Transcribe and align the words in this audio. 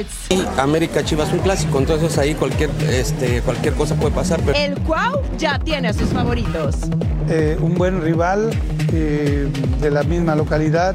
Sports. 0.00 0.26
Y 0.30 0.60
América 0.60 1.04
Chivas 1.04 1.32
un 1.32 1.38
clásico, 1.40 1.78
entonces 1.78 2.16
ahí 2.18 2.34
cualquier, 2.34 2.70
este, 2.88 3.40
cualquier 3.42 3.74
cosa 3.74 3.94
puede 3.94 4.14
pasar. 4.14 4.40
Pero... 4.44 4.56
El 4.58 4.78
Cuau 4.80 5.22
ya 5.38 5.58
tiene 5.58 5.88
a 5.88 5.92
sus 5.92 6.08
favoritos. 6.10 6.76
Eh, 7.28 7.56
un 7.60 7.74
buen 7.74 8.02
rival 8.02 8.50
eh, 8.92 9.48
de 9.80 9.90
la 9.90 10.02
misma 10.02 10.34
localidad, 10.34 10.94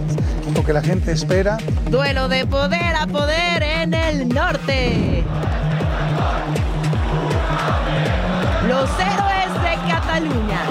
lo 0.54 0.64
que 0.64 0.74
la 0.74 0.82
gente 0.82 1.12
espera. 1.12 1.58
Duelo 1.90 2.28
de 2.28 2.46
poder 2.46 2.96
a 2.96 3.08
poder 3.08 3.64
en 3.64 3.94
el 3.94 4.30
norte. 4.30 5.24
Los 8.68 8.90
héroes 9.00 9.54
de 9.64 9.92
Cataluña. 9.92 10.62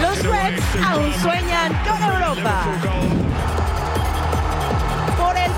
Los 0.00 0.22
Reds 0.22 0.62
aún 0.86 1.12
sueñan 1.14 1.72
con 1.84 2.02
Europa. 2.02 3.33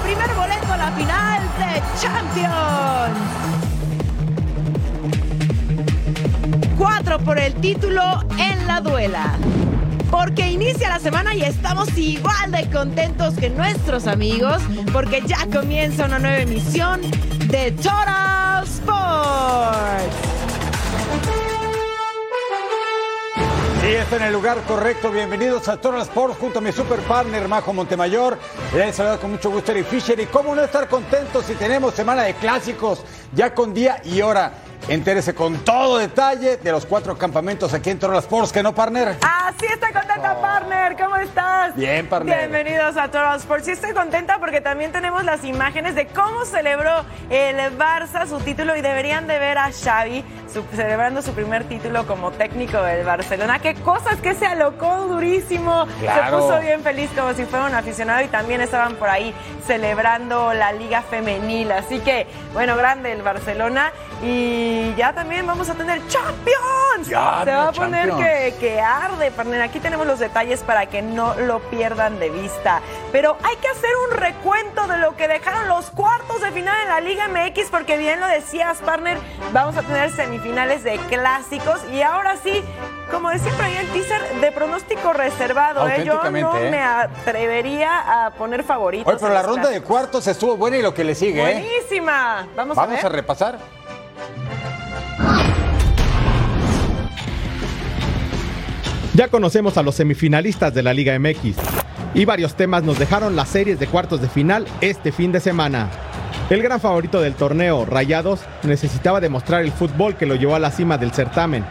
Primer 0.07 0.35
boleto 0.37 0.73
a 0.73 0.77
la 0.77 0.93
final 0.93 1.43
de 1.59 1.83
Champions. 2.01 3.19
Cuatro 6.79 7.19
por 7.19 7.41
el 7.41 7.53
título 7.55 8.23
en 8.39 8.69
la 8.69 8.81
duela. 8.81 9.35
Porque 10.09 10.49
inicia 10.49 10.91
la 10.91 11.01
semana 11.01 11.35
y 11.35 11.43
estamos 11.43 11.89
igual 11.99 12.53
de 12.53 12.71
contentos 12.71 13.35
que 13.35 13.51
nuestros 13.51 14.07
amigos, 14.07 14.63
porque 14.93 15.25
ya 15.27 15.45
comienza 15.53 16.05
una 16.05 16.21
nueva 16.21 16.39
emisión 16.39 17.01
de 17.49 17.73
Total 17.73 18.63
Sports. 18.63 20.36
Sí, 23.87 23.95
está 23.95 24.17
en 24.17 24.23
el 24.23 24.33
lugar 24.33 24.61
correcto. 24.63 25.13
Bienvenidos 25.13 25.69
a 25.69 25.77
Total 25.77 26.01
Sports 26.01 26.39
junto 26.41 26.59
a 26.59 26.61
mi 26.61 26.73
super 26.73 26.99
partner 27.03 27.47
Majo 27.47 27.73
Montemayor. 27.73 28.37
Les 28.75 28.97
saludo 28.97 29.21
con 29.21 29.31
mucho 29.31 29.49
gusto 29.49 29.71
Eric 29.71 29.87
Fisher. 29.87 30.19
Y 30.19 30.27
cómo 30.27 30.57
no 30.57 30.65
estar 30.65 30.89
contentos 30.89 31.45
si 31.47 31.55
tenemos 31.55 31.95
semana 31.95 32.25
de 32.25 32.35
clásicos 32.35 33.05
ya 33.33 33.55
con 33.55 33.73
día 33.73 34.01
y 34.03 34.23
hora. 34.23 34.55
Entérese 34.89 35.37
con 35.37 35.59
todo 35.59 35.99
detalle 35.99 36.57
de 36.57 36.73
los 36.73 36.85
cuatro 36.85 37.17
campamentos 37.17 37.75
aquí 37.75 37.91
en 37.91 38.01
Total 38.01 38.19
Sports, 38.19 38.53
¿que 38.53 38.61
no, 38.61 38.75
partner? 38.75 39.19
Así 39.23 39.67
estoy 39.67 39.93
contenta, 39.93 40.41
partner. 40.41 40.97
¿Cómo 40.97 41.15
estás? 41.19 41.56
Bien, 41.77 42.07
partner. 42.09 42.39
Bienvenidos 42.49 42.97
a 42.97 43.05
Total 43.09 43.37
Sports. 43.37 43.67
Sí 43.67 43.73
estoy 43.73 43.93
contenta 43.93 44.39
porque 44.39 44.63
también 44.63 44.93
tenemos 44.93 45.25
las 45.25 45.45
imágenes 45.45 45.95
de 45.95 46.07
cómo 46.07 46.47
celebró 46.47 47.05
el 47.29 47.57
Barça 47.77 48.27
su 48.27 48.39
título 48.41 48.75
y 48.77 48.81
deberían 48.81 49.27
de 49.27 49.39
ver 49.39 49.59
a 49.59 49.71
Xavi 49.71 50.25
su- 50.51 50.65
celebrando 50.75 51.21
su 51.21 51.33
primer 51.35 51.65
título 51.65 52.07
como 52.07 52.31
técnico 52.31 52.81
del 52.83 53.05
Barcelona. 53.05 53.59
Qué 53.59 53.75
cosas 53.75 54.17
que 54.23 54.35
se 54.35 54.47
alocó 54.47 55.07
durísimo. 55.07 55.87
Claro. 56.01 56.25
Se 56.25 56.47
puso 56.47 56.61
bien 56.61 56.81
feliz 56.83 57.11
como 57.15 57.35
si 57.35 57.45
fuera 57.45 57.67
un 57.67 57.75
aficionado 57.75 58.23
y 58.23 58.29
también 58.29 58.63
estaban 58.63 58.95
por 58.95 59.11
ahí 59.11 59.35
celebrando 59.67 60.55
la 60.55 60.73
Liga 60.73 61.03
Femenil. 61.03 61.73
Así 61.73 61.99
que, 61.99 62.27
bueno, 62.55 62.77
grande 62.77 63.13
el 63.13 63.21
Barcelona 63.21 63.93
y 64.23 64.95
ya 64.95 65.13
también 65.13 65.47
vamos 65.47 65.69
a 65.69 65.75
tener 65.75 66.01
Champions. 66.09 67.07
Ya, 67.07 67.43
se 67.45 67.51
va 67.51 67.69
a 67.69 67.73
poner 67.73 68.11
que, 68.13 68.55
que 68.59 68.81
arde, 68.81 69.31
partner. 69.31 69.61
Aquí 69.61 69.79
tenemos 69.79 70.07
los 70.07 70.19
detalles 70.19 70.63
para 70.63 70.87
que 70.87 71.03
no 71.03 71.35
lo 71.35 71.61
pierdan 71.71 72.19
de 72.19 72.31
vista. 72.31 72.81
Pero 73.13 73.37
hay 73.43 73.57
que 73.57 73.69
hacer 73.69 73.91
un 74.11 74.17
recuento 74.17 74.87
de 74.87 74.99
lo 74.99 75.17
que 75.17 75.29
dejaron 75.29 75.69
los 75.69 75.91
cuartos 75.91 76.41
de 76.41 76.51
final 76.53 76.77
en 76.83 76.89
la 76.89 77.01
Liga 77.01 77.29
MX, 77.29 77.71
porque 77.71 77.97
bien 77.97 78.21
lo 78.21 78.27
decías, 78.27 78.79
partner, 78.79 79.19
vamos 79.53 79.77
a 79.77 79.83
tener 79.83 80.11
semifinales 80.13 80.85
de 80.85 80.97
clásicos 81.09 81.81
y 81.93 82.03
ahora 82.03 82.37
sí. 82.43 82.63
Como 83.11 83.31
decía 83.31 83.53
por 83.53 83.65
ahí 83.65 83.77
el 83.77 83.87
teaser, 83.91 84.41
de 84.41 84.51
pronóstico 84.51 85.13
reservado, 85.13 85.87
¿eh? 85.89 86.03
yo 86.05 86.25
no 86.25 86.57
¿eh? 86.57 86.71
me 86.71 86.83
atrevería 86.83 88.25
a 88.27 88.31
poner 88.31 88.65
favoritos. 88.65 89.13
Hoy, 89.13 89.19
pero 89.21 89.33
la 89.33 89.43
ronda 89.43 89.69
de 89.69 89.81
cuartos 89.81 90.27
estuvo 90.27 90.57
buena 90.57 90.79
y 90.79 90.83
lo 90.83 90.93
que 90.93 91.05
le 91.05 91.15
sigue, 91.15 91.41
¿eh? 91.41 91.63
Buenísima. 91.63 92.49
Vamos, 92.57 92.77
a 92.77 92.81
Vamos 92.81 92.97
ver. 92.97 93.07
a 93.07 93.09
repasar. 93.09 93.59
Ya 99.17 99.29
conocemos 99.29 99.79
a 99.79 99.83
los 99.83 99.95
semifinalistas 99.95 100.75
de 100.75 100.83
la 100.83 100.93
Liga 100.93 101.19
MX 101.19 101.57
y 102.13 102.27
varios 102.27 102.55
temas 102.55 102.83
nos 102.83 102.99
dejaron 102.99 103.35
las 103.35 103.49
series 103.49 103.81
de 103.81 103.87
cuartos 103.87 104.21
de 104.21 104.29
final 104.29 104.67
este 104.83 105.11
fin 105.11 105.33
de 105.33 105.41
semana. 105.41 105.91
El 106.51 106.63
gran 106.63 106.83
favorito 106.83 107.23
del 107.23 107.35
torneo, 107.35 107.87
Rayados, 107.87 108.41
necesitaba 108.63 109.19
demostrar 109.19 109.63
el 109.63 109.73
fútbol 109.73 110.17
que 110.17 110.27
lo 110.27 110.35
llevó 110.35 110.55
a 110.55 110.59
la 110.59 110.71
cima 110.71 110.99
del 110.99 111.13
certamen. 111.13 111.65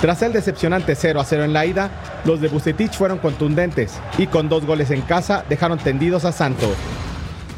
Tras 0.00 0.22
el 0.22 0.32
decepcionante 0.32 0.94
0 0.94 1.20
a 1.20 1.24
0 1.26 1.44
en 1.44 1.52
la 1.52 1.66
ida, 1.66 1.90
los 2.24 2.40
de 2.40 2.48
Bucetich 2.48 2.94
fueron 2.94 3.18
contundentes 3.18 3.98
y 4.16 4.26
con 4.26 4.48
dos 4.48 4.64
goles 4.64 4.90
en 4.90 5.02
casa 5.02 5.44
dejaron 5.50 5.78
tendidos 5.78 6.24
a 6.24 6.32
Santos. 6.32 6.72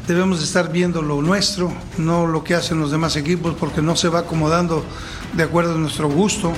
Debemos 0.05 0.43
estar 0.43 0.69
viendo 0.69 1.01
lo 1.01 1.21
nuestro, 1.21 1.71
no 1.97 2.27
lo 2.27 2.43
que 2.43 2.55
hacen 2.55 2.81
los 2.81 2.91
demás 2.91 3.15
equipos, 3.15 3.55
porque 3.57 3.81
no 3.81 3.95
se 3.95 4.09
va 4.09 4.19
acomodando 4.19 4.83
de 5.31 5.43
acuerdo 5.43 5.75
a 5.75 5.77
nuestro 5.77 6.09
gusto. 6.09 6.51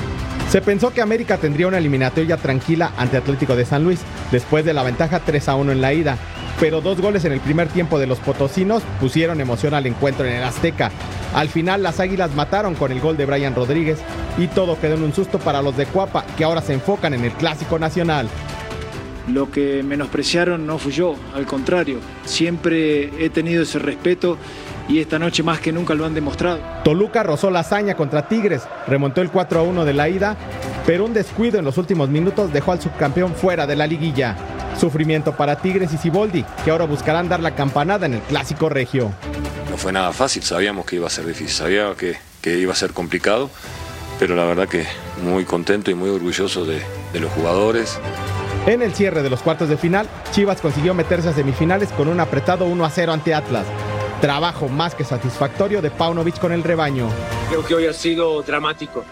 Se 0.51 0.61
pensó 0.61 0.91
que 0.91 1.01
América 1.01 1.37
tendría 1.37 1.69
una 1.69 1.77
eliminatoria 1.77 2.35
tranquila 2.35 2.91
ante 2.97 3.15
Atlético 3.15 3.55
de 3.55 3.63
San 3.63 3.85
Luis, 3.85 4.01
después 4.33 4.65
de 4.65 4.73
la 4.73 4.83
ventaja 4.83 5.21
3 5.21 5.47
a 5.47 5.55
1 5.55 5.71
en 5.71 5.79
la 5.79 5.93
ida, 5.93 6.17
pero 6.59 6.81
dos 6.81 6.99
goles 6.99 7.23
en 7.23 7.31
el 7.31 7.39
primer 7.39 7.69
tiempo 7.69 7.97
de 7.97 8.05
los 8.05 8.19
potosinos 8.19 8.83
pusieron 8.99 9.39
emoción 9.39 9.73
al 9.73 9.87
encuentro 9.87 10.25
en 10.25 10.33
el 10.33 10.43
Azteca. 10.43 10.91
Al 11.33 11.47
final 11.47 11.83
las 11.83 12.01
Águilas 12.01 12.35
mataron 12.35 12.75
con 12.75 12.91
el 12.91 12.99
gol 12.99 13.15
de 13.15 13.25
Brian 13.25 13.55
Rodríguez 13.55 13.99
y 14.37 14.47
todo 14.47 14.77
quedó 14.77 14.95
en 14.95 15.03
un 15.03 15.13
susto 15.13 15.39
para 15.39 15.61
los 15.61 15.77
de 15.77 15.85
Cuapa, 15.85 16.25
que 16.37 16.43
ahora 16.43 16.61
se 16.61 16.73
enfocan 16.73 17.13
en 17.13 17.23
el 17.23 17.31
Clásico 17.31 17.79
Nacional. 17.79 18.27
Lo 19.29 19.49
que 19.51 19.83
menospreciaron 19.83 20.67
no 20.67 20.77
fui 20.79 20.91
yo, 20.91 21.15
al 21.33 21.45
contrario, 21.45 21.99
siempre 22.25 23.23
he 23.23 23.29
tenido 23.29 23.63
ese 23.63 23.79
respeto 23.79 24.37
y 24.91 24.99
esta 24.99 25.17
noche 25.17 25.41
más 25.41 25.61
que 25.61 25.71
nunca 25.71 25.93
lo 25.93 26.05
han 26.05 26.13
demostrado. 26.13 26.59
Toluca 26.83 27.23
rozó 27.23 27.49
la 27.49 27.61
hazaña 27.61 27.95
contra 27.95 28.27
Tigres, 28.27 28.63
remontó 28.87 29.21
el 29.21 29.31
4 29.31 29.59
a 29.61 29.63
1 29.63 29.85
de 29.85 29.93
la 29.93 30.09
ida, 30.09 30.35
pero 30.85 31.05
un 31.05 31.13
descuido 31.13 31.59
en 31.59 31.65
los 31.65 31.77
últimos 31.77 32.09
minutos 32.09 32.51
dejó 32.51 32.73
al 32.73 32.81
subcampeón 32.81 33.33
fuera 33.33 33.65
de 33.65 33.77
la 33.77 33.87
liguilla. 33.87 34.35
Sufrimiento 34.77 35.31
para 35.37 35.55
Tigres 35.55 35.93
y 35.93 35.97
Ciboldi, 35.97 36.43
que 36.65 36.71
ahora 36.71 36.85
buscarán 36.85 37.29
dar 37.29 37.39
la 37.39 37.55
campanada 37.55 38.05
en 38.05 38.15
el 38.15 38.19
Clásico 38.21 38.67
Regio. 38.67 39.13
No 39.69 39.77
fue 39.77 39.93
nada 39.93 40.11
fácil, 40.11 40.43
sabíamos 40.43 40.85
que 40.85 40.97
iba 40.97 41.07
a 41.07 41.09
ser 41.09 41.25
difícil, 41.25 41.55
sabía 41.55 41.93
que, 41.97 42.17
que 42.41 42.57
iba 42.57 42.73
a 42.73 42.75
ser 42.75 42.91
complicado, 42.91 43.49
pero 44.19 44.35
la 44.35 44.43
verdad 44.43 44.67
que 44.67 44.85
muy 45.23 45.45
contento 45.45 45.89
y 45.89 45.93
muy 45.93 46.09
orgulloso 46.09 46.65
de, 46.65 46.81
de 47.13 47.19
los 47.21 47.31
jugadores. 47.31 47.97
En 48.67 48.81
el 48.81 48.93
cierre 48.93 49.23
de 49.23 49.29
los 49.29 49.41
cuartos 49.41 49.69
de 49.69 49.77
final, 49.77 50.07
Chivas 50.31 50.59
consiguió 50.59 50.93
meterse 50.93 51.29
a 51.29 51.33
semifinales 51.33 51.89
con 51.93 52.09
un 52.09 52.19
apretado 52.19 52.65
1 52.65 52.85
a 52.85 52.89
0 52.89 53.13
ante 53.13 53.33
Atlas. 53.33 53.65
Trabajo 54.21 54.69
más 54.69 54.93
que 54.93 55.03
satisfactorio 55.03 55.81
de 55.81 55.89
Paunovic 55.89 56.37
con 56.37 56.51
el 56.51 56.61
rebaño. 56.61 57.09
Creo 57.49 57.65
que 57.65 57.73
hoy 57.73 57.87
ha 57.87 57.93
sido 57.93 58.43
dramático, 58.43 59.03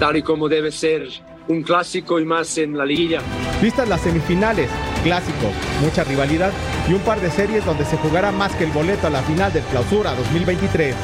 tal 0.00 0.16
y 0.16 0.22
como 0.22 0.48
debe 0.48 0.72
ser 0.72 1.06
un 1.48 1.62
clásico 1.62 2.18
y 2.18 2.24
más 2.24 2.56
en 2.56 2.78
la 2.78 2.86
liguilla. 2.86 3.20
Vistas 3.60 3.86
las 3.86 4.00
semifinales, 4.00 4.70
clásicos, 5.02 5.52
mucha 5.82 6.02
rivalidad 6.04 6.50
y 6.88 6.94
un 6.94 7.00
par 7.00 7.20
de 7.20 7.30
series 7.30 7.62
donde 7.66 7.84
se 7.84 7.98
jugará 7.98 8.32
más 8.32 8.54
que 8.56 8.64
el 8.64 8.70
boleto 8.70 9.06
a 9.06 9.10
la 9.10 9.20
final 9.22 9.52
del 9.52 9.64
Clausura 9.64 10.14
2023. 10.14 10.96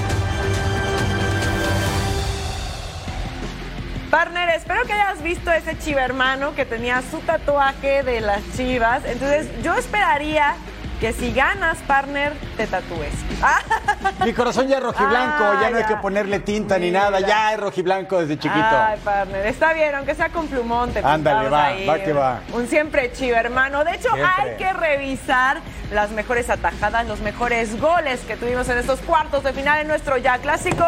Partner, 4.10 4.48
espero 4.56 4.84
que 4.84 4.94
hayas 4.94 5.22
visto 5.22 5.52
ese 5.52 5.78
chiva 5.78 6.02
hermano 6.02 6.54
que 6.54 6.64
tenía 6.64 7.02
su 7.10 7.18
tatuaje 7.18 8.02
de 8.04 8.22
las 8.22 8.40
chivas. 8.56 9.04
Entonces, 9.04 9.48
yo 9.62 9.74
esperaría 9.74 10.56
que 11.00 11.12
si 11.14 11.32
ganas, 11.32 11.78
partner, 11.78 12.34
te 12.58 12.66
tatúes. 12.66 13.14
Mi 14.24 14.32
corazón 14.34 14.68
ya 14.68 14.76
es 14.76 14.82
rojiblanco, 14.82 15.44
Ah, 15.44 15.58
ya 15.62 15.70
no 15.70 15.78
hay 15.78 15.84
que 15.84 15.96
ponerle 15.96 16.40
tinta 16.40 16.78
ni 16.78 16.90
nada, 16.90 17.20
ya 17.20 17.54
es 17.54 17.60
rojiblanco 17.60 18.20
desde 18.20 18.34
chiquito. 18.38 18.62
Ay, 18.62 18.98
partner, 19.02 19.46
está 19.46 19.72
bien, 19.72 19.94
aunque 19.94 20.14
sea 20.14 20.28
con 20.28 20.46
plumón, 20.46 20.92
te 20.92 20.98
Ándale, 20.98 21.48
va, 21.48 21.64
ahí. 21.66 21.86
va 21.86 21.98
que 21.98 22.12
va. 22.12 22.40
Un 22.52 22.68
siempre 22.68 23.10
chiva 23.12 23.38
hermano. 23.40 23.82
De 23.82 23.92
hecho, 23.94 24.10
Siempre. 24.12 24.26
hay 24.36 24.56
que 24.56 24.72
revisar 24.74 25.60
las 25.90 26.10
mejores 26.10 26.50
atajadas, 26.50 27.06
los 27.06 27.20
mejores 27.20 27.80
goles 27.80 28.20
que 28.20 28.36
tuvimos 28.36 28.68
en 28.68 28.78
estos 28.78 29.00
cuartos 29.00 29.42
de 29.42 29.52
final 29.54 29.80
en 29.80 29.88
nuestro 29.88 30.18
ya 30.18 30.36
clásico. 30.38 30.84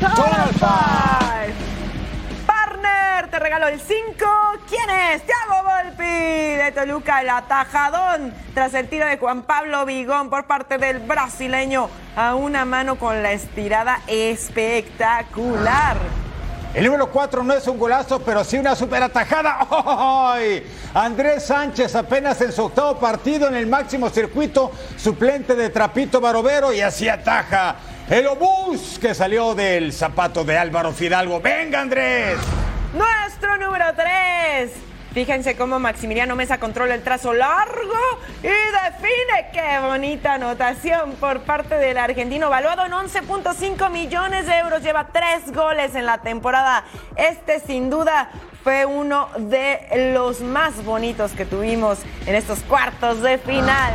Five. 0.00 1.71
Te 3.32 3.38
regalo 3.38 3.68
el 3.68 3.80
5. 3.80 4.26
¿Quién 4.68 4.90
es? 4.90 5.22
Thiago 5.22 5.62
Volpi 5.62 6.04
de 6.04 6.70
Toluca, 6.74 7.22
el 7.22 7.30
atajadón 7.30 8.34
tras 8.52 8.74
el 8.74 8.88
tiro 8.88 9.06
de 9.06 9.16
Juan 9.16 9.44
Pablo 9.44 9.86
Vigón 9.86 10.28
por 10.28 10.44
parte 10.44 10.76
del 10.76 10.98
brasileño 10.98 11.88
a 12.14 12.34
una 12.34 12.66
mano 12.66 12.98
con 12.98 13.22
la 13.22 13.32
estirada 13.32 14.00
espectacular. 14.06 15.96
El 16.74 16.84
número 16.84 17.10
4 17.10 17.42
no 17.42 17.54
es 17.54 17.66
un 17.66 17.78
golazo, 17.78 18.20
pero 18.20 18.44
sí 18.44 18.58
una 18.58 18.74
super 18.74 19.02
atajada. 19.02 19.66
¡Ay! 20.34 20.70
Andrés 20.92 21.46
Sánchez 21.46 21.94
apenas 21.94 22.38
en 22.42 22.52
su 22.52 22.64
octavo 22.64 22.98
partido 22.98 23.48
en 23.48 23.54
el 23.54 23.66
máximo 23.66 24.10
circuito, 24.10 24.72
suplente 24.98 25.54
de 25.54 25.70
Trapito 25.70 26.20
Barovero 26.20 26.70
y 26.70 26.82
así 26.82 27.08
ataja 27.08 27.76
el 28.10 28.26
obús 28.26 28.98
que 29.00 29.14
salió 29.14 29.54
del 29.54 29.90
zapato 29.90 30.44
de 30.44 30.58
Álvaro 30.58 30.92
Fidalgo. 30.92 31.40
¡Venga, 31.40 31.80
Andrés! 31.80 32.36
Nuestro 32.92 33.56
número 33.56 33.86
3. 33.94 34.70
Fíjense 35.14 35.56
cómo 35.56 35.78
Maximiliano 35.78 36.36
Mesa 36.36 36.58
controla 36.58 36.94
el 36.94 37.02
trazo 37.02 37.32
largo 37.32 38.18
y 38.42 38.48
define. 38.48 39.50
Qué 39.52 39.78
bonita 39.82 40.34
anotación 40.34 41.12
por 41.12 41.40
parte 41.40 41.76
del 41.76 41.96
argentino, 41.96 42.50
valuado 42.50 42.84
en 42.84 42.92
11.5 42.92 43.90
millones 43.90 44.46
de 44.46 44.58
euros. 44.58 44.82
Lleva 44.82 45.08
tres 45.08 45.52
goles 45.54 45.94
en 45.94 46.04
la 46.04 46.18
temporada. 46.18 46.84
Este 47.16 47.60
sin 47.60 47.88
duda 47.88 48.30
fue 48.62 48.84
uno 48.84 49.28
de 49.38 50.12
los 50.14 50.42
más 50.42 50.84
bonitos 50.84 51.32
que 51.32 51.46
tuvimos 51.46 51.98
en 52.26 52.34
estos 52.34 52.60
cuartos 52.60 53.22
de 53.22 53.38
final. 53.38 53.92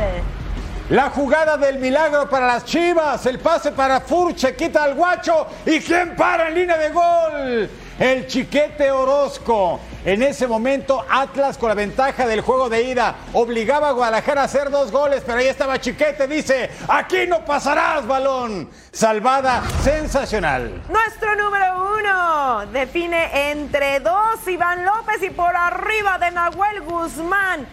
La 0.90 1.10
jugada 1.10 1.56
del 1.56 1.78
milagro 1.78 2.28
para 2.28 2.46
las 2.46 2.64
Chivas, 2.64 3.26
el 3.26 3.38
pase 3.38 3.72
para 3.72 4.00
Furche, 4.00 4.56
quita 4.56 4.82
al 4.82 4.94
guacho 4.94 5.46
y 5.66 5.78
¿quién 5.80 6.16
para 6.16 6.48
en 6.48 6.54
línea 6.54 6.78
de 6.78 6.90
gol? 6.90 7.70
El 7.98 8.28
chiquete 8.28 8.92
Orozco. 8.92 9.80
En 10.04 10.22
ese 10.22 10.46
momento 10.46 11.04
Atlas 11.10 11.58
con 11.58 11.68
la 11.68 11.74
ventaja 11.74 12.28
del 12.28 12.42
juego 12.42 12.68
de 12.68 12.82
ida 12.82 13.16
obligaba 13.32 13.88
a 13.88 13.92
Guadalajara 13.92 14.42
a 14.42 14.44
hacer 14.44 14.70
dos 14.70 14.92
goles, 14.92 15.24
pero 15.26 15.38
ahí 15.38 15.48
estaba 15.48 15.80
Chiquete, 15.80 16.28
dice, 16.28 16.70
aquí 16.86 17.26
no 17.26 17.44
pasarás 17.44 18.06
balón. 18.06 18.70
Salvada 18.92 19.64
sensacional. 19.82 20.80
Nuestro 20.88 21.34
número 21.34 21.98
uno 21.98 22.66
define 22.66 23.50
entre 23.50 23.98
dos 23.98 24.46
Iván 24.46 24.84
López 24.84 25.20
y 25.22 25.30
por 25.30 25.56
arriba 25.56 26.18
de 26.18 26.30
Nahuel 26.30 26.82
Guzmán. 26.82 27.66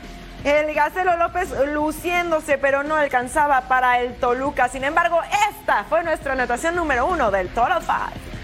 El 0.43 0.73
Gacelo 0.73 1.17
López 1.17 1.49
luciéndose, 1.67 2.57
pero 2.57 2.83
no 2.83 2.95
alcanzaba 2.95 3.61
para 3.61 3.99
el 4.01 4.15
Toluca. 4.15 4.69
Sin 4.69 4.83
embargo, 4.83 5.19
esta 5.51 5.83
fue 5.83 6.03
nuestra 6.03 6.33
anotación 6.33 6.75
número 6.75 7.05
uno 7.05 7.29
del 7.29 7.49
Total 7.49 7.81
Five. 7.81 8.34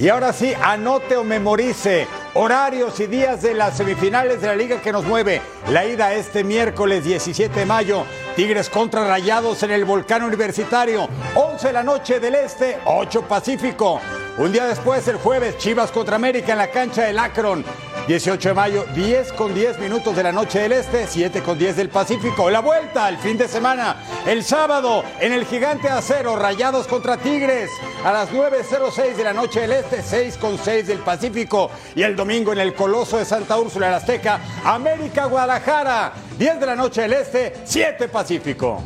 Y 0.00 0.10
ahora 0.10 0.32
sí, 0.32 0.52
anote 0.62 1.16
o 1.16 1.24
memorice 1.24 2.06
horarios 2.34 3.00
y 3.00 3.08
días 3.08 3.42
de 3.42 3.52
las 3.52 3.76
semifinales 3.76 4.40
de 4.40 4.46
la 4.46 4.54
liga 4.54 4.80
que 4.80 4.92
nos 4.92 5.04
mueve. 5.04 5.42
La 5.70 5.84
ida 5.86 6.14
este 6.14 6.44
miércoles 6.44 7.02
17 7.02 7.58
de 7.58 7.66
mayo. 7.66 8.04
Tigres 8.36 8.70
contra 8.70 9.08
Rayados 9.08 9.60
en 9.64 9.72
el 9.72 9.84
Volcán 9.84 10.22
Universitario. 10.22 11.08
11 11.34 11.66
de 11.66 11.72
la 11.72 11.82
noche 11.82 12.20
del 12.20 12.36
Este, 12.36 12.78
8 12.84 13.22
Pacífico. 13.22 14.00
Un 14.38 14.52
día 14.52 14.66
después, 14.66 15.08
el 15.08 15.16
jueves, 15.16 15.58
Chivas 15.58 15.90
contra 15.90 16.14
América 16.14 16.52
en 16.52 16.58
la 16.58 16.70
cancha 16.70 17.02
del 17.02 17.18
Akron. 17.18 17.64
18 18.08 18.48
de 18.48 18.54
mayo, 18.54 18.86
10 18.94 19.34
con 19.34 19.52
10 19.52 19.78
minutos 19.80 20.16
de 20.16 20.22
la 20.22 20.32
noche 20.32 20.60
del 20.60 20.72
Este, 20.72 21.06
7 21.06 21.42
con 21.42 21.58
10 21.58 21.76
del 21.76 21.90
Pacífico. 21.90 22.48
La 22.48 22.60
vuelta 22.60 23.04
al 23.04 23.18
fin 23.18 23.36
de 23.36 23.46
semana, 23.46 23.96
el 24.26 24.42
sábado, 24.42 25.04
en 25.20 25.34
el 25.34 25.44
Gigante 25.44 25.90
Acero, 25.90 26.34
Rayados 26.34 26.86
contra 26.86 27.18
Tigres, 27.18 27.68
a 28.02 28.10
las 28.10 28.32
9.06 28.32 29.14
de 29.14 29.24
la 29.24 29.34
noche 29.34 29.60
del 29.60 29.72
Este, 29.72 30.02
6 30.02 30.38
con 30.38 30.56
6 30.56 30.86
del 30.86 31.00
Pacífico. 31.00 31.70
Y 31.94 32.02
el 32.02 32.16
domingo 32.16 32.50
en 32.54 32.60
el 32.60 32.72
Coloso 32.72 33.18
de 33.18 33.26
Santa 33.26 33.58
Úrsula, 33.58 33.88
el 33.88 33.94
Azteca, 33.94 34.40
América 34.64 35.26
Guadalajara, 35.26 36.14
10 36.38 36.60
de 36.60 36.66
la 36.66 36.76
noche 36.76 37.02
del 37.02 37.12
Este, 37.12 37.56
7 37.66 38.08
Pacífico. 38.08 38.84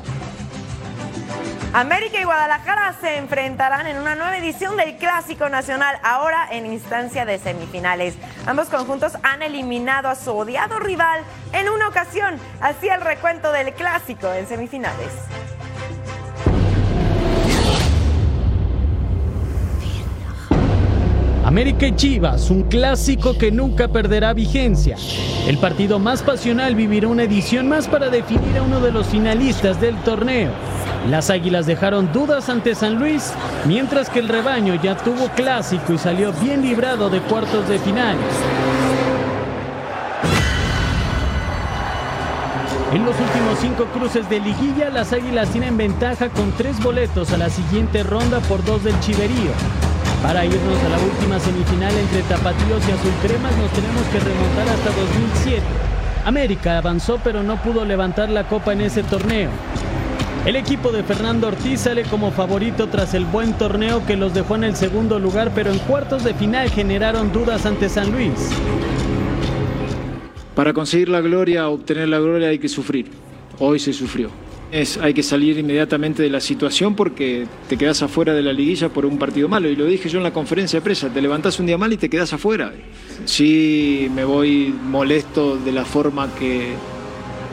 América 1.74 2.20
y 2.20 2.24
Guadalajara 2.24 2.94
se 3.00 3.16
enfrentarán 3.16 3.86
en 3.86 3.96
una 3.96 4.14
nueva 4.14 4.36
edición 4.36 4.76
del 4.76 4.96
Clásico 4.96 5.48
Nacional, 5.48 5.96
ahora 6.02 6.46
en 6.50 6.66
instancia 6.66 7.24
de 7.24 7.38
semifinales. 7.38 8.14
Ambos 8.44 8.68
conjuntos 8.68 9.14
han 9.22 9.40
eliminado 9.40 10.08
a 10.08 10.14
su 10.14 10.32
odiado 10.32 10.78
rival 10.80 11.22
en 11.54 11.70
una 11.70 11.88
ocasión. 11.88 12.38
Así 12.60 12.88
el 12.88 13.00
recuento 13.00 13.50
del 13.52 13.72
Clásico 13.72 14.30
en 14.34 14.46
semifinales. 14.46 15.08
América 21.46 21.86
y 21.86 21.96
Chivas, 21.96 22.50
un 22.50 22.64
clásico 22.64 23.36
que 23.36 23.50
nunca 23.50 23.88
perderá 23.88 24.34
vigencia. 24.34 24.96
El 25.46 25.56
partido 25.56 25.98
más 25.98 26.22
pasional 26.22 26.74
vivirá 26.74 27.08
una 27.08 27.24
edición 27.24 27.68
más 27.68 27.88
para 27.88 28.10
definir 28.10 28.58
a 28.58 28.62
uno 28.62 28.80
de 28.80 28.92
los 28.92 29.06
finalistas 29.06 29.80
del 29.80 29.96
torneo. 30.02 30.50
Las 31.08 31.30
Águilas 31.30 31.66
dejaron 31.66 32.12
dudas 32.12 32.48
ante 32.48 32.76
San 32.76 32.98
Luis, 32.98 33.32
mientras 33.66 34.08
que 34.08 34.20
el 34.20 34.28
rebaño 34.28 34.80
ya 34.80 34.96
tuvo 34.96 35.28
clásico 35.30 35.94
y 35.94 35.98
salió 35.98 36.32
bien 36.32 36.62
librado 36.62 37.10
de 37.10 37.20
cuartos 37.20 37.68
de 37.68 37.78
final. 37.80 38.16
En 42.92 43.04
los 43.04 43.16
últimos 43.18 43.58
cinco 43.60 43.86
cruces 43.86 44.28
de 44.28 44.38
liguilla, 44.38 44.90
las 44.90 45.12
Águilas 45.12 45.48
tienen 45.48 45.76
ventaja 45.76 46.28
con 46.28 46.52
tres 46.52 46.80
boletos 46.80 47.32
a 47.32 47.38
la 47.38 47.50
siguiente 47.50 48.04
ronda 48.04 48.38
por 48.40 48.64
dos 48.64 48.84
del 48.84 48.98
Chiverío. 49.00 49.50
Para 50.22 50.44
irnos 50.44 50.78
a 50.84 50.88
la 50.88 50.98
última 50.98 51.40
semifinal 51.40 51.92
entre 51.96 52.22
Tapatíos 52.22 52.80
y 52.88 52.92
Azulcremas 52.92 53.56
nos 53.56 53.70
tenemos 53.72 54.02
que 54.12 54.20
remontar 54.20 54.68
hasta 54.68 54.90
2007. 55.00 55.62
América 56.26 56.78
avanzó 56.78 57.18
pero 57.24 57.42
no 57.42 57.56
pudo 57.56 57.84
levantar 57.84 58.28
la 58.28 58.44
copa 58.44 58.72
en 58.72 58.82
ese 58.82 59.02
torneo. 59.02 59.50
El 60.44 60.56
equipo 60.56 60.90
de 60.90 61.04
Fernando 61.04 61.46
Ortiz 61.46 61.82
sale 61.82 62.02
como 62.02 62.32
favorito 62.32 62.88
tras 62.88 63.14
el 63.14 63.24
buen 63.24 63.56
torneo 63.56 64.04
que 64.04 64.16
los 64.16 64.34
dejó 64.34 64.56
en 64.56 64.64
el 64.64 64.74
segundo 64.74 65.20
lugar, 65.20 65.52
pero 65.54 65.70
en 65.70 65.78
cuartos 65.78 66.24
de 66.24 66.34
final 66.34 66.68
generaron 66.68 67.32
dudas 67.32 67.64
ante 67.64 67.88
San 67.88 68.10
Luis. 68.10 68.32
Para 70.56 70.72
conseguir 70.72 71.08
la 71.10 71.20
gloria, 71.20 71.68
obtener 71.68 72.08
la 72.08 72.18
gloria 72.18 72.48
hay 72.48 72.58
que 72.58 72.68
sufrir. 72.68 73.06
Hoy 73.60 73.78
se 73.78 73.92
sufrió. 73.92 74.30
Es, 74.72 74.96
hay 74.96 75.14
que 75.14 75.22
salir 75.22 75.58
inmediatamente 75.58 76.24
de 76.24 76.30
la 76.30 76.40
situación 76.40 76.96
porque 76.96 77.46
te 77.68 77.76
quedas 77.76 78.02
afuera 78.02 78.34
de 78.34 78.42
la 78.42 78.52
liguilla 78.52 78.88
por 78.88 79.06
un 79.06 79.18
partido 79.18 79.48
malo. 79.48 79.68
Y 79.68 79.76
lo 79.76 79.86
dije 79.86 80.08
yo 80.08 80.18
en 80.18 80.24
la 80.24 80.32
conferencia 80.32 80.80
de 80.80 80.82
prensa, 80.82 81.08
te 81.08 81.22
levantás 81.22 81.60
un 81.60 81.66
día 81.66 81.78
mal 81.78 81.92
y 81.92 81.98
te 81.98 82.10
quedas 82.10 82.32
afuera. 82.32 82.72
Sí 83.26 84.10
me 84.12 84.24
voy 84.24 84.74
molesto 84.86 85.56
de 85.56 85.70
la 85.70 85.84
forma 85.84 86.34
que, 86.34 86.72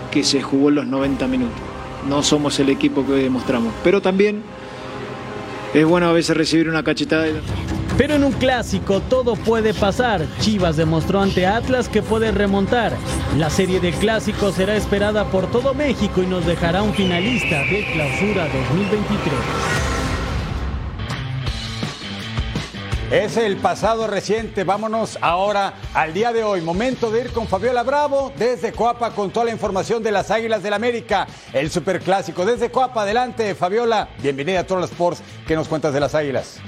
que 0.10 0.24
se 0.24 0.42
jugó 0.42 0.70
en 0.70 0.76
los 0.76 0.88
90 0.88 1.28
minutos 1.28 1.69
no 2.08 2.24
somos 2.24 2.60
el 2.60 2.70
equipo 2.70 3.06
que 3.06 3.14
hoy 3.14 3.24
demostramos. 3.24 3.74
Pero 3.84 4.02
también 4.02 4.44
es 5.74 5.86
bueno 5.86 6.08
a 6.08 6.14
veces 6.14 6.36
recibir 6.36 6.70
una 6.70 6.84
cachetada. 6.84 7.28
Pero 7.98 8.16
en 8.16 8.24
un 8.24 8.32
clásico 8.32 9.02
todo 9.02 9.36
puede 9.36 9.74
pasar. 9.74 10.26
Chivas 10.40 10.78
demostró 10.78 11.22
ante 11.22 11.46
Atlas 11.46 11.90
que 11.90 12.02
puede 12.02 12.32
remontar. 12.32 12.96
La 13.38 13.50
serie 13.50 13.80
de 13.80 13.92
clásicos 13.92 14.56
será 14.56 14.76
esperada 14.76 15.26
por 15.26 15.52
todo 15.52 15.74
México 15.74 16.24
y 16.24 16.26
nos 16.26 16.46
dejará 16.46 16.82
un 16.82 16.94
finalista 16.94 17.58
de 17.64 17.86
clausura 17.92 18.48
2023. 18.70 19.89
Es 23.12 23.38
el 23.38 23.58
pasado 23.58 24.06
reciente. 24.06 24.64
Vámonos 24.64 25.18
ahora 25.22 25.74
al 25.96 26.14
día 26.14 26.32
de 26.32 26.44
hoy. 26.44 26.62
Momento 26.62 27.10
de 27.10 27.22
ir 27.22 27.32
con 27.32 27.48
Fabiola 27.48 27.82
Bravo 27.82 28.32
desde 28.38 28.72
Coapa 28.72 29.16
con 29.16 29.32
toda 29.32 29.48
la 29.48 29.52
información 29.52 30.04
de 30.04 30.12
las 30.12 30.30
Águilas 30.30 30.62
del 30.62 30.74
América, 30.74 31.26
el 31.52 31.72
superclásico. 31.72 32.46
Desde 32.46 32.70
Coapa, 32.70 33.02
adelante, 33.02 33.56
Fabiola. 33.56 34.10
Bienvenida 34.22 34.60
a 34.60 34.68
todos 34.68 34.82
los 34.82 34.92
Sports. 34.92 35.24
¿Qué 35.48 35.56
nos 35.56 35.68
cuentas 35.68 35.92
de 35.92 36.00
las 36.00 36.14
Águilas? 36.14 36.60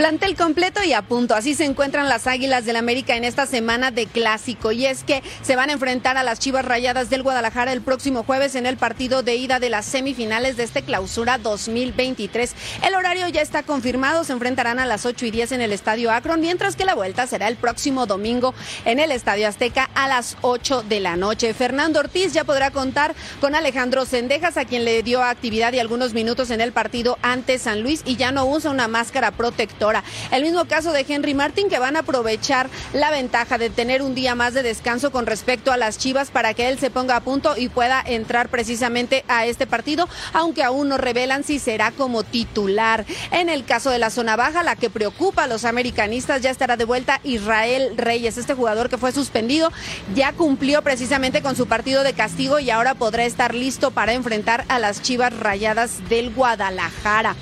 Plantel 0.00 0.34
completo 0.34 0.82
y 0.82 0.94
a 0.94 1.02
punto. 1.02 1.34
Así 1.34 1.54
se 1.54 1.66
encuentran 1.66 2.08
las 2.08 2.26
Águilas 2.26 2.64
del 2.64 2.76
América 2.76 3.16
en 3.16 3.24
esta 3.24 3.44
semana 3.44 3.90
de 3.90 4.06
clásico. 4.06 4.72
Y 4.72 4.86
es 4.86 5.04
que 5.04 5.22
se 5.42 5.56
van 5.56 5.68
a 5.68 5.74
enfrentar 5.74 6.16
a 6.16 6.22
las 6.22 6.38
Chivas 6.38 6.64
Rayadas 6.64 7.10
del 7.10 7.22
Guadalajara 7.22 7.70
el 7.74 7.82
próximo 7.82 8.22
jueves 8.22 8.54
en 8.54 8.64
el 8.64 8.78
partido 8.78 9.22
de 9.22 9.36
ida 9.36 9.60
de 9.60 9.68
las 9.68 9.84
semifinales 9.84 10.56
de 10.56 10.62
este 10.62 10.80
clausura 10.80 11.36
2023. 11.36 12.54
El 12.82 12.94
horario 12.94 13.28
ya 13.28 13.42
está 13.42 13.62
confirmado. 13.62 14.24
Se 14.24 14.32
enfrentarán 14.32 14.78
a 14.78 14.86
las 14.86 15.04
8 15.04 15.26
y 15.26 15.32
10 15.32 15.52
en 15.52 15.60
el 15.60 15.70
Estadio 15.70 16.10
Akron, 16.10 16.40
mientras 16.40 16.76
que 16.76 16.86
la 16.86 16.94
vuelta 16.94 17.26
será 17.26 17.48
el 17.48 17.56
próximo 17.56 18.06
domingo 18.06 18.54
en 18.86 19.00
el 19.00 19.12
Estadio 19.12 19.48
Azteca 19.48 19.90
a 19.94 20.08
las 20.08 20.38
8 20.40 20.82
de 20.82 21.00
la 21.00 21.16
noche. 21.16 21.52
Fernando 21.52 22.00
Ortiz 22.00 22.32
ya 22.32 22.44
podrá 22.44 22.70
contar 22.70 23.14
con 23.38 23.54
Alejandro 23.54 24.06
Sendejas, 24.06 24.56
a 24.56 24.64
quien 24.64 24.86
le 24.86 25.02
dio 25.02 25.22
actividad 25.22 25.74
y 25.74 25.78
algunos 25.78 26.14
minutos 26.14 26.50
en 26.50 26.62
el 26.62 26.72
partido 26.72 27.18
ante 27.20 27.58
San 27.58 27.82
Luis 27.82 28.00
y 28.06 28.16
ya 28.16 28.32
no 28.32 28.46
usa 28.46 28.70
una 28.70 28.88
máscara 28.88 29.30
protectora 29.32 29.89
el 30.30 30.42
mismo 30.42 30.64
caso 30.66 30.92
de 30.92 31.04
Henry 31.08 31.34
Martin, 31.34 31.68
que 31.68 31.78
van 31.78 31.96
a 31.96 32.00
aprovechar 32.00 32.68
la 32.92 33.10
ventaja 33.10 33.58
de 33.58 33.70
tener 33.70 34.02
un 34.02 34.14
día 34.14 34.34
más 34.34 34.54
de 34.54 34.62
descanso 34.62 35.10
con 35.10 35.26
respecto 35.26 35.72
a 35.72 35.76
las 35.76 35.98
Chivas 35.98 36.30
para 36.30 36.54
que 36.54 36.68
él 36.68 36.78
se 36.78 36.90
ponga 36.90 37.16
a 37.16 37.20
punto 37.20 37.56
y 37.56 37.68
pueda 37.68 38.02
entrar 38.04 38.48
precisamente 38.48 39.24
a 39.28 39.46
este 39.46 39.66
partido, 39.66 40.08
aunque 40.32 40.62
aún 40.62 40.88
no 40.88 40.98
revelan 40.98 41.44
si 41.44 41.58
será 41.58 41.90
como 41.90 42.22
titular. 42.22 43.04
En 43.30 43.48
el 43.48 43.64
caso 43.64 43.90
de 43.90 43.98
la 43.98 44.10
zona 44.10 44.36
baja, 44.36 44.62
la 44.62 44.76
que 44.76 44.90
preocupa 44.90 45.44
a 45.44 45.46
los 45.46 45.64
americanistas, 45.64 46.42
ya 46.42 46.50
estará 46.50 46.76
de 46.76 46.84
vuelta 46.84 47.20
Israel 47.24 47.94
Reyes, 47.96 48.38
este 48.38 48.54
jugador 48.54 48.88
que 48.88 48.98
fue 48.98 49.12
suspendido, 49.12 49.72
ya 50.14 50.32
cumplió 50.32 50.82
precisamente 50.82 51.42
con 51.42 51.56
su 51.56 51.66
partido 51.66 52.02
de 52.02 52.12
castigo 52.12 52.58
y 52.58 52.70
ahora 52.70 52.94
podrá 52.94 53.24
estar 53.24 53.54
listo 53.54 53.90
para 53.90 54.12
enfrentar 54.12 54.64
a 54.68 54.78
las 54.78 55.02
Chivas 55.02 55.36
Rayadas 55.36 56.08
del 56.08 56.30
Guadalajara. 56.32 57.36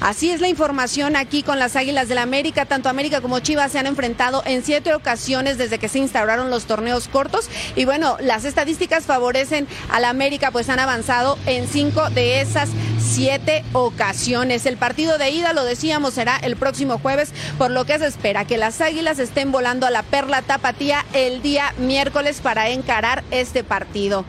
Así 0.00 0.30
es 0.30 0.40
la 0.40 0.48
información 0.48 1.16
aquí 1.16 1.42
con 1.42 1.58
las 1.58 1.76
Águilas 1.76 1.93
del 1.94 2.16
la 2.16 2.22
América. 2.22 2.66
Tanto 2.66 2.88
América 2.88 3.20
como 3.20 3.38
Chivas 3.38 3.70
se 3.70 3.78
han 3.78 3.86
enfrentado 3.86 4.42
en 4.46 4.64
siete 4.64 4.94
ocasiones 4.94 5.58
desde 5.58 5.78
que 5.78 5.88
se 5.88 6.00
instauraron 6.00 6.50
los 6.50 6.64
torneos 6.64 7.06
cortos. 7.06 7.48
Y 7.76 7.84
bueno, 7.84 8.16
las 8.20 8.44
estadísticas 8.44 9.04
favorecen 9.04 9.68
a 9.90 10.00
la 10.00 10.10
América, 10.10 10.50
pues 10.50 10.68
han 10.68 10.80
avanzado 10.80 11.38
en 11.46 11.68
cinco 11.68 12.10
de 12.10 12.40
esas 12.40 12.68
siete 12.98 13.64
ocasiones. 13.72 14.66
El 14.66 14.76
partido 14.76 15.18
de 15.18 15.30
ida, 15.30 15.52
lo 15.52 15.64
decíamos, 15.64 16.14
será 16.14 16.36
el 16.36 16.56
próximo 16.56 16.98
jueves, 16.98 17.32
por 17.58 17.70
lo 17.70 17.84
que 17.84 17.98
se 17.98 18.06
espera 18.06 18.44
que 18.44 18.58
las 18.58 18.80
Águilas 18.80 19.20
estén 19.20 19.52
volando 19.52 19.86
a 19.86 19.90
la 19.90 20.02
Perla 20.02 20.42
Tapatía 20.42 21.04
el 21.12 21.42
día 21.42 21.74
miércoles 21.78 22.40
para 22.42 22.70
encarar 22.70 23.22
este 23.30 23.62
partido. 23.62 24.24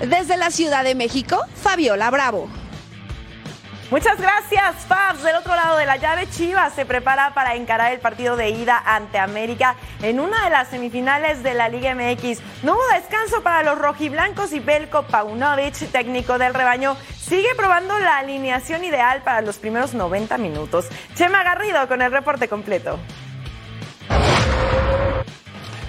Desde 0.00 0.36
la 0.36 0.50
Ciudad 0.50 0.84
de 0.84 0.94
México, 0.94 1.38
Fabiola 1.60 2.10
Bravo. 2.10 2.59
Muchas 3.90 4.20
gracias, 4.20 4.86
Fabs. 4.86 5.24
Del 5.24 5.34
otro 5.34 5.52
lado 5.56 5.76
de 5.76 5.84
la 5.84 5.96
llave, 5.96 6.28
Chivas 6.30 6.72
se 6.74 6.86
prepara 6.86 7.34
para 7.34 7.56
encarar 7.56 7.92
el 7.92 7.98
partido 7.98 8.36
de 8.36 8.50
ida 8.50 8.80
ante 8.86 9.18
América 9.18 9.74
en 10.00 10.20
una 10.20 10.44
de 10.44 10.50
las 10.50 10.68
semifinales 10.68 11.42
de 11.42 11.54
la 11.54 11.68
Liga 11.68 11.92
MX. 11.96 12.40
No 12.62 12.74
hubo 12.74 12.94
descanso 12.94 13.42
para 13.42 13.64
los 13.64 13.76
rojiblancos 13.76 14.52
y 14.52 14.60
Belko 14.60 15.02
Paunovic, 15.08 15.90
técnico 15.90 16.38
del 16.38 16.54
rebaño, 16.54 16.96
sigue 17.18 17.48
probando 17.56 17.98
la 17.98 18.18
alineación 18.18 18.84
ideal 18.84 19.22
para 19.22 19.40
los 19.40 19.58
primeros 19.58 19.92
90 19.92 20.38
minutos. 20.38 20.86
Chema 21.16 21.42
Garrido 21.42 21.88
con 21.88 22.00
el 22.00 22.12
reporte 22.12 22.46
completo. 22.46 22.96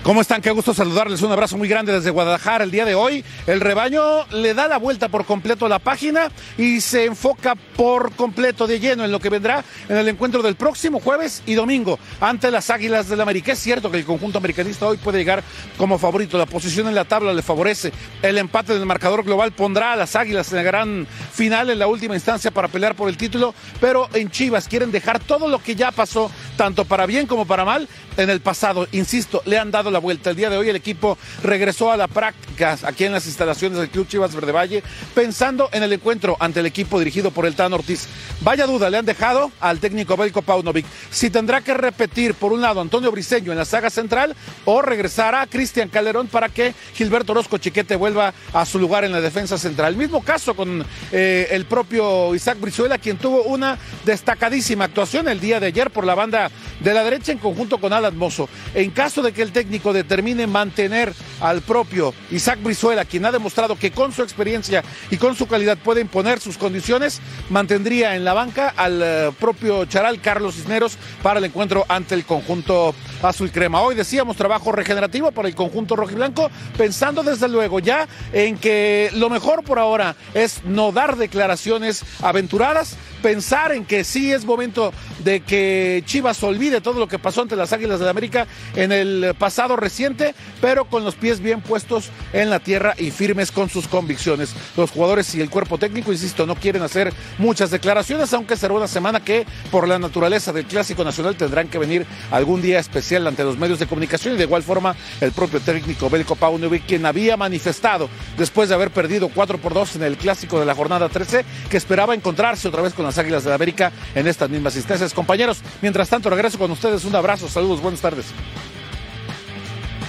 ¿Cómo 0.03 0.19
están? 0.19 0.41
Qué 0.41 0.49
gusto 0.49 0.73
saludarles. 0.73 1.21
Un 1.21 1.31
abrazo 1.31 1.59
muy 1.59 1.67
grande 1.67 1.93
desde 1.93 2.09
Guadalajara 2.09 2.63
el 2.63 2.71
día 2.71 2.85
de 2.85 2.95
hoy. 2.95 3.23
El 3.45 3.61
rebaño 3.61 4.25
le 4.31 4.55
da 4.55 4.67
la 4.67 4.77
vuelta 4.77 5.09
por 5.09 5.25
completo 5.25 5.67
a 5.67 5.69
la 5.69 5.77
página 5.77 6.31
y 6.57 6.81
se 6.81 7.05
enfoca 7.05 7.53
por 7.53 8.11
completo 8.15 8.65
de 8.65 8.79
lleno 8.79 9.05
en 9.05 9.11
lo 9.11 9.19
que 9.19 9.29
vendrá 9.29 9.63
en 9.87 9.97
el 9.97 10.07
encuentro 10.07 10.41
del 10.41 10.55
próximo 10.55 10.99
jueves 10.99 11.43
y 11.45 11.53
domingo 11.53 11.99
ante 12.19 12.49
las 12.49 12.71
Águilas 12.71 13.09
del 13.09 13.21
América. 13.21 13.51
Es 13.51 13.59
cierto 13.59 13.91
que 13.91 13.97
el 13.97 14.05
conjunto 14.05 14.39
americanista 14.39 14.87
hoy 14.87 14.97
puede 14.97 15.19
llegar 15.19 15.43
como 15.77 15.99
favorito. 15.99 16.35
La 16.35 16.47
posición 16.47 16.87
en 16.87 16.95
la 16.95 17.05
tabla 17.05 17.31
le 17.31 17.43
favorece. 17.43 17.93
El 18.23 18.39
empate 18.39 18.73
del 18.73 18.87
marcador 18.87 19.23
global 19.23 19.51
pondrá 19.51 19.93
a 19.93 19.95
las 19.95 20.15
Águilas 20.15 20.49
en 20.49 20.55
la 20.55 20.63
gran 20.63 21.07
final 21.31 21.69
en 21.69 21.77
la 21.77 21.85
última 21.85 22.15
instancia 22.15 22.49
para 22.49 22.69
pelear 22.69 22.95
por 22.95 23.07
el 23.07 23.17
título. 23.17 23.53
Pero 23.79 24.09
en 24.13 24.31
Chivas 24.31 24.67
quieren 24.67 24.91
dejar 24.91 25.19
todo 25.19 25.47
lo 25.47 25.59
que 25.59 25.75
ya 25.75 25.91
pasó, 25.91 26.31
tanto 26.57 26.85
para 26.85 27.05
bien 27.05 27.27
como 27.27 27.45
para 27.45 27.65
mal, 27.65 27.87
en 28.17 28.31
el 28.31 28.41
pasado. 28.41 28.87
Insisto, 28.93 29.43
le 29.45 29.59
han 29.59 29.69
dado 29.69 29.90
la 29.91 29.99
vuelta. 29.99 30.29
El 30.29 30.35
día 30.35 30.49
de 30.49 30.57
hoy 30.57 30.69
el 30.69 30.75
equipo 30.75 31.17
regresó 31.43 31.91
a 31.91 31.97
la 31.97 32.07
práctica 32.07 32.77
aquí 32.83 33.05
en 33.05 33.11
las 33.11 33.25
instalaciones 33.25 33.79
del 33.79 33.89
Club 33.89 34.07
Chivas 34.07 34.33
Verde 34.33 34.51
Valle, 34.51 34.83
pensando 35.13 35.69
en 35.71 35.83
el 35.83 35.93
encuentro 35.93 36.37
ante 36.39 36.59
el 36.59 36.65
equipo 36.65 36.99
dirigido 36.99 37.31
por 37.31 37.45
el 37.45 37.55
Tan 37.55 37.73
Ortiz. 37.73 38.07
Vaya 38.41 38.65
duda 38.65 38.89
le 38.89 38.97
han 38.97 39.05
dejado 39.05 39.51
al 39.59 39.79
técnico 39.79 40.17
Belko 40.17 40.41
Paunovic 40.41 40.85
si 41.09 41.29
tendrá 41.29 41.61
que 41.61 41.73
repetir 41.73 42.33
por 42.33 42.53
un 42.53 42.61
lado 42.61 42.81
Antonio 42.81 43.11
Briseño 43.11 43.51
en 43.51 43.57
la 43.57 43.65
saga 43.65 43.89
central 43.89 44.35
o 44.65 44.81
regresará 44.81 45.45
Cristian 45.47 45.89
Calderón 45.89 46.27
para 46.27 46.49
que 46.49 46.73
Gilberto 46.93 47.31
Orozco 47.31 47.57
Chiquete 47.57 47.95
vuelva 47.95 48.33
a 48.53 48.65
su 48.65 48.79
lugar 48.79 49.03
en 49.03 49.11
la 49.11 49.21
defensa 49.21 49.57
central. 49.57 49.95
Mismo 49.95 50.23
caso 50.23 50.55
con 50.55 50.85
eh, 51.11 51.47
el 51.51 51.65
propio 51.65 52.35
Isaac 52.35 52.59
Brizuela, 52.59 52.97
quien 52.97 53.17
tuvo 53.17 53.43
una 53.43 53.77
destacadísima 54.05 54.85
actuación 54.85 55.27
el 55.27 55.39
día 55.39 55.59
de 55.59 55.67
ayer 55.67 55.89
por 55.89 56.05
la 56.05 56.15
banda 56.15 56.51
de 56.79 56.93
la 56.93 57.03
derecha 57.03 57.31
en 57.31 57.37
conjunto 57.37 57.79
con 57.79 57.93
Alan 57.93 58.17
Mozo. 58.17 58.49
En 58.73 58.91
caso 58.91 59.21
de 59.21 59.31
que 59.31 59.41
el 59.41 59.51
técnico 59.51 59.80
determine 59.89 60.47
mantener 60.47 61.13
al 61.39 61.61
propio 61.61 62.13
Isaac 62.29 62.59
Brizuela, 62.61 63.05
quien 63.05 63.25
ha 63.25 63.31
demostrado 63.31 63.75
que 63.75 63.91
con 63.91 64.13
su 64.13 64.21
experiencia 64.21 64.83
y 65.09 65.17
con 65.17 65.35
su 65.35 65.47
calidad 65.47 65.77
puede 65.77 66.01
imponer 66.01 66.39
sus 66.39 66.57
condiciones, 66.57 67.19
mantendría 67.49 68.15
en 68.15 68.23
la 68.23 68.33
banca 68.33 68.73
al 68.77 69.01
eh, 69.03 69.31
propio 69.39 69.85
Charal 69.85 70.21
Carlos 70.21 70.55
Cisneros 70.55 70.97
para 71.23 71.39
el 71.39 71.45
encuentro 71.45 71.85
ante 71.89 72.15
el 72.15 72.25
conjunto 72.25 72.93
azul 73.21 73.51
crema. 73.51 73.81
Hoy 73.81 73.95
decíamos 73.95 74.37
trabajo 74.37 74.71
regenerativo 74.71 75.31
para 75.31 75.47
el 75.47 75.55
conjunto 75.55 75.95
rojiblanco, 75.95 76.49
pensando 76.77 77.23
desde 77.23 77.47
luego 77.47 77.79
ya 77.79 78.07
en 78.33 78.57
que 78.57 79.09
lo 79.13 79.29
mejor 79.29 79.63
por 79.63 79.79
ahora 79.79 80.15
es 80.33 80.63
no 80.65 80.91
dar 80.91 81.17
declaraciones 81.17 82.03
aventuradas, 82.21 82.95
pensar 83.21 83.71
en 83.71 83.85
que 83.85 84.03
sí 84.03 84.31
es 84.31 84.45
momento 84.45 84.93
de 85.23 85.41
que 85.41 86.03
Chivas 86.05 86.41
olvide 86.43 86.81
todo 86.81 86.99
lo 86.99 87.07
que 87.07 87.19
pasó 87.19 87.41
ante 87.41 87.55
las 87.55 87.73
Águilas 87.73 87.99
de 87.99 88.05
la 88.05 88.11
América 88.11 88.47
en 88.75 88.91
el 88.91 89.35
pasado 89.37 89.75
reciente, 89.75 90.33
pero 90.59 90.85
con 90.85 91.03
los 91.03 91.15
pies 91.15 91.39
bien 91.39 91.61
puestos 91.61 92.09
en 92.33 92.49
la 92.49 92.59
tierra 92.59 92.95
y 92.97 93.11
firmes 93.11 93.51
con 93.51 93.69
sus 93.69 93.87
convicciones. 93.87 94.53
Los 94.75 94.91
jugadores 94.91 95.33
y 95.35 95.41
el 95.41 95.49
cuerpo 95.49 95.77
técnico, 95.77 96.11
insisto, 96.11 96.45
no 96.45 96.55
quieren 96.55 96.81
hacer 96.81 97.13
muchas 97.37 97.69
declaraciones, 97.69 98.33
aunque 98.33 98.57
será 98.57 98.73
una 98.73 98.87
semana 98.87 99.23
que 99.23 99.45
por 99.69 99.87
la 99.87 99.99
naturaleza 99.99 100.51
del 100.51 100.65
Clásico 100.65 101.03
Nacional 101.03 101.35
tendrán 101.35 101.67
que 101.67 101.77
venir 101.77 102.05
algún 102.31 102.61
día 102.61 102.79
especial 102.79 103.10
ante 103.17 103.43
los 103.43 103.57
medios 103.57 103.79
de 103.79 103.87
comunicación 103.87 104.35
y 104.35 104.37
de 104.37 104.43
igual 104.43 104.63
forma 104.63 104.95
el 105.19 105.31
propio 105.31 105.59
técnico 105.59 106.09
Belko 106.09 106.35
Paunovic, 106.35 106.85
quien 106.85 107.05
había 107.05 107.37
manifestado 107.37 108.09
después 108.37 108.69
de 108.69 108.75
haber 108.75 108.91
perdido 108.91 109.29
4 109.29 109.57
por 109.57 109.73
2 109.73 109.97
en 109.97 110.03
el 110.03 110.17
Clásico 110.17 110.59
de 110.59 110.65
la 110.65 110.75
jornada 110.75 111.09
13, 111.09 111.45
que 111.69 111.77
esperaba 111.77 112.15
encontrarse 112.15 112.67
otra 112.67 112.81
vez 112.81 112.93
con 112.93 113.05
las 113.05 113.17
Águilas 113.17 113.43
de 113.43 113.49
la 113.49 113.55
América 113.55 113.91
en 114.15 114.27
estas 114.27 114.49
mismas 114.49 114.75
instancias. 114.75 115.13
Compañeros, 115.13 115.59
mientras 115.81 116.09
tanto 116.09 116.29
regreso 116.29 116.57
con 116.57 116.71
ustedes. 116.71 117.05
Un 117.05 117.15
abrazo, 117.15 117.47
saludos, 117.49 117.81
buenas 117.81 118.01
tardes. 118.01 118.25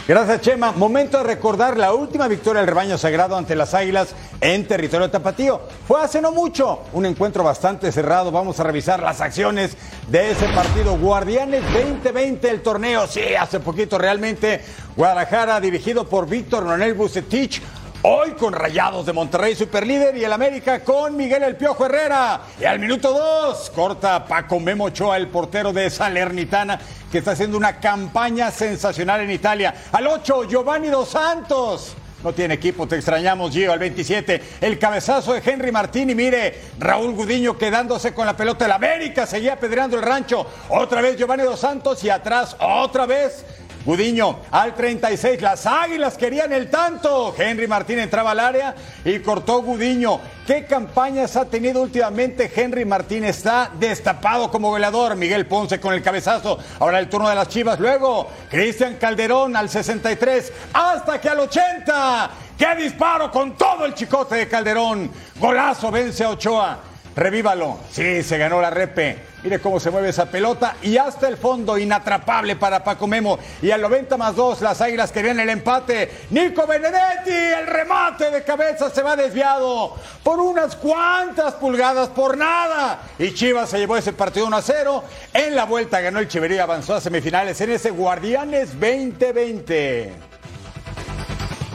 Gracias, 0.08 0.40
Chema. 0.40 0.72
Momento 0.72 1.18
de 1.18 1.22
recordar 1.22 1.76
la 1.76 1.94
última 1.94 2.26
victoria 2.26 2.60
del 2.60 2.66
rebaño 2.66 2.98
sagrado 2.98 3.36
ante 3.36 3.54
las 3.54 3.72
Águilas 3.72 4.16
en 4.40 4.66
territorio 4.66 5.08
tapatío. 5.08 5.60
Fue 5.86 6.02
hace 6.02 6.20
no 6.20 6.32
mucho, 6.32 6.80
un 6.92 7.06
encuentro 7.06 7.44
bastante 7.44 7.92
cerrado. 7.92 8.32
Vamos 8.32 8.58
a 8.58 8.64
revisar 8.64 9.00
las 9.00 9.20
acciones 9.20 9.76
de 10.08 10.32
ese 10.32 10.48
partido. 10.48 10.98
Guardianes 10.98 11.62
2020, 11.72 12.50
el 12.50 12.62
torneo. 12.62 13.06
Sí, 13.06 13.36
hace 13.38 13.60
poquito 13.60 13.96
realmente. 13.96 14.64
Guadalajara, 14.96 15.60
dirigido 15.60 16.08
por 16.08 16.28
Víctor 16.28 16.64
Ronel 16.64 16.94
Bucetich. 16.94 17.62
Hoy 18.04 18.32
con 18.32 18.52
Rayados 18.52 19.06
de 19.06 19.12
Monterrey, 19.12 19.54
superlíder, 19.54 20.16
y 20.16 20.24
el 20.24 20.32
América 20.32 20.80
con 20.80 21.16
Miguel 21.16 21.44
El 21.44 21.54
Piojo 21.54 21.86
Herrera. 21.86 22.40
Y 22.60 22.64
al 22.64 22.80
minuto 22.80 23.12
2, 23.12 23.70
corta 23.70 24.26
Paco 24.26 24.58
Memo 24.58 24.86
Ochoa, 24.86 25.16
el 25.16 25.28
portero 25.28 25.72
de 25.72 25.88
Salernitana, 25.88 26.80
que 27.12 27.18
está 27.18 27.30
haciendo 27.30 27.56
una 27.56 27.78
campaña 27.78 28.50
sensacional 28.50 29.20
en 29.20 29.30
Italia. 29.30 29.72
Al 29.92 30.08
8, 30.08 30.48
Giovanni 30.48 30.88
Dos 30.88 31.10
Santos. 31.10 31.94
No 32.24 32.32
tiene 32.32 32.54
equipo, 32.54 32.88
te 32.88 32.96
extrañamos, 32.96 33.52
Gio. 33.52 33.72
Al 33.72 33.78
27, 33.78 34.42
el 34.62 34.80
cabezazo 34.80 35.34
de 35.34 35.42
Henry 35.44 35.70
Martín. 35.70 36.10
Y 36.10 36.16
mire, 36.16 36.60
Raúl 36.80 37.12
Gudiño 37.12 37.56
quedándose 37.56 38.12
con 38.12 38.26
la 38.26 38.36
pelota. 38.36 38.64
El 38.64 38.72
América 38.72 39.26
seguía 39.26 39.52
apedreando 39.52 39.96
el 39.96 40.02
rancho. 40.02 40.44
Otra 40.70 41.02
vez 41.02 41.16
Giovanni 41.16 41.44
Dos 41.44 41.60
Santos 41.60 42.02
y 42.02 42.10
atrás 42.10 42.56
otra 42.58 43.06
vez 43.06 43.44
Gudiño 43.84 44.38
al 44.52 44.74
36, 44.74 45.42
las 45.42 45.66
Águilas 45.66 46.16
querían 46.16 46.52
el 46.52 46.70
tanto. 46.70 47.34
Henry 47.36 47.66
Martín 47.66 47.98
entraba 47.98 48.30
al 48.30 48.38
área 48.38 48.74
y 49.04 49.18
cortó 49.18 49.60
Gudiño. 49.62 50.20
¿Qué 50.46 50.66
campañas 50.66 51.36
ha 51.36 51.46
tenido 51.46 51.82
últimamente 51.82 52.50
Henry 52.54 52.84
Martín? 52.84 53.24
Está 53.24 53.70
destapado 53.78 54.50
como 54.52 54.70
velador. 54.70 55.16
Miguel 55.16 55.46
Ponce 55.46 55.80
con 55.80 55.94
el 55.94 56.02
cabezazo. 56.02 56.58
Ahora 56.78 57.00
el 57.00 57.08
turno 57.08 57.28
de 57.28 57.34
las 57.34 57.48
Chivas. 57.48 57.80
Luego, 57.80 58.28
Cristian 58.48 58.96
Calderón 58.96 59.56
al 59.56 59.68
63 59.68 60.52
hasta 60.72 61.20
que 61.20 61.28
al 61.28 61.40
80. 61.40 62.30
¡Qué 62.56 62.76
disparo 62.76 63.32
con 63.32 63.56
todo 63.56 63.84
el 63.84 63.94
chicote 63.94 64.36
de 64.36 64.48
Calderón! 64.48 65.10
Golazo 65.40 65.90
vence 65.90 66.22
a 66.22 66.30
Ochoa. 66.30 66.91
Revívalo. 67.14 67.78
Sí, 67.90 68.22
se 68.22 68.38
ganó 68.38 68.60
la 68.60 68.70
repe. 68.70 69.32
Mire 69.42 69.58
cómo 69.58 69.80
se 69.80 69.90
mueve 69.90 70.10
esa 70.10 70.26
pelota 70.26 70.76
y 70.82 70.96
hasta 70.96 71.26
el 71.26 71.36
fondo, 71.36 71.76
inatrapable 71.76 72.56
para 72.56 72.84
Paco 72.84 73.06
Memo. 73.06 73.38
Y 73.60 73.70
al 73.70 73.82
90 73.82 74.16
más 74.16 74.36
2, 74.36 74.60
las 74.62 74.80
águilas 74.80 75.10
querían 75.10 75.40
el 75.40 75.50
empate. 75.50 76.10
Nico 76.30 76.66
Benedetti, 76.66 77.32
el 77.32 77.66
remate 77.66 78.30
de 78.30 78.44
cabeza 78.44 78.88
se 78.88 79.02
va 79.02 79.16
desviado 79.16 79.96
por 80.22 80.38
unas 80.38 80.76
cuantas 80.76 81.54
pulgadas, 81.54 82.08
por 82.10 82.38
nada. 82.38 83.00
Y 83.18 83.34
Chivas 83.34 83.68
se 83.68 83.78
llevó 83.78 83.96
ese 83.96 84.12
partido 84.12 84.46
1 84.46 84.56
a 84.56 84.62
0. 84.62 85.04
En 85.34 85.56
la 85.56 85.64
vuelta 85.64 86.00
ganó 86.00 86.20
el 86.20 86.28
Chivería, 86.28 86.62
avanzó 86.62 86.94
a 86.94 87.00
semifinales 87.00 87.60
en 87.60 87.72
ese 87.72 87.90
Guardianes 87.90 88.70
2020. 88.80 90.12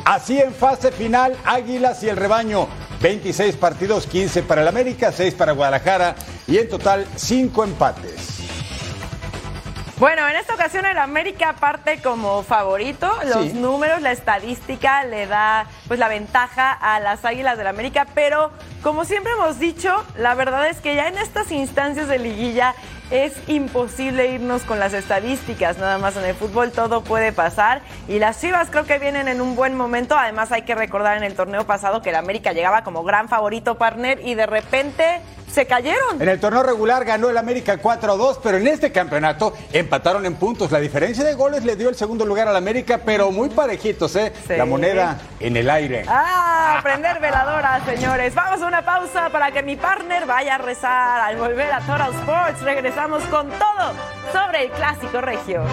Así 0.06 0.40
en 0.40 0.54
fase 0.54 0.94
final, 0.94 1.36
Águilas 1.44 2.02
y 2.02 2.08
el 2.08 2.16
rebaño. 2.16 2.87
26 3.02 3.56
partidos, 3.58 4.08
15 4.08 4.44
para 4.44 4.62
el 4.62 4.68
América, 4.68 5.12
6 5.12 5.34
para 5.36 5.52
Guadalajara 5.52 6.16
y 6.48 6.58
en 6.58 6.68
total 6.70 7.06
5 7.16 7.64
empates. 7.64 8.34
Bueno, 10.00 10.28
en 10.28 10.36
esta 10.36 10.54
ocasión 10.54 10.86
el 10.86 10.98
América 11.00 11.56
parte 11.60 12.00
como 12.04 12.44
favorito. 12.44 13.12
Los 13.26 13.46
Sí. 13.48 13.54
números, 13.54 14.00
la 14.04 14.12
estadística 14.12 15.04
le 15.04 15.26
da 15.26 15.66
pues 15.88 16.00
la 16.00 16.08
ventaja 16.08 16.72
a 16.72 17.00
las 17.00 17.26
Águilas 17.26 17.58
del 17.58 17.66
América, 17.66 18.06
pero 18.14 18.52
como 18.84 19.06
siempre 19.06 19.32
hemos 19.34 19.58
dicho, 19.58 20.06
la 20.16 20.36
verdad 20.36 20.68
es 20.70 20.82
que 20.82 20.94
ya 20.94 21.08
en 21.08 21.18
estas 21.18 21.52
instancias 21.52 22.08
de 22.10 22.20
liguilla 22.20 22.76
es 23.10 23.34
imposible 23.48 24.28
irnos 24.28 24.64
con 24.64 24.80
las 24.80 24.94
estadísticas, 24.94 25.78
nada 25.78 25.98
más 25.98 26.16
en 26.18 26.26
el 26.26 26.36
fútbol 26.36 26.72
todo 26.72 27.04
puede 27.04 27.32
pasar. 27.32 27.82
Y 28.08 28.20
las 28.20 28.42
Chivas 28.42 28.70
creo 28.70 28.86
que 28.86 29.00
vienen 29.00 29.28
en 29.28 29.42
un 29.42 29.56
buen 29.56 29.76
momento, 29.76 30.18
además 30.18 30.52
hay 30.52 30.64
que 30.64 30.76
recordar 30.76 31.18
en 31.18 31.24
el 31.24 31.36
torneo 31.36 31.66
pasado 31.66 32.02
que 32.02 32.10
el 32.10 32.16
América 32.16 32.54
llegaba 32.54 32.84
como 32.84 33.04
gran 33.04 33.30
favorito 33.30 33.76
partner 33.76 34.20
y 34.26 34.36
de 34.36 34.46
repente 34.46 35.22
se 35.52 35.66
cayeron. 35.66 36.22
En 36.22 36.30
el 36.30 36.40
torneo 36.40 36.64
regular 36.64 37.06
ganó 37.06 37.30
el 37.30 37.38
América 37.38 37.78
4-2, 37.82 38.40
pero 38.44 38.58
en 38.58 38.68
este 38.68 38.92
campeonato 38.92 39.54
empataron 39.74 40.26
en 40.26 40.36
puntos. 40.36 40.72
La 40.72 40.80
diferencia 40.80 41.24
de 41.24 41.34
goles 41.34 41.64
le 41.64 41.76
dio 41.76 41.90
el 41.90 41.96
segundo 41.96 42.26
lugar 42.26 42.48
al 42.48 42.56
América, 42.56 43.00
pero 43.04 43.32
muy 43.32 43.50
parejitos, 43.50 44.16
¿eh? 44.16 44.34
Sí. 44.48 44.56
La 44.56 44.66
moneda 44.66 45.20
en 45.40 45.58
el 45.58 45.70
aire. 45.70 46.06
Ah, 46.08 46.80
prender 46.84 47.20
veladora, 47.20 47.82
señores. 47.86 48.36
Vamos 48.36 48.62
a 48.62 48.68
una 48.68 48.84
pausa 48.86 49.30
para 49.30 49.52
que 49.52 49.64
mi 49.64 49.76
partner 49.76 50.26
vaya 50.26 50.56
a 50.56 50.58
rezar. 50.58 51.22
Al 51.22 51.38
volver 51.38 51.72
a 51.72 51.80
Total 51.82 52.14
Sports, 52.14 52.62
regresamos 52.62 53.24
con 53.26 53.50
todo 53.50 53.94
sobre 54.32 54.64
el 54.66 54.72
clásico 54.72 55.22
regio. 55.22 55.64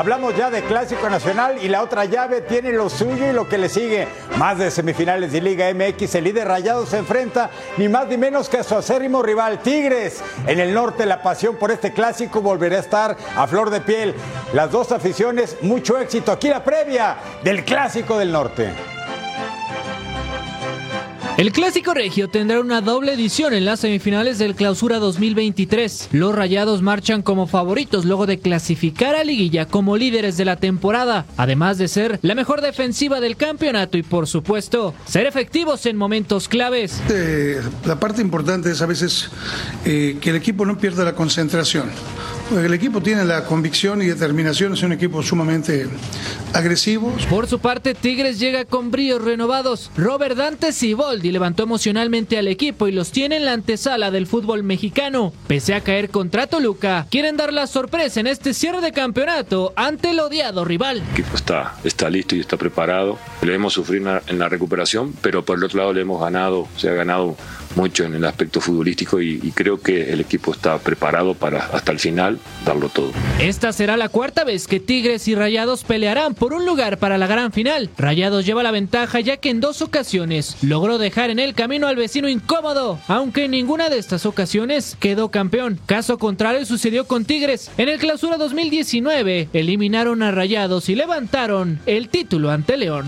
Hablamos 0.00 0.34
ya 0.34 0.48
de 0.48 0.62
Clásico 0.62 1.10
Nacional 1.10 1.58
y 1.62 1.68
la 1.68 1.82
otra 1.82 2.06
llave 2.06 2.40
tiene 2.40 2.72
lo 2.72 2.88
suyo 2.88 3.28
y 3.28 3.34
lo 3.34 3.46
que 3.46 3.58
le 3.58 3.68
sigue. 3.68 4.08
Más 4.38 4.56
de 4.56 4.70
semifinales 4.70 5.30
de 5.30 5.42
Liga 5.42 5.66
MX, 5.74 6.14
el 6.14 6.24
líder 6.24 6.48
Rayado 6.48 6.86
se 6.86 6.96
enfrenta 6.96 7.50
ni 7.76 7.86
más 7.86 8.08
ni 8.08 8.16
menos 8.16 8.48
que 8.48 8.56
a 8.56 8.64
su 8.64 8.74
acérrimo 8.74 9.22
rival 9.22 9.58
Tigres. 9.58 10.24
En 10.46 10.58
el 10.58 10.72
norte 10.72 11.04
la 11.04 11.22
pasión 11.22 11.56
por 11.56 11.70
este 11.70 11.92
clásico 11.92 12.40
volverá 12.40 12.78
a 12.78 12.80
estar 12.80 13.14
a 13.36 13.46
flor 13.46 13.68
de 13.68 13.82
piel. 13.82 14.14
Las 14.54 14.70
dos 14.70 14.90
aficiones, 14.90 15.58
mucho 15.60 15.98
éxito. 15.98 16.32
Aquí 16.32 16.48
la 16.48 16.64
previa 16.64 17.18
del 17.44 17.62
Clásico 17.62 18.16
del 18.16 18.32
Norte. 18.32 18.70
El 21.40 21.52
Clásico 21.52 21.94
Regio 21.94 22.28
tendrá 22.28 22.60
una 22.60 22.82
doble 22.82 23.14
edición 23.14 23.54
en 23.54 23.64
las 23.64 23.80
semifinales 23.80 24.36
del 24.36 24.54
Clausura 24.54 24.98
2023. 24.98 26.10
Los 26.12 26.34
Rayados 26.34 26.82
marchan 26.82 27.22
como 27.22 27.46
favoritos 27.46 28.04
luego 28.04 28.26
de 28.26 28.38
clasificar 28.38 29.14
a 29.14 29.24
Liguilla 29.24 29.64
como 29.64 29.96
líderes 29.96 30.36
de 30.36 30.44
la 30.44 30.56
temporada, 30.56 31.24
además 31.38 31.78
de 31.78 31.88
ser 31.88 32.18
la 32.20 32.34
mejor 32.34 32.60
defensiva 32.60 33.20
del 33.20 33.38
campeonato 33.38 33.96
y 33.96 34.02
por 34.02 34.26
supuesto 34.26 34.92
ser 35.06 35.24
efectivos 35.24 35.86
en 35.86 35.96
momentos 35.96 36.46
claves. 36.46 37.00
Eh, 37.08 37.62
la 37.86 37.98
parte 37.98 38.20
importante 38.20 38.70
es 38.70 38.82
a 38.82 38.86
veces 38.86 39.30
eh, 39.86 40.18
que 40.20 40.28
el 40.28 40.36
equipo 40.36 40.66
no 40.66 40.76
pierda 40.76 41.04
la 41.04 41.14
concentración. 41.14 41.88
El 42.50 42.74
equipo 42.74 43.00
tiene 43.00 43.24
la 43.24 43.44
convicción 43.44 44.02
y 44.02 44.06
determinación, 44.06 44.72
es 44.72 44.82
un 44.82 44.92
equipo 44.92 45.22
sumamente 45.22 45.86
agresivo. 46.52 47.14
Por 47.28 47.46
su 47.46 47.60
parte, 47.60 47.94
Tigres 47.94 48.40
llega 48.40 48.64
con 48.64 48.90
bríos 48.90 49.22
renovados. 49.22 49.90
Robert 49.96 50.36
Dante 50.36 50.72
Siboldi 50.72 51.30
levantó 51.30 51.62
emocionalmente 51.62 52.38
al 52.38 52.48
equipo 52.48 52.88
y 52.88 52.92
los 52.92 53.12
tiene 53.12 53.36
en 53.36 53.44
la 53.44 53.52
antesala 53.52 54.10
del 54.10 54.26
fútbol 54.26 54.64
mexicano. 54.64 55.32
Pese 55.46 55.74
a 55.74 55.80
caer 55.80 56.10
contra 56.10 56.48
Toluca, 56.48 57.06
quieren 57.08 57.36
dar 57.36 57.52
la 57.52 57.68
sorpresa 57.68 58.18
en 58.18 58.26
este 58.26 58.52
cierre 58.52 58.80
de 58.80 58.90
campeonato 58.90 59.72
ante 59.76 60.10
el 60.10 60.18
odiado 60.18 60.64
rival. 60.64 60.98
El 60.98 61.12
equipo 61.12 61.36
está, 61.36 61.76
está 61.84 62.10
listo 62.10 62.34
y 62.34 62.40
está 62.40 62.56
preparado. 62.56 63.16
Le 63.42 63.54
hemos 63.54 63.74
sufrido 63.74 64.20
en 64.26 64.38
la 64.40 64.48
recuperación, 64.48 65.14
pero 65.22 65.44
por 65.44 65.58
el 65.58 65.64
otro 65.64 65.78
lado 65.78 65.92
le 65.92 66.00
hemos 66.00 66.20
ganado, 66.20 66.66
se 66.76 66.88
ha 66.88 66.94
ganado 66.94 67.36
mucho 67.76 68.04
en 68.04 68.14
el 68.14 68.24
aspecto 68.24 68.60
futbolístico 68.60 69.20
y, 69.20 69.38
creo 69.54 69.80
que 69.80 70.12
el 70.12 70.20
equipo 70.20 70.52
está 70.52 70.78
preparado 70.78 71.34
para 71.34 71.66
hasta 71.66 71.92
el 71.92 71.98
final 71.98 72.38
darlo 72.64 72.88
todo. 72.88 73.12
Esta 73.40 73.72
será 73.72 73.96
la 73.96 74.08
cuarta 74.08 74.44
vez 74.44 74.66
que 74.66 74.80
Tigres 74.80 75.28
y 75.28 75.34
Rayados 75.34 75.84
pelearán 75.84 76.34
por 76.34 76.54
un 76.54 76.64
lugar 76.64 76.98
para 76.98 77.18
la 77.18 77.26
gran 77.26 77.52
final. 77.52 77.90
Rayados 77.98 78.46
lleva 78.46 78.62
la 78.62 78.70
ventaja 78.70 79.20
ya 79.20 79.36
que 79.36 79.50
en 79.50 79.60
dos 79.60 79.82
ocasiones 79.82 80.56
logró 80.62 80.98
dejar 80.98 81.30
en 81.30 81.38
el 81.38 81.54
camino 81.54 81.88
al 81.88 81.96
vecino 81.96 82.28
incómodo, 82.28 82.98
aunque 83.08 83.44
en 83.44 83.50
ninguna 83.50 83.90
de 83.90 83.98
estas 83.98 84.24
ocasiones 84.24 84.96
quedó 84.98 85.30
campeón. 85.30 85.78
Caso 85.86 86.18
contrario 86.18 86.64
sucedió 86.64 87.06
con 87.06 87.24
Tigres. 87.24 87.70
En 87.76 87.88
el 87.88 87.98
clausura 87.98 88.36
2019 88.36 89.48
eliminaron 89.52 90.22
a 90.22 90.30
Rayados 90.30 90.88
y 90.88 90.94
levantaron 90.94 91.80
el 91.86 92.08
título 92.08 92.50
ante 92.50 92.76
León. 92.76 93.06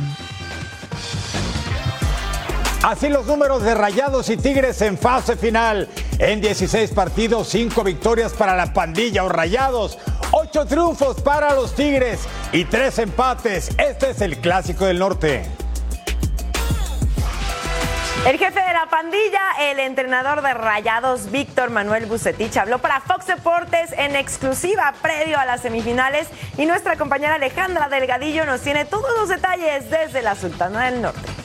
Así 2.83 3.09
los 3.09 3.27
números 3.27 3.63
de 3.63 3.77
Rayados 3.77 4.29
y 4.29 4.37
Tigres 4.37 4.83
en 4.83 4.99
fase 4.99 5.37
final. 5.37 5.89
En 6.19 6.41
16 6.41 6.91
partidos, 6.91 7.49
5 7.49 7.85
victorias 7.85 8.33
para 8.33 8.57
la 8.57 8.73
pandilla 8.73 9.23
o 9.23 9.29
Rayados, 9.29 9.99
8 10.33 10.67
triunfos 10.67 11.21
para 11.21 11.55
los 11.55 11.77
Tigres 11.77 12.23
y 12.51 12.65
3 12.65 12.99
empates. 12.99 13.71
Este 13.79 14.11
es 14.11 14.21
el 14.21 14.39
clásico 14.39 14.85
del 14.85 14.99
norte. 14.99 15.45
El 18.27 18.37
jefe 18.37 18.61
de 18.61 18.73
la 18.73 18.87
pandilla, 18.91 19.41
el 19.61 19.79
entrenador 19.79 20.43
de 20.43 20.53
Rayados, 20.53 21.31
Víctor 21.31 21.71
Manuel 21.71 22.07
Bucetich, 22.07 22.57
habló 22.57 22.81
para 22.81 23.01
Fox 23.01 23.29
Deportes 23.29 23.93
en 23.97 24.17
exclusiva 24.17 24.93
previo 25.01 25.39
a 25.39 25.45
las 25.45 25.63
semifinales 25.63 26.27
y 26.59 26.67
nuestra 26.67 26.97
compañera 26.97 27.37
Alejandra 27.37 27.89
Delgadillo 27.89 28.45
nos 28.45 28.61
tiene 28.61 28.85
todos 28.85 29.11
los 29.19 29.29
detalles 29.29 29.89
desde 29.89 30.23
la 30.23 30.35
Sultana 30.35 30.87
del 30.87 31.01
Norte. 31.01 31.42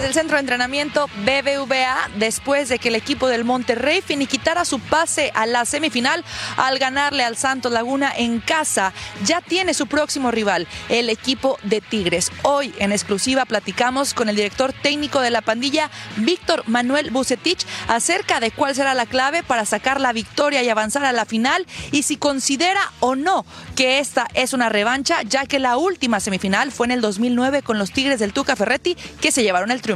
Desde 0.00 0.08
el 0.08 0.14
centro 0.14 0.36
de 0.36 0.40
entrenamiento 0.40 1.08
BBVA, 1.26 2.08
después 2.16 2.70
de 2.70 2.78
que 2.78 2.88
el 2.88 2.94
equipo 2.94 3.28
del 3.28 3.44
Monterrey 3.44 4.00
finiquitara 4.00 4.64
su 4.64 4.80
pase 4.80 5.30
a 5.34 5.44
la 5.44 5.66
semifinal 5.66 6.24
al 6.56 6.78
ganarle 6.78 7.22
al 7.22 7.36
Santos 7.36 7.70
Laguna 7.70 8.10
en 8.16 8.40
casa, 8.40 8.94
ya 9.26 9.42
tiene 9.42 9.74
su 9.74 9.88
próximo 9.88 10.30
rival, 10.30 10.66
el 10.88 11.10
equipo 11.10 11.58
de 11.64 11.82
Tigres. 11.82 12.32
Hoy 12.44 12.72
en 12.78 12.92
exclusiva 12.92 13.44
platicamos 13.44 14.14
con 14.14 14.30
el 14.30 14.36
director 14.36 14.72
técnico 14.72 15.20
de 15.20 15.28
la 15.28 15.42
pandilla, 15.42 15.90
Víctor 16.16 16.66
Manuel 16.66 17.10
Bucetich, 17.10 17.66
acerca 17.86 18.40
de 18.40 18.52
cuál 18.52 18.74
será 18.74 18.94
la 18.94 19.04
clave 19.04 19.42
para 19.42 19.66
sacar 19.66 20.00
la 20.00 20.14
victoria 20.14 20.62
y 20.62 20.70
avanzar 20.70 21.04
a 21.04 21.12
la 21.12 21.26
final 21.26 21.66
y 21.92 22.04
si 22.04 22.16
considera 22.16 22.80
o 23.00 23.16
no 23.16 23.44
que 23.76 23.98
esta 23.98 24.28
es 24.32 24.54
una 24.54 24.70
revancha, 24.70 25.20
ya 25.24 25.44
que 25.44 25.58
la 25.58 25.76
última 25.76 26.20
semifinal 26.20 26.72
fue 26.72 26.86
en 26.86 26.92
el 26.92 27.02
2009 27.02 27.60
con 27.60 27.78
los 27.78 27.92
Tigres 27.92 28.18
del 28.18 28.32
Tuca 28.32 28.56
Ferretti 28.56 28.96
que 29.20 29.30
se 29.30 29.42
llevaron 29.42 29.70
el 29.70 29.82
triunfo. 29.82 29.89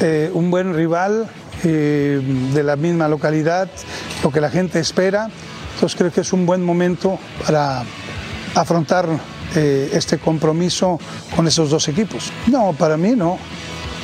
Eh, 0.00 0.30
un 0.34 0.50
buen 0.50 0.74
rival 0.74 1.28
eh, 1.62 2.20
de 2.52 2.62
la 2.64 2.74
misma 2.74 3.06
localidad, 3.06 3.68
lo 4.22 4.32
que 4.32 4.40
la 4.40 4.50
gente 4.50 4.80
espera. 4.80 5.28
Entonces 5.74 5.96
creo 5.96 6.12
que 6.12 6.22
es 6.22 6.32
un 6.32 6.44
buen 6.44 6.64
momento 6.64 7.18
para 7.46 7.84
afrontar 8.54 9.08
eh, 9.54 9.90
este 9.92 10.18
compromiso 10.18 10.98
con 11.36 11.46
esos 11.46 11.70
dos 11.70 11.86
equipos. 11.88 12.32
No, 12.48 12.72
para 12.72 12.96
mí 12.96 13.14
no. 13.16 13.38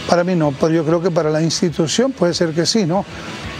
Para 0.08 0.24
mí 0.24 0.36
no, 0.36 0.52
pero 0.52 0.70
yo 0.70 0.84
creo 0.84 1.02
que 1.02 1.10
para 1.10 1.30
la 1.30 1.42
institución 1.42 2.12
puede 2.12 2.32
ser 2.32 2.54
que 2.54 2.64
sí, 2.64 2.86
¿no? 2.86 3.04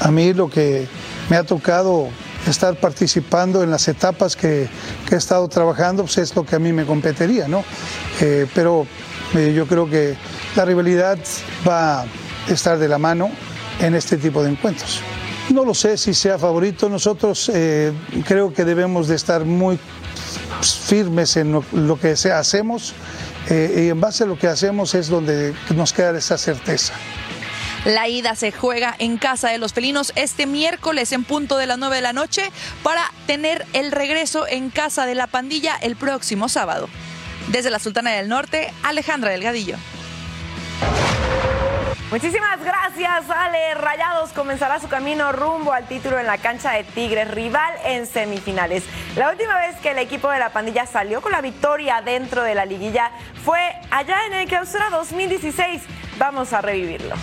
A 0.00 0.10
mí 0.10 0.32
lo 0.32 0.48
que 0.48 0.86
me 1.28 1.36
ha 1.36 1.42
tocado 1.42 2.08
estar 2.46 2.76
participando 2.76 3.62
en 3.62 3.70
las 3.70 3.86
etapas 3.88 4.34
que, 4.34 4.68
he 5.10 5.14
estado 5.14 5.46
trabajando, 5.48 6.04
pues 6.04 6.18
es 6.18 6.34
lo 6.34 6.46
que 6.46 6.56
a 6.56 6.58
mí 6.58 6.72
me 6.72 6.86
competiría, 6.86 7.48
¿no? 7.48 7.64
Pero 8.54 8.86
eh, 9.34 9.52
yo 9.54 9.66
creo 9.66 9.88
que 9.88 10.16
la 10.56 10.64
rivalidad 10.64 11.18
va 11.66 12.02
a 12.02 12.06
estar 12.48 12.78
de 12.78 12.88
la 12.88 12.98
mano 12.98 13.30
en 13.80 13.94
este 13.94 14.16
tipo 14.16 14.42
de 14.42 14.50
encuentros. 14.50 15.00
No 15.50 15.64
lo 15.64 15.74
sé 15.74 15.96
si 15.96 16.12
sea 16.12 16.38
favorito, 16.38 16.88
nosotros 16.88 17.50
eh, 17.54 17.92
creo 18.26 18.52
que 18.52 18.64
debemos 18.64 19.08
de 19.08 19.16
estar 19.16 19.44
muy 19.44 19.78
firmes 20.86 21.36
en 21.36 21.52
lo, 21.52 21.98
que 21.98 22.12
hacemos 22.12 22.92
eh, 23.48 23.84
y 23.84 23.88
en 23.88 24.00
base 24.00 24.24
a 24.24 24.26
lo 24.26 24.38
que 24.38 24.46
hacemos 24.46 24.94
es 24.94 25.08
donde 25.08 25.54
nos 25.74 25.92
queda 25.92 26.16
esa 26.18 26.36
certeza. 26.36 26.92
La 27.84 28.08
ida 28.08 28.34
se 28.34 28.52
juega 28.52 28.94
en 28.98 29.16
casa 29.16 29.48
de 29.48 29.58
los 29.58 29.72
felinos 29.72 30.12
este 30.16 30.46
miércoles 30.46 31.12
en 31.12 31.24
punto 31.24 31.56
de 31.56 31.66
las 31.66 31.78
9 31.78 31.96
de 31.96 32.02
la 32.02 32.12
noche 32.12 32.50
para 32.82 33.02
tener 33.26 33.64
el 33.72 33.92
regreso 33.92 34.46
en 34.46 34.68
casa 34.68 35.06
de 35.06 35.14
la 35.14 35.28
pandilla 35.28 35.76
el 35.80 35.96
próximo 35.96 36.48
sábado. 36.48 36.88
Desde 37.50 37.70
la 37.70 37.78
Sultana 37.78 38.10
del 38.12 38.28
Norte, 38.28 38.72
Alejandra 38.82 39.30
Delgadillo. 39.30 39.76
Muchísimas 42.10 42.62
gracias, 42.62 43.28
Ale. 43.30 43.74
Rayados 43.74 44.32
comenzará 44.32 44.80
su 44.80 44.88
camino 44.88 45.32
rumbo 45.32 45.72
al 45.72 45.86
título 45.86 46.18
en 46.18 46.26
la 46.26 46.38
cancha 46.38 46.72
de 46.72 46.84
Tigres, 46.84 47.30
rival 47.30 47.74
en 47.84 48.06
semifinales. 48.06 48.84
La 49.16 49.30
última 49.30 49.58
vez 49.58 49.76
que 49.76 49.90
el 49.90 49.98
equipo 49.98 50.30
de 50.30 50.38
la 50.38 50.50
pandilla 50.50 50.86
salió 50.86 51.20
con 51.20 51.32
la 51.32 51.40
victoria 51.42 52.00
dentro 52.02 52.42
de 52.42 52.54
la 52.54 52.64
liguilla 52.64 53.10
fue 53.44 53.60
allá 53.90 54.26
en 54.26 54.34
el 54.34 54.48
clausura 54.48 54.88
2016. 54.90 55.82
Vamos 56.18 56.52
a 56.52 56.60
revivirlo. 56.60 57.14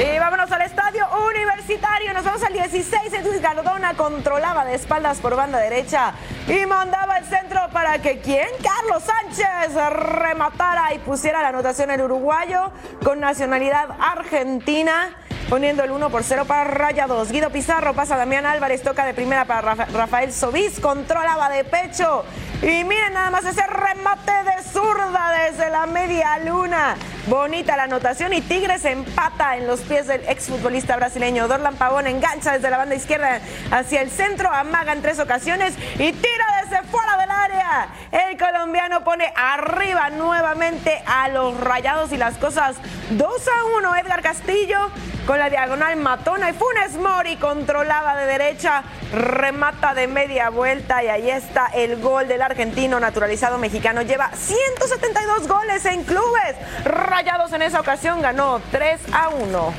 Y 0.00 0.18
vámonos 0.18 0.50
al 0.50 0.62
estadio 0.62 1.06
universitario. 1.28 2.12
Nos 2.14 2.24
vamos 2.24 2.42
al 2.42 2.52
16. 2.52 3.12
Edwin 3.12 3.40
Cardona 3.40 3.94
controlaba 3.94 4.64
de 4.64 4.74
espaldas 4.74 5.18
por 5.20 5.36
banda 5.36 5.58
derecha 5.58 6.12
y 6.48 6.64
mandaba 6.66 7.18
el 7.18 7.24
centro 7.26 7.60
para 7.72 7.98
que 8.00 8.20
quien? 8.20 8.48
Carlos 8.62 9.02
Sánchez 9.04 9.74
rematara 9.90 10.94
y 10.94 10.98
pusiera 10.98 11.42
la 11.42 11.48
anotación 11.48 11.90
el 11.90 12.00
uruguayo 12.02 12.72
con 13.04 13.20
nacionalidad 13.20 13.88
argentina. 14.00 15.16
poniendo 15.50 15.84
el 15.84 15.90
1 15.90 16.08
por 16.08 16.22
0 16.22 16.46
para 16.46 16.64
Rayados. 16.64 17.30
Guido 17.30 17.50
Pizarro 17.50 17.92
pasa 17.92 18.14
a 18.14 18.18
Damián 18.18 18.46
Álvarez, 18.46 18.82
toca 18.82 19.04
de 19.04 19.12
primera 19.12 19.44
para 19.44 19.60
Rafa- 19.60 19.86
Rafael 19.92 20.32
Sobis, 20.32 20.80
controlaba 20.80 21.50
de 21.50 21.64
pecho. 21.64 22.24
Y 22.62 22.84
miren 22.84 23.12
nada 23.12 23.30
más 23.30 23.44
ese 23.44 23.66
remate 23.66 24.30
de 24.44 24.62
zurda 24.62 25.32
desde 25.46 25.68
la 25.68 25.84
media 25.86 26.38
luna. 26.38 26.94
Bonita 27.26 27.76
la 27.76 27.84
anotación 27.84 28.32
y 28.32 28.40
Tigres 28.40 28.84
empata 28.84 29.56
en 29.56 29.66
los 29.66 29.80
pies 29.80 30.06
del 30.06 30.20
exfutbolista 30.28 30.94
brasileño. 30.94 31.48
Dorlan 31.48 31.74
Pavón 31.74 32.06
engancha 32.06 32.52
desde 32.52 32.70
la 32.70 32.78
banda 32.78 32.94
izquierda 32.94 33.40
hacia 33.72 34.00
el 34.00 34.10
centro, 34.10 34.48
amaga 34.48 34.92
en 34.92 35.02
tres 35.02 35.18
ocasiones 35.18 35.74
y 35.94 36.12
tira 36.12 36.46
desde 36.62 36.84
fuera 36.84 37.16
del 37.16 37.30
área. 37.32 37.88
El 38.12 38.38
colombiano 38.38 39.02
pone 39.02 39.32
arriba 39.34 40.10
nuevamente 40.10 41.02
a 41.04 41.28
los 41.30 41.58
rayados 41.60 42.12
y 42.12 42.16
las 42.16 42.38
cosas 42.38 42.76
2 43.10 43.48
a 43.48 43.76
1. 43.78 43.96
Edgar 43.96 44.22
Castillo 44.22 44.78
con 45.26 45.38
la 45.38 45.48
diagonal 45.48 45.96
matona 45.96 46.50
y 46.50 46.52
Funes 46.52 46.96
Mori 46.96 47.36
controlaba 47.36 48.16
de 48.16 48.26
derecha, 48.26 48.82
remata 49.12 49.94
de 49.94 50.08
media 50.08 50.50
vuelta 50.50 51.02
y 51.04 51.08
ahí 51.08 51.30
está 51.30 51.66
el 51.74 52.00
gol 52.00 52.26
del 52.26 52.42
argentino 52.52 53.00
naturalizado 53.00 53.58
mexicano. 53.58 54.02
Lleva 54.02 54.30
172 54.34 55.48
goles 55.48 55.84
en 55.86 56.04
clubes. 56.04 56.54
Rayados 56.84 57.52
en 57.52 57.62
esa 57.62 57.80
ocasión 57.80 58.20
ganó 58.20 58.60
3 58.70 59.00
a 59.12 59.28
1. 59.30 59.74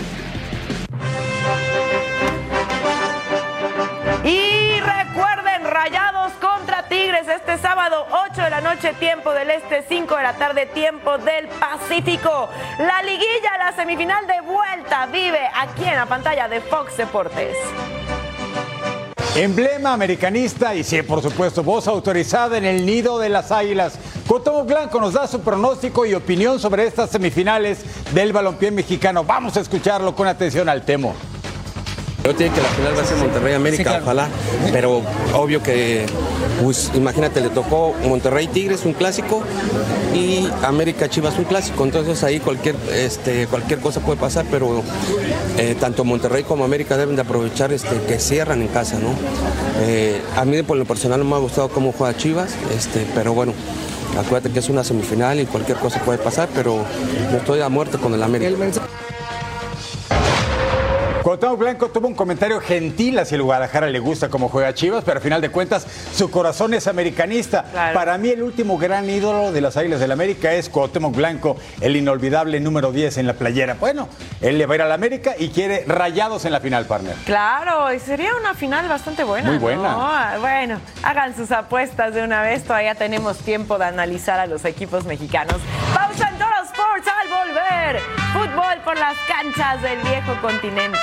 Y 4.23 4.79
recuerden, 4.79 5.63
Rayados 5.65 6.33
contra 6.33 6.88
Tigres 6.88 7.27
este 7.27 7.57
sábado, 7.59 8.07
8 8.31 8.41
de 8.41 8.49
la 8.49 8.62
noche, 8.62 8.93
tiempo 8.93 9.33
del 9.33 9.51
Este, 9.51 9.83
5 9.88 10.15
de 10.15 10.23
la 10.23 10.33
tarde, 10.33 10.65
tiempo 10.65 11.17
del 11.19 11.47
Pacífico. 11.47 12.49
La 12.79 13.03
liguilla, 13.03 13.57
la 13.59 13.73
semifinal 13.73 14.25
de 14.25 14.41
vuelta, 14.41 15.05
vive 15.07 15.47
aquí 15.55 15.86
en 15.86 15.95
la 15.95 16.05
pantalla 16.05 16.47
de 16.47 16.62
Fox 16.62 16.97
Deportes. 16.97 17.55
Emblema 19.35 19.93
americanista 19.93 20.75
y 20.75 20.83
sí, 20.83 21.01
por 21.01 21.23
supuesto, 21.23 21.63
voz 21.63 21.87
autorizada 21.87 22.55
en 22.55 22.65
el 22.65 22.85
nido 22.85 23.17
de 23.17 23.29
las 23.29 23.51
águilas. 23.51 23.97
Cuauhtémoc 24.27 24.67
Blanco 24.67 25.01
nos 25.01 25.13
da 25.13 25.25
su 25.25 25.39
pronóstico 25.39 26.05
y 26.05 26.13
opinión 26.13 26.59
sobre 26.59 26.85
estas 26.85 27.09
semifinales 27.09 27.79
del 28.13 28.31
balompié 28.31 28.69
mexicano. 28.69 29.23
Vamos 29.23 29.57
a 29.57 29.61
escucharlo 29.61 30.15
con 30.15 30.27
atención 30.27 30.69
al 30.69 30.85
temo. 30.85 31.15
Yo 32.23 32.33
tiene 32.33 32.55
que 32.55 32.62
la 32.62 32.69
final 32.69 32.97
va 32.97 33.01
a 33.01 33.05
ser 33.05 33.17
Monterrey 33.17 33.53
América, 33.53 33.83
Sí, 33.83 33.89
claro. 33.89 34.03
ojalá, 34.03 34.29
pero 34.71 35.01
obvio 35.33 35.62
que, 35.62 36.05
pues, 36.62 36.89
imagínate, 36.95 37.41
le 37.41 37.49
tocó 37.49 37.93
Monterrey 38.07 38.47
Tigres 38.47 38.86
un 38.86 38.93
clásico 38.93 39.43
y 40.15 40.47
América 40.63 41.09
Chivas 41.09 41.38
un 41.38 41.43
clásico, 41.43 41.83
entonces 41.83 42.23
ahí 42.23 42.39
cualquier, 42.39 42.75
este, 42.93 43.47
cualquier 43.47 43.81
cosa 43.81 43.99
puede 43.99 44.17
pasar, 44.17 44.45
pero 44.49 44.83
eh, 45.57 45.75
tanto 45.77 46.05
Monterrey 46.05 46.43
como 46.43 46.63
América 46.63 46.95
deben 46.95 47.17
de 47.17 47.23
aprovechar 47.23 47.73
este, 47.73 47.97
que 48.07 48.17
cierran 48.19 48.62
en 48.62 48.69
casa, 48.69 48.99
¿no? 48.99 49.09
Eh, 49.81 50.21
a 50.38 50.45
mí 50.45 50.63
por 50.63 50.77
lo 50.77 50.86
personal 50.86 51.19
no 51.19 51.25
me 51.25 51.36
ha 51.36 51.39
gustado 51.39 51.67
cómo 51.69 51.91
juega 51.91 52.15
Chivas, 52.15 52.55
este, 52.75 53.05
pero 53.13 53.33
bueno. 53.33 53.53
Acuérdate 54.17 54.51
que 54.53 54.59
es 54.59 54.69
una 54.69 54.83
semifinal 54.83 55.39
y 55.39 55.47
cualquier 55.47 55.79
cosa 55.79 55.99
puede 55.99 56.19
pasar, 56.19 56.47
pero 56.53 56.86
no 57.31 57.38
estoy 57.38 57.62
a 57.62 57.69
muerte 57.69 57.97
con 57.97 58.13
el 58.13 58.21
América. 58.21 58.51
Cuauhtémoc 61.33 61.57
Blanco 61.57 61.89
tuvo 61.89 62.07
un 62.07 62.13
comentario 62.13 62.59
gentil 62.61 63.17
hacia 63.17 63.37
el 63.37 63.41
Guadalajara, 63.41 63.87
le 63.87 63.97
gusta 63.97 64.29
cómo 64.29 64.49
juega 64.49 64.71
Chivas, 64.75 65.03
pero 65.03 65.17
al 65.17 65.23
final 65.23 65.41
de 65.41 65.49
cuentas 65.49 65.87
su 66.13 66.29
corazón 66.29 66.75
es 66.75 66.85
americanista. 66.85 67.63
Claro. 67.71 67.95
Para 67.95 68.19
mí 68.19 68.29
el 68.29 68.43
último 68.43 68.77
gran 68.77 69.09
ídolo 69.09 69.51
de 69.51 69.59
las 69.59 69.75
Águilas 69.75 69.99
del 69.99 70.11
América 70.11 70.53
es 70.53 70.69
Cuauhtémoc 70.69 71.15
Blanco, 71.15 71.57
el 71.81 71.95
inolvidable 71.95 72.59
número 72.59 72.91
10 72.91 73.17
en 73.17 73.25
la 73.25 73.33
playera. 73.33 73.77
Bueno, 73.79 74.09
él 74.41 74.59
le 74.59 74.67
va 74.67 74.73
a 74.73 74.75
ir 74.75 74.81
a 74.83 74.87
la 74.87 74.93
América 74.93 75.33
y 75.35 75.49
quiere 75.49 75.85
rayados 75.87 76.45
en 76.45 76.51
la 76.51 76.59
final, 76.59 76.85
partner. 76.85 77.15
Claro, 77.25 77.91
y 77.91 77.99
sería 77.99 78.35
una 78.39 78.53
final 78.53 78.87
bastante 78.87 79.23
buena. 79.23 79.49
Muy 79.49 79.57
buena. 79.57 79.81
¿no? 79.81 80.05
Ah, 80.05 80.35
Bueno, 80.39 80.79
hagan 81.01 81.35
sus 81.35 81.51
apuestas 81.51 82.13
de 82.13 82.21
una 82.21 82.43
vez. 82.43 82.63
Todavía 82.63 82.93
tenemos 82.93 83.39
tiempo 83.39 83.79
de 83.79 83.85
analizar 83.85 84.39
a 84.39 84.45
los 84.45 84.65
equipos 84.65 85.05
mexicanos. 85.05 85.55
Pausa 85.95 86.29
en 86.29 86.35
Total 86.35 86.63
Sports 86.65 87.07
al 87.07 87.29
Fútbol 88.31 88.79
por 88.85 88.97
las 88.97 89.17
canchas 89.27 89.81
del 89.81 89.99
viejo 90.03 90.33
continente. 90.41 90.97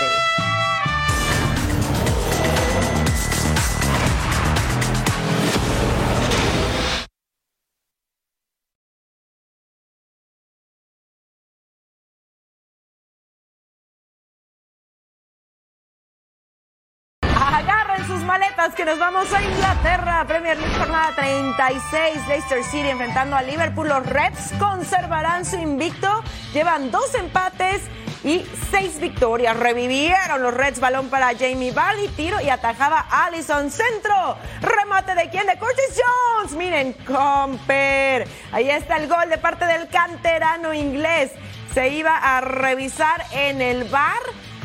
Que 18.61 18.85
nos 18.85 18.99
vamos 18.99 19.33
a 19.33 19.43
Inglaterra. 19.43 20.23
Premier 20.29 20.59
League 20.59 20.77
jornada 20.77 21.15
36. 21.17 22.29
Leicester 22.29 22.63
City 22.63 22.91
enfrentando 22.91 23.35
a 23.35 23.41
Liverpool. 23.41 23.89
Los 23.89 24.05
Reds 24.05 24.53
conservarán 24.59 25.47
su 25.47 25.57
invicto. 25.57 26.23
Llevan 26.53 26.91
dos 26.91 27.15
empates 27.15 27.81
y 28.23 28.45
seis 28.71 29.01
victorias. 29.01 29.57
Revivieron 29.57 30.43
los 30.43 30.53
Reds. 30.53 30.79
Balón 30.79 31.09
para 31.09 31.29
Jamie 31.29 31.73
Vardy. 31.73 32.09
Tiro 32.09 32.39
y 32.43 32.51
atajaba 32.51 33.07
Allison. 33.11 33.71
Centro. 33.71 34.37
Remate 34.61 35.15
de 35.15 35.31
quién? 35.31 35.47
De 35.47 35.59
Curtis 35.59 35.99
Jones. 35.99 36.53
Miren, 36.53 36.93
Comper. 37.07 38.29
Ahí 38.53 38.69
está 38.69 38.99
el 38.99 39.09
gol 39.09 39.31
de 39.31 39.39
parte 39.39 39.65
del 39.65 39.89
canterano 39.89 40.75
inglés. 40.75 41.33
Se 41.73 41.89
iba 41.89 42.15
a 42.15 42.43
revisar 42.43 43.25
en 43.33 43.63
el 43.63 43.85
bar. 43.85 44.21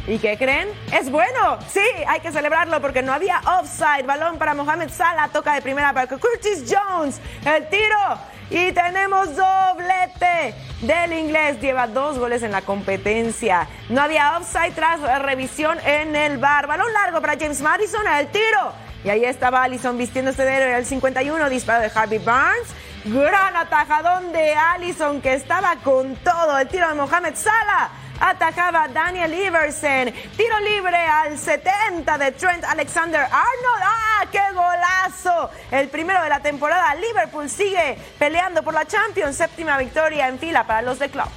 ¿Y 0.07 0.19
qué 0.19 0.37
creen? 0.37 0.69
Es 0.93 1.09
bueno. 1.09 1.57
Sí, 1.67 1.81
hay 2.07 2.19
que 2.19 2.31
celebrarlo 2.31 2.79
porque 2.79 3.01
no 3.01 3.11
había 3.11 3.41
offside. 3.59 4.05
Balón 4.05 4.37
para 4.37 4.53
Mohamed 4.53 4.89
Salah. 4.89 5.29
Toca 5.29 5.55
de 5.55 5.61
primera 5.63 5.93
para 5.93 6.07
Curtis 6.07 6.63
Jones. 6.69 7.19
El 7.43 7.67
tiro. 7.69 8.19
Y 8.51 8.71
tenemos 8.71 9.35
doblete 9.35 10.53
del 10.81 11.13
inglés. 11.13 11.59
Lleva 11.59 11.87
dos 11.87 12.19
goles 12.19 12.43
en 12.43 12.51
la 12.51 12.61
competencia. 12.61 13.67
No 13.89 14.01
había 14.01 14.37
offside 14.37 14.75
tras 14.75 15.01
revisión 15.23 15.79
en 15.83 16.15
el 16.15 16.37
bar. 16.37 16.67
Balón 16.67 16.93
largo 16.93 17.19
para 17.19 17.33
James 17.33 17.61
Madison. 17.61 18.05
El 18.07 18.27
tiro. 18.27 18.73
Y 19.03 19.09
ahí 19.09 19.25
estaba 19.25 19.63
Allison 19.63 19.97
vistiéndose 19.97 20.45
de 20.45 20.53
héroe. 20.53 20.77
El 20.77 20.85
51. 20.85 21.49
Disparo 21.49 21.81
de 21.81 21.91
Harvey 21.93 22.19
Barnes. 22.19 22.67
Gran 23.05 23.55
atajadón 23.55 24.31
de 24.31 24.53
Allison 24.53 25.19
que 25.19 25.33
estaba 25.33 25.77
con 25.77 26.15
todo. 26.17 26.59
El 26.59 26.67
tiro 26.67 26.87
de 26.89 26.93
Mohamed 26.93 27.33
Salah. 27.33 28.04
Atacaba 28.19 28.87
Daniel 28.87 29.33
Iversen. 29.33 30.13
Tiro 30.37 30.59
libre 30.59 30.97
al 30.97 31.37
70 31.37 32.17
de 32.17 32.31
Trent 32.31 32.63
Alexander 32.63 33.21
Arnold. 33.21 33.83
¡Ah, 33.83 34.25
qué 34.31 34.41
golazo! 34.53 35.49
El 35.71 35.89
primero 35.89 36.21
de 36.23 36.29
la 36.29 36.39
temporada. 36.39 36.95
Liverpool 36.95 37.49
sigue 37.49 37.97
peleando 38.17 38.63
por 38.63 38.73
la 38.73 38.85
Champions. 38.85 39.35
Séptima 39.35 39.77
victoria 39.77 40.27
en 40.27 40.39
fila 40.39 40.65
para 40.65 40.81
los 40.81 40.99
de 40.99 41.09
Club. 41.09 41.29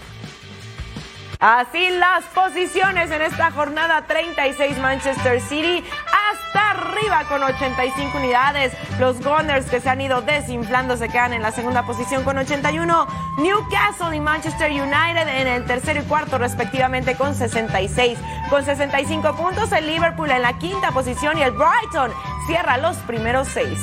Así 1.41 1.91
las 1.91 2.25
posiciones 2.35 3.13
en 3.13 3.23
esta 3.23 3.53
jornada 3.53 4.03
36 4.09 4.77
Manchester 4.79 5.41
City 5.41 5.85
hasta 6.03 6.71
arriba 6.71 7.27
con 7.29 7.45
85 7.45 8.19
unidades. 8.19 8.73
Los 8.99 9.23
Gunners 9.23 9.67
que 9.67 9.81
se 9.81 9.89
han 9.89 10.01
ido 10.01 10.21
desinflando 10.21 10.97
se 10.97 11.09
quedan 11.09 11.35
en 11.35 11.43
la 11.43 11.53
segunda 11.53 11.87
posición 11.87 12.25
con 12.25 12.39
81. 12.39 13.07
Newcastle 13.39 14.17
y 14.17 14.21
Manchester 14.21 14.73
United 14.73 15.29
en 15.29 15.47
el 15.47 15.65
tercero 15.65 16.01
y 16.01 16.05
cuarto 16.07 16.39
respectivamente 16.39 17.15
con 17.15 17.37
66. 17.37 18.19
Con 18.51 18.65
65 18.65 19.37
puntos 19.37 19.71
el 19.71 19.87
Liverpool 19.87 20.33
en 20.33 20.43
la 20.43 20.59
quinta 20.59 20.91
posición 20.91 21.39
y 21.39 21.43
el 21.43 21.53
Brighton 21.53 22.11
cierra 22.49 22.79
los 22.79 22.97
primeros 22.97 23.47
seis. 23.47 23.79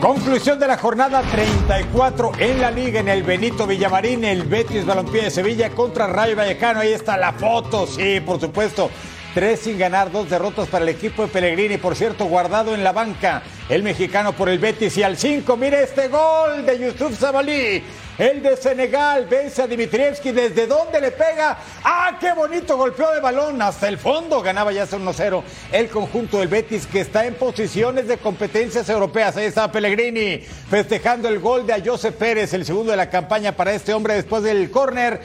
Conclusión 0.00 0.58
de 0.58 0.66
la 0.66 0.76
jornada 0.76 1.22
34 1.22 2.32
en 2.38 2.60
la 2.60 2.70
liga 2.70 3.00
en 3.00 3.08
el 3.08 3.22
Benito 3.22 3.66
Villamarín, 3.66 4.24
el 4.24 4.42
Betis 4.42 4.84
Balompié 4.84 5.22
de 5.22 5.30
Sevilla 5.30 5.70
contra 5.70 6.06
Rayo 6.06 6.36
Vallecano. 6.36 6.80
Ahí 6.80 6.92
está 6.92 7.16
la 7.16 7.32
foto, 7.32 7.86
sí, 7.86 8.20
por 8.20 8.38
supuesto. 8.38 8.90
Tres 9.34 9.60
sin 9.60 9.78
ganar, 9.78 10.12
dos 10.12 10.28
derrotas 10.28 10.68
para 10.68 10.82
el 10.84 10.90
equipo 10.90 11.22
de 11.22 11.28
Pellegrini. 11.28 11.78
Por 11.78 11.96
cierto, 11.96 12.26
guardado 12.26 12.74
en 12.74 12.84
la 12.84 12.92
banca 12.92 13.42
el 13.70 13.82
mexicano 13.82 14.34
por 14.34 14.50
el 14.50 14.58
Betis. 14.58 14.96
Y 14.98 15.02
al 15.02 15.16
5, 15.16 15.56
mire 15.56 15.82
este 15.82 16.08
gol 16.08 16.66
de 16.66 16.78
Yusuf 16.78 17.18
Zabalí. 17.18 17.82
El 18.18 18.42
de 18.42 18.56
Senegal 18.56 19.26
vence 19.26 19.60
a 19.60 19.66
Dimitrievski. 19.66 20.32
¿Desde 20.32 20.66
dónde 20.66 21.00
le 21.00 21.10
pega? 21.10 21.58
¡Ah, 21.84 22.16
qué 22.18 22.32
bonito 22.32 22.76
golpeo 22.76 23.12
de 23.12 23.20
balón! 23.20 23.60
Hasta 23.60 23.88
el 23.88 23.98
fondo 23.98 24.40
ganaba 24.40 24.72
ya 24.72 24.86
1-0 24.86 25.42
el 25.70 25.88
conjunto 25.90 26.38
del 26.38 26.48
Betis 26.48 26.86
que 26.86 27.00
está 27.00 27.26
en 27.26 27.34
posiciones 27.34 28.08
de 28.08 28.16
competencias 28.16 28.88
europeas. 28.88 29.36
Ahí 29.36 29.44
está 29.44 29.70
Pellegrini 29.70 30.38
festejando 30.38 31.28
el 31.28 31.40
gol 31.40 31.66
de 31.66 31.74
a 31.74 31.82
Pérez, 32.18 32.54
el 32.54 32.64
segundo 32.64 32.92
de 32.92 32.96
la 32.96 33.10
campaña 33.10 33.52
para 33.52 33.74
este 33.74 33.92
hombre 33.92 34.14
después 34.14 34.42
del 34.42 34.70
córner. 34.70 35.20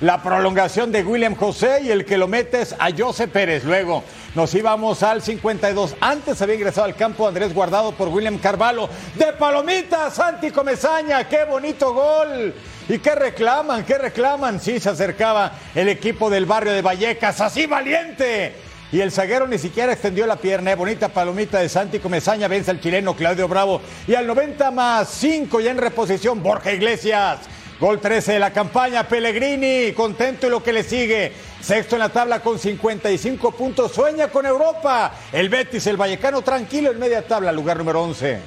La 0.00 0.22
prolongación 0.22 0.92
de 0.92 1.02
William 1.02 1.34
José 1.34 1.80
y 1.84 1.90
el 1.90 2.04
que 2.04 2.18
lo 2.18 2.28
mete 2.28 2.60
es 2.60 2.74
a 2.78 2.88
José 2.96 3.28
Pérez. 3.28 3.64
Luego 3.64 4.04
nos 4.34 4.54
íbamos 4.54 5.02
al 5.02 5.22
52. 5.22 5.96
Antes 6.00 6.42
había 6.42 6.56
ingresado 6.56 6.84
al 6.86 6.94
campo 6.94 7.26
Andrés 7.26 7.54
Guardado 7.54 7.92
por 7.92 8.08
William 8.08 8.38
Carvalho. 8.38 8.88
De 9.14 9.32
palomita, 9.32 10.10
Santi 10.10 10.50
Comezaña. 10.50 11.26
¡Qué 11.26 11.44
bonito 11.44 11.94
gol! 11.94 12.54
¿Y 12.88 12.98
qué 12.98 13.14
reclaman? 13.14 13.84
¿Qué 13.84 13.96
reclaman? 13.96 14.60
Sí, 14.60 14.78
se 14.78 14.90
acercaba 14.90 15.52
el 15.74 15.88
equipo 15.88 16.28
del 16.28 16.44
barrio 16.44 16.72
de 16.72 16.82
Vallecas. 16.82 17.40
¡Así 17.40 17.66
valiente! 17.66 18.54
Y 18.92 19.00
el 19.00 19.10
zaguero 19.10 19.48
ni 19.48 19.58
siquiera 19.58 19.92
extendió 19.92 20.26
la 20.26 20.36
pierna. 20.36 20.72
¿eh? 20.72 20.74
Bonita 20.76 21.08
palomita 21.08 21.58
de 21.58 21.68
Santi 21.68 21.98
Comezaña 21.98 22.46
vence 22.48 22.70
al 22.70 22.80
chileno 22.80 23.16
Claudio 23.16 23.48
Bravo. 23.48 23.80
Y 24.06 24.14
al 24.14 24.26
90 24.26 24.70
más 24.70 25.08
5 25.08 25.60
ya 25.60 25.70
en 25.70 25.78
reposición 25.78 26.42
Borja 26.42 26.72
Iglesias. 26.72 27.40
Gol 27.78 28.00
13 28.00 28.32
de 28.32 28.38
la 28.38 28.52
campaña, 28.52 29.06
Pellegrini, 29.06 29.92
contento 29.92 30.46
y 30.46 30.50
lo 30.50 30.62
que 30.62 30.72
le 30.72 30.82
sigue. 30.82 31.32
Sexto 31.60 31.96
en 31.96 32.00
la 32.00 32.08
tabla 32.08 32.40
con 32.40 32.58
55 32.58 33.52
puntos, 33.52 33.92
sueña 33.92 34.28
con 34.28 34.46
Europa. 34.46 35.12
El 35.30 35.50
Betis, 35.50 35.86
el 35.86 35.98
Vallecano 35.98 36.40
tranquilo 36.40 36.90
en 36.90 36.98
media 36.98 37.26
tabla, 37.26 37.52
lugar 37.52 37.76
número 37.76 38.02
11. 38.02 38.40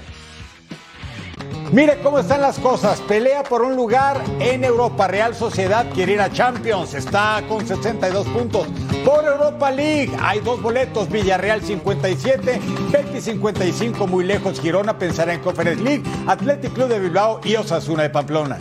Mire 1.72 2.00
cómo 2.02 2.18
están 2.18 2.42
las 2.42 2.58
cosas. 2.58 3.00
Pelea 3.02 3.44
por 3.44 3.62
un 3.62 3.76
lugar 3.76 4.20
en 4.40 4.64
Europa. 4.64 5.08
Real 5.08 5.36
Sociedad 5.36 5.86
quiere 5.94 6.14
ir 6.14 6.22
a 6.22 6.32
Champions. 6.32 6.96
Está 6.96 7.44
con 7.48 7.68
62 7.68 8.26
puntos. 8.30 8.68
Por 9.06 9.24
Europa 9.24 9.70
League 9.70 10.12
hay 10.20 10.40
dos 10.40 10.60
boletos. 10.60 11.08
Villarreal 11.10 11.62
57, 11.62 12.60
Betis 12.92 13.26
55. 13.26 14.08
Muy 14.08 14.24
lejos. 14.24 14.60
Girona 14.60 14.98
pensará 14.98 15.36
en 15.36 15.42
Conference 15.42 15.84
League. 15.84 16.04
Athletic 16.26 16.74
Club 16.74 16.88
de 16.88 17.00
Bilbao 17.00 17.40
y 17.44 17.56
Osasuna 17.56 18.02
de 18.02 18.10
Pamplona. 18.10 18.58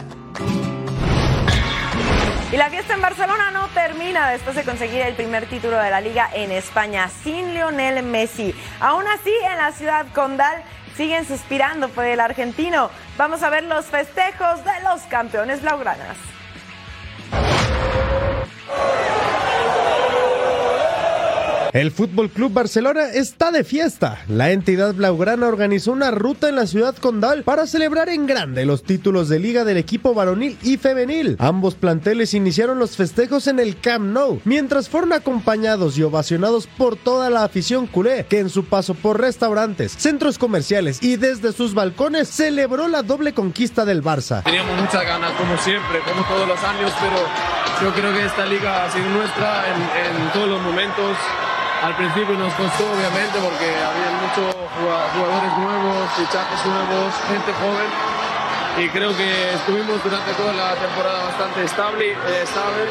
Y 2.51 2.57
la 2.57 2.71
fiesta 2.71 2.95
en 2.95 3.03
Barcelona 3.03 3.51
no 3.51 3.69
termina 3.69 4.31
después 4.31 4.57
de 4.57 4.65
conseguir 4.65 5.03
el 5.03 5.15
primer 5.15 5.45
título 5.47 5.77
de 5.77 5.91
la 5.91 6.01
liga 6.01 6.31
en 6.33 6.51
España 6.51 7.11
sin 7.23 7.53
Lionel 7.53 8.03
Messi. 8.03 8.55
Aún 8.81 9.07
así, 9.07 9.33
en 9.51 9.59
la 9.59 9.71
ciudad 9.73 10.07
condal 10.15 10.63
siguen 10.97 11.27
suspirando 11.27 11.91
por 11.91 12.07
el 12.07 12.21
argentino. 12.21 12.91
Vamos 13.19 13.43
a 13.43 13.51
ver 13.51 13.65
los 13.65 13.85
festejos 13.87 14.65
de 14.65 14.73
los 14.83 15.03
campeones 15.03 15.61
blaugranas. 15.61 16.17
El 21.73 21.91
Fútbol 21.91 22.31
Club 22.31 22.53
Barcelona 22.53 23.11
está 23.13 23.51
de 23.51 23.63
fiesta. 23.63 24.23
La 24.27 24.53
entidad 24.53 24.95
blaugrana 24.95 25.49
organizó 25.49 25.93
una 25.93 26.11
ruta 26.11 26.49
en 26.49 26.57
la 26.57 26.67
ciudad 26.67 26.97
condal 26.97 27.43
para 27.43 27.67
celebrar 27.67 28.09
en 28.09 28.27
grande 28.27 28.65
los 28.65 28.83
títulos 28.83 29.29
de 29.29 29.39
liga 29.39 29.65
del 29.65 29.77
equipo 29.77 30.15
varonil 30.15 30.57
y 30.63 30.79
femenil. 30.79 31.37
Ambos 31.39 31.75
planteles 31.75 32.33
iniciaron 32.33 32.79
los 32.79 32.97
festejos 32.97 33.49
en 33.49 33.61
el 33.61 33.79
Camp 33.79 34.07
Nou, 34.07 34.41
mientras 34.45 34.89
fueron 34.89 35.13
acompañados 35.13 35.99
y 35.99 36.03
ovacionados 36.03 36.67
por 36.67 36.97
toda 36.97 37.29
la 37.29 37.45
afición 37.45 37.87
culé, 37.87 38.25
que 38.27 38.39
en 38.39 38.49
su 38.49 38.65
paso 38.65 38.95
por 38.95 39.21
restaurantes, 39.21 39.93
centros 39.93 40.39
comerciales 40.39 41.03
y 41.03 41.17
desde 41.17 41.53
sus 41.53 41.75
balcones 41.75 42.29
celebró 42.29 42.89
la 42.89 43.03
doble 43.03 43.35
conquista 43.35 43.85
del 43.85 44.03
Barça. 44.03 44.43
Teníamos 44.43 44.81
muchas 44.81 45.05
ganas, 45.05 45.33
como 45.33 45.59
siempre, 45.59 46.01
como 46.01 46.25
todos 46.27 46.49
los 46.49 46.63
años, 46.65 46.93
pero 46.99 47.19
yo 47.83 47.95
creo 47.95 48.15
que 48.15 48.25
esta 48.25 48.47
liga 48.47 48.87
ha 48.87 48.91
sido 48.91 49.09
nuestra 49.11 49.65
en, 49.69 50.27
en 50.27 50.33
todos 50.33 50.49
los 50.49 50.63
momentos. 50.63 51.17
Al 51.83 51.95
principio 51.97 52.35
nos 52.35 52.53
costó, 52.55 52.85
obviamente, 52.91 53.39
porque 53.39 53.71
había 53.71 54.11
muchos 54.19 54.55
jugadores 55.15 55.53
nuevos, 55.59 56.11
fichajes 56.17 56.67
nuevos, 56.67 57.15
gente 57.29 57.53
joven. 57.55 57.91
Y 58.85 58.89
creo 58.89 59.17
que 59.17 59.55
estuvimos 59.55 60.03
durante 60.03 60.33
toda 60.35 60.53
la 60.53 60.75
temporada 60.75 61.25
bastante 61.25 61.65
estable, 61.65 62.13
eh, 62.13 62.43
estable 62.43 62.85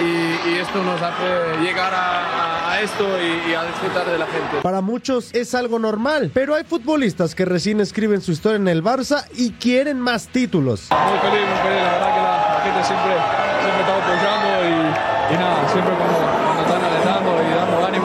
y, 0.00 0.48
y, 0.48 0.58
esto 0.58 0.82
nos 0.82 1.00
hace 1.00 1.58
llegar 1.62 1.92
a, 1.94 2.72
a 2.72 2.80
esto 2.80 3.04
y, 3.20 3.50
y, 3.50 3.54
a 3.54 3.64
disfrutar 3.64 4.06
de 4.06 4.18
la 4.18 4.26
gente. 4.26 4.60
Para 4.62 4.80
muchos 4.80 5.34
es 5.34 5.54
algo 5.54 5.78
normal, 5.78 6.30
pero 6.32 6.54
hay 6.54 6.64
futbolistas 6.64 7.34
que 7.34 7.44
recién 7.44 7.80
escriben 7.80 8.22
su 8.22 8.32
historia 8.32 8.56
en 8.56 8.68
el 8.68 8.82
Barça 8.82 9.26
y 9.34 9.52
quieren 9.52 10.00
más 10.00 10.28
títulos. 10.28 10.88
Muy 10.90 11.18
feliz, 11.18 11.46
muy 11.48 11.58
feliz, 11.58 11.82
la 11.82 11.92
verdad 11.92 12.14
que 12.14 12.22
la, 12.22 12.54
la 12.54 12.60
gente 12.64 12.84
siempre, 12.84 13.12
siempre 13.60 13.80
está 13.80 13.96
apoyando 13.96 14.48
y, 14.64 15.34
y 15.34 15.38
nada, 15.38 15.68
siempre 15.68 15.94
cuando, 15.94 16.23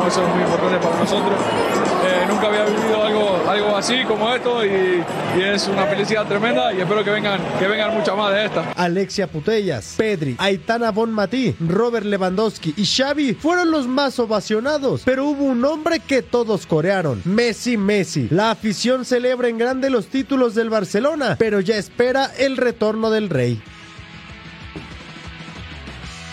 eso 0.09 0.23
es 0.23 0.33
muy 0.33 0.41
importante 0.43 0.77
para 0.79 0.97
nosotros. 0.97 1.39
Eh, 2.03 2.25
nunca 2.27 2.47
había 2.47 2.65
vivido 2.65 3.03
algo, 3.03 3.39
algo 3.47 3.77
así 3.77 4.03
como 4.05 4.33
esto 4.33 4.65
y, 4.65 5.03
y, 5.37 5.41
es 5.41 5.67
una 5.67 5.85
felicidad 5.85 6.25
tremenda 6.25 6.73
y 6.73 6.81
espero 6.81 7.03
que 7.03 7.11
vengan, 7.11 7.39
que 7.59 7.67
vengan 7.67 7.93
muchas 7.93 8.17
más 8.17 8.33
de 8.33 8.45
estas. 8.45 8.65
Alexia 8.75 9.27
Putellas, 9.27 9.93
Pedri, 9.97 10.35
Aitana 10.39 10.89
Bonmatí, 10.91 11.55
Robert 11.59 12.07
Lewandowski 12.07 12.73
y 12.75 12.85
Xavi 12.85 13.35
fueron 13.35 13.69
los 13.69 13.87
más 13.87 14.17
ovacionados, 14.17 15.03
pero 15.05 15.25
hubo 15.25 15.43
un 15.43 15.63
hombre 15.63 15.99
que 15.99 16.23
todos 16.23 16.65
corearon, 16.65 17.21
Messi 17.25 17.77
Messi. 17.77 18.29
La 18.31 18.49
afición 18.49 19.05
celebra 19.05 19.47
en 19.47 19.59
grande 19.59 19.91
los 19.91 20.07
títulos 20.07 20.55
del 20.55 20.71
Barcelona, 20.71 21.35
pero 21.37 21.59
ya 21.59 21.75
espera 21.75 22.31
el 22.39 22.57
retorno 22.57 23.11
del 23.11 23.29
rey. 23.29 23.61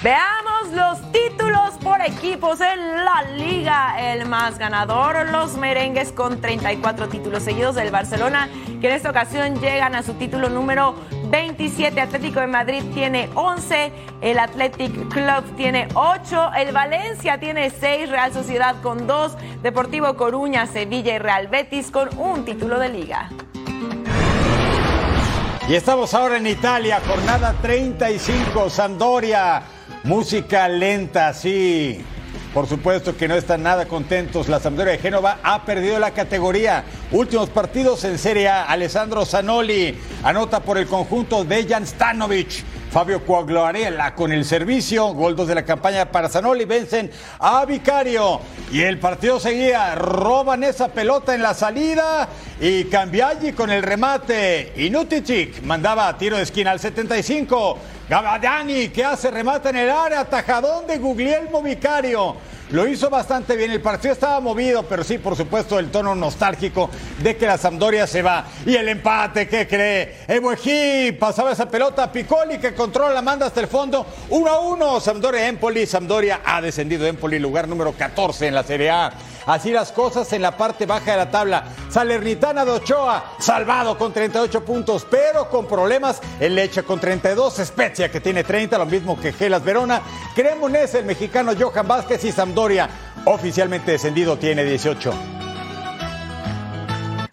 Veamos 0.02 0.72
los 0.72 1.11
títulos 1.11 1.72
por 1.82 2.02
equipos 2.02 2.61
en 2.61 3.04
la 3.04 3.22
liga. 3.35 4.12
El 4.12 4.26
más 4.26 4.59
ganador, 4.59 5.30
los 5.30 5.56
merengues 5.56 6.12
con 6.12 6.40
34 6.40 7.09
títulos 7.09 7.42
seguidos 7.42 7.76
del 7.76 7.90
Barcelona, 7.90 8.50
que 8.80 8.88
en 8.88 8.94
esta 8.94 9.09
ocasión 9.11 9.59
llegan 9.59 9.94
a 9.94 10.02
su 10.02 10.12
título 10.14 10.50
número 10.50 10.94
27. 11.30 11.98
Atlético 11.98 12.40
de 12.40 12.46
Madrid 12.46 12.82
tiene 12.92 13.30
11, 13.35 13.90
el 14.20 14.38
Athletic 14.38 14.92
Club 15.09 15.56
tiene 15.56 15.88
8, 15.94 16.50
el 16.59 16.72
Valencia 16.72 17.40
tiene 17.40 17.70
6, 17.70 18.11
Real 18.11 18.35
Sociedad 18.35 18.76
con 18.82 19.06
2, 19.06 19.32
Deportivo 19.62 20.14
Coruña, 20.14 20.66
Sevilla 20.66 21.14
y 21.14 21.18
Real 21.18 21.48
Betis 21.48 21.90
con 21.90 22.11
un 22.18 22.44
título 22.44 22.78
de 22.78 22.90
liga. 22.90 23.30
Y 25.68 25.74
estamos 25.74 26.12
ahora 26.12 26.37
en 26.37 26.46
Italia, 26.46 27.00
jornada 27.09 27.54
35, 27.62 28.68
Sampdoria. 28.68 29.62
Música 30.07 30.69
lenta, 30.69 31.35
sí. 31.35 31.99
Por 32.55 32.69
supuesto 32.69 33.16
que 33.16 33.27
no 33.27 33.35
están 33.35 33.64
nada 33.64 33.87
contentos. 33.87 34.49
La 34.49 34.61
Sampdoria 34.61 34.92
de 34.92 34.99
Génova 35.01 35.40
ha 35.42 35.64
perdido 35.64 35.99
la 35.99 36.12
categoría. 36.12 36.85
Últimos 37.11 37.51
partidos 37.51 38.05
en 38.05 38.16
Serie 38.16 38.49
A. 38.49 38.62
Alessandro 38.66 39.27
Zanoli 39.27 39.99
anota 40.23 40.61
por 40.61 40.79
el 40.79 40.87
conjunto 40.87 41.45
de 41.45 41.66
Jan 41.66 41.85
Stanovic. 41.85 42.62
Fabio 42.92 43.27
Coagliarella 43.27 44.14
con 44.14 44.33
el 44.33 44.45
servicio. 44.45 45.12
Gol 45.12 45.35
2 45.35 45.49
de 45.49 45.55
la 45.57 45.64
campaña 45.64 46.12
para 46.12 46.29
Zanoli. 46.29 46.66
Vencen 46.66 47.11
a 47.40 47.64
Vicario. 47.64 48.40
Y 48.71 48.83
el 48.83 49.01
partido 49.01 49.40
seguía. 49.40 49.97
Roban 49.97 50.62
esa 50.62 50.87
pelota 50.87 51.35
en 51.35 51.42
la 51.42 51.53
salida. 51.53 52.29
Y 52.61 52.85
Cambiaggi 52.85 53.55
con 53.55 53.71
el 53.71 53.83
remate. 53.83 54.73
Y 54.77 54.88
Nuticic 54.88 55.64
mandaba 55.64 56.07
a 56.07 56.16
tiro 56.16 56.37
de 56.37 56.45
esquina 56.45 56.71
al 56.71 56.79
75. 56.79 57.79
Gabadani 58.09 58.88
que 58.90 59.05
hace 59.05 59.31
remata 59.31 59.71
en 59.71 59.77
el 59.77 59.90
área. 59.90 60.25
Tajadón 60.25 60.87
de 60.87 60.99
Guglielmo 60.99 61.61
Vicario. 61.61 62.37
Lo 62.71 62.87
hizo 62.87 63.11
bastante 63.11 63.57
bien. 63.57 63.71
El 63.71 63.81
partido 63.81 64.12
estaba 64.12 64.40
movido, 64.40 64.85
pero 64.85 65.03
sí, 65.05 65.19
por 65.19 65.37
supuesto, 65.37 65.79
el 65.79 65.90
tono 65.90 66.14
nostálgico 66.14 66.90
de 67.19 67.37
que 67.37 67.47
la 67.47 67.59
Sampdoria 67.59 68.07
se 68.07 68.23
va. 68.23 68.45
Y 68.64 68.75
el 68.75 68.88
empate, 68.88 69.49
¿qué 69.49 69.66
cree? 69.66 70.19
Ebuejí 70.27 71.12
pasaba 71.12 71.53
esa 71.53 71.69
pelota 71.69 72.05
a 72.05 72.12
Piccoli 72.12 72.59
que 72.59 72.75
controla 72.75 73.14
la 73.14 73.23
manda 73.23 73.47
hasta 73.47 73.61
el 73.61 73.69
fondo. 73.69 74.07
1 74.31 74.51
a 74.51 74.61
1. 74.61 75.01
Sampdoria 75.01 75.49
Empoli. 75.49 75.87
Sampdoria 75.87 76.40
ha 76.45 76.61
descendido 76.61 77.07
Empoli, 77.07 77.38
lugar 77.38 77.69
número 77.69 77.92
14 77.92 78.49
en 78.49 78.55
la 78.55 78.62
Serie 78.62 78.90
A. 78.90 79.12
Así 79.46 79.70
las 79.70 79.92
cosas 79.92 80.32
en 80.32 80.42
la 80.42 80.56
parte 80.56 80.87
baja 80.87 81.12
de 81.12 81.16
la 81.18 81.30
tabla. 81.30 81.64
Salernitana 81.88 82.64
de 82.64 82.72
Ochoa, 82.72 83.37
salvado 83.38 83.96
con 83.96 84.12
38 84.12 84.64
puntos, 84.64 85.06
pero 85.09 85.48
con 85.48 85.66
problemas 85.66 86.20
el 86.40 86.56
Leche 86.56 86.82
con 86.82 86.98
32. 86.98 87.54
Spezia 87.64 88.11
que 88.11 88.20
tiene 88.20 88.42
30, 88.42 88.76
lo 88.76 88.87
mismo 88.87 89.18
que 89.18 89.32
Gelas 89.32 89.62
Verona. 89.62 90.02
Cremonese, 90.35 90.98
el 90.98 91.04
mexicano 91.04 91.52
Johan 91.59 91.87
Vázquez 91.87 92.24
y 92.24 92.32
Sampdoria, 92.32 92.90
oficialmente 93.24 93.92
descendido, 93.92 94.37
tiene 94.37 94.64
18. 94.64 95.12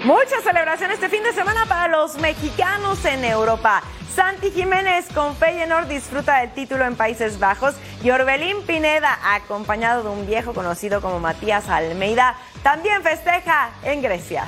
Mucha 0.03 0.41
celebración 0.43 0.91
este 0.91 1.07
fin 1.09 1.23
de 1.23 1.31
semana 1.31 1.65
para 1.65 1.87
los 1.87 2.17
mexicanos 2.17 3.03
en 3.05 3.23
Europa. 3.23 3.81
Santi 4.15 4.51
Jiménez 4.51 5.07
con 5.13 5.35
Feyenoord 5.35 5.87
disfruta 5.87 6.39
del 6.39 6.51
título 6.51 6.85
en 6.85 6.95
Países 6.95 7.39
Bajos 7.39 7.73
y 8.03 8.11
Orbelín 8.11 8.61
Pineda, 8.67 9.17
acompañado 9.33 10.03
de 10.03 10.09
un 10.09 10.27
viejo 10.27 10.53
conocido 10.53 11.01
como 11.01 11.19
Matías 11.19 11.67
Almeida, 11.67 12.35
también 12.61 13.01
festeja 13.01 13.71
en 13.81 14.03
Grecia. 14.03 14.45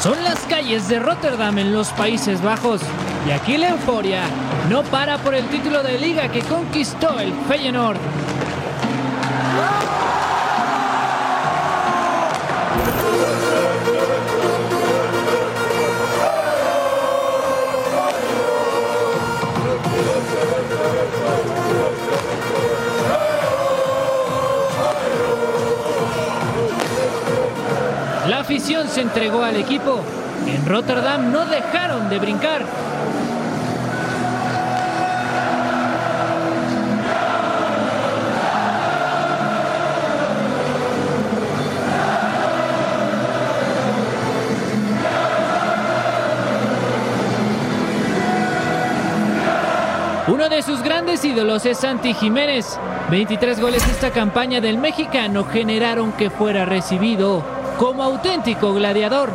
Son 0.00 0.22
las 0.22 0.38
calles 0.40 0.88
de 0.88 1.00
Rotterdam 1.00 1.58
en 1.58 1.72
los 1.72 1.88
Países 1.88 2.42
Bajos 2.42 2.80
y 3.26 3.32
aquí 3.32 3.56
la 3.56 3.70
euforia 3.70 4.22
no 4.68 4.82
para 4.84 5.18
por 5.18 5.34
el 5.34 5.46
título 5.48 5.82
de 5.82 5.98
liga 5.98 6.28
que 6.28 6.42
conquistó 6.42 7.18
el 7.18 7.32
Feyenoord. 7.48 7.98
Afición 28.54 28.86
se 28.86 29.00
entregó 29.00 29.42
al 29.42 29.56
equipo. 29.56 30.00
En 30.46 30.64
Rotterdam 30.64 31.32
no 31.32 31.44
dejaron 31.44 32.08
de 32.08 32.20
brincar. 32.20 32.64
Uno 50.28 50.48
de 50.48 50.62
sus 50.62 50.80
grandes 50.80 51.24
ídolos 51.24 51.66
es 51.66 51.78
Santi 51.78 52.14
Jiménez. 52.14 52.78
23 53.10 53.60
goles 53.60 53.84
esta 53.88 54.12
campaña 54.12 54.60
del 54.60 54.78
mexicano 54.78 55.44
generaron 55.44 56.12
que 56.12 56.30
fuera 56.30 56.64
recibido 56.64 57.53
como 57.78 58.02
auténtico 58.02 58.72
gladiador. 58.74 59.30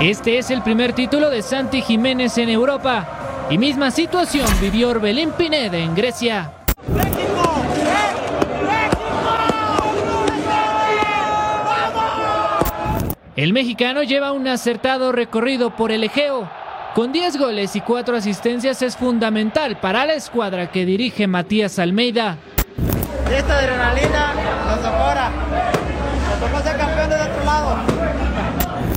Este 0.00 0.38
es 0.38 0.50
el 0.50 0.62
primer 0.62 0.94
título 0.94 1.28
de 1.28 1.42
Santi 1.42 1.82
Jiménez 1.82 2.38
en 2.38 2.48
Europa. 2.48 3.29
Y 3.50 3.58
misma 3.58 3.90
situación 3.90 4.46
vivió 4.60 4.90
Orbelín 4.90 5.32
Pineda 5.32 5.76
en 5.76 5.92
Grecia. 5.92 6.52
El 13.34 13.52
mexicano 13.52 14.04
lleva 14.04 14.30
un 14.30 14.46
acertado 14.46 15.10
recorrido 15.10 15.70
por 15.74 15.90
el 15.90 16.04
Egeo. 16.04 16.48
Con 16.94 17.10
10 17.10 17.38
goles 17.38 17.74
y 17.74 17.80
4 17.80 18.16
asistencias 18.16 18.82
es 18.82 18.96
fundamental 18.96 19.80
para 19.80 20.06
la 20.06 20.12
escuadra 20.12 20.70
que 20.70 20.86
dirige 20.86 21.26
Matías 21.26 21.80
Almeida. 21.80 22.36
Esta 23.36 23.58
adrenalina 23.58 24.32
nos 24.68 24.84
ahora. 24.84 25.30
Nos 26.28 26.50
tocó 26.50 26.62
ser 26.62 26.76
campeón 26.76 27.10
del 27.10 27.20
otro 27.20 27.44
lado. 27.44 27.76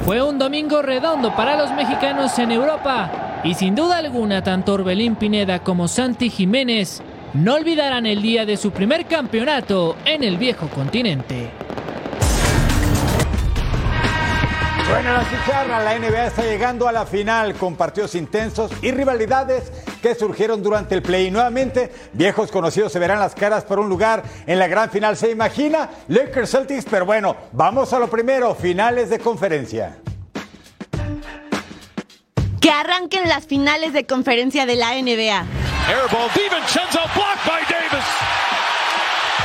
Fue 0.06 0.22
un 0.22 0.38
domingo 0.38 0.84
redondo 0.84 1.36
para 1.36 1.58
los 1.58 1.72
mexicanos 1.72 2.38
en 2.38 2.52
Europa 2.52 3.33
y 3.43 3.53
sin 3.56 3.75
duda 3.75 3.97
alguna 3.97 4.43
tanto 4.43 4.73
Orbelín 4.73 5.15
Pineda 5.15 5.60
como 5.60 5.88
Santi 5.88 6.29
Jiménez 6.29 7.01
no 7.34 7.56
olvidarán 7.56 8.06
el 8.06 8.21
día 8.21 8.45
de 8.45 8.58
su 8.58 8.71
primer 8.71 9.06
campeonato 9.06 9.97
en 10.06 10.23
el 10.23 10.38
viejo 10.38 10.67
continente. 10.69 11.49
Bueno, 14.89 15.13
la 15.13 15.27
chicharra, 15.27 15.84
la 15.84 15.97
NBA 15.97 16.27
está 16.27 16.43
llegando 16.43 16.88
a 16.88 16.91
la 16.91 17.06
final 17.06 17.56
con 17.56 17.75
partidos 17.75 18.13
intensos 18.13 18.71
y 18.84 18.91
rivalidades 18.91 19.71
que 20.01 20.13
surgieron 20.13 20.62
durante 20.62 20.93
el 20.93 21.01
play. 21.01 21.27
Y 21.27 21.32
nuevamente, 21.32 21.91
viejos 22.13 22.51
conocidos 22.51 22.91
se 22.91 22.99
verán 22.99 23.19
las 23.19 23.34
caras 23.34 23.63
por 23.63 23.79
un 23.79 23.89
lugar 23.89 24.23
en 24.45 24.60
la 24.60 24.67
gran 24.67 24.91
final. 24.91 25.17
¿Se 25.17 25.32
imagina? 25.32 25.89
Lakers 26.10 26.51
Celtics, 26.51 26.86
pero 26.89 27.08
bueno, 27.08 27.36
vamos 27.53 27.91
a 27.93 27.99
lo 27.99 28.08
primero, 28.08 28.53
finales 28.53 29.10
de 29.10 29.17
conferencia. 29.17 29.97
Que 32.63 32.71
arranquen 32.71 33.28
las 33.28 33.45
finales 33.45 33.91
de 33.91 34.06
conferencia 34.06 34.65
de 34.65 34.78
la 34.78 34.93
NBA. 34.93 35.45
Airball, 35.89 36.32
DiVincenzo 36.34 37.02
blocked 37.13 37.45
by 37.45 37.60
Davis. 37.67 38.06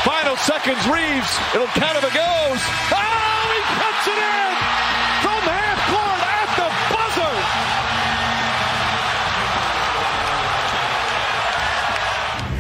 Final 0.05 0.37
seconds, 0.37 0.87
Reeves. 0.87 1.37
It'll 1.53 1.67
count 1.75 1.97
if 1.99 2.05
it 2.05 2.15
goes. 2.15 2.61
Oh, 2.93 3.51
he 3.51 3.61
puts 3.75 4.07
it 4.07 4.19
in 4.23 4.55
from 5.21 5.43
half 5.51 5.79
court 5.91 6.21
at 6.39 6.49
the 6.61 6.69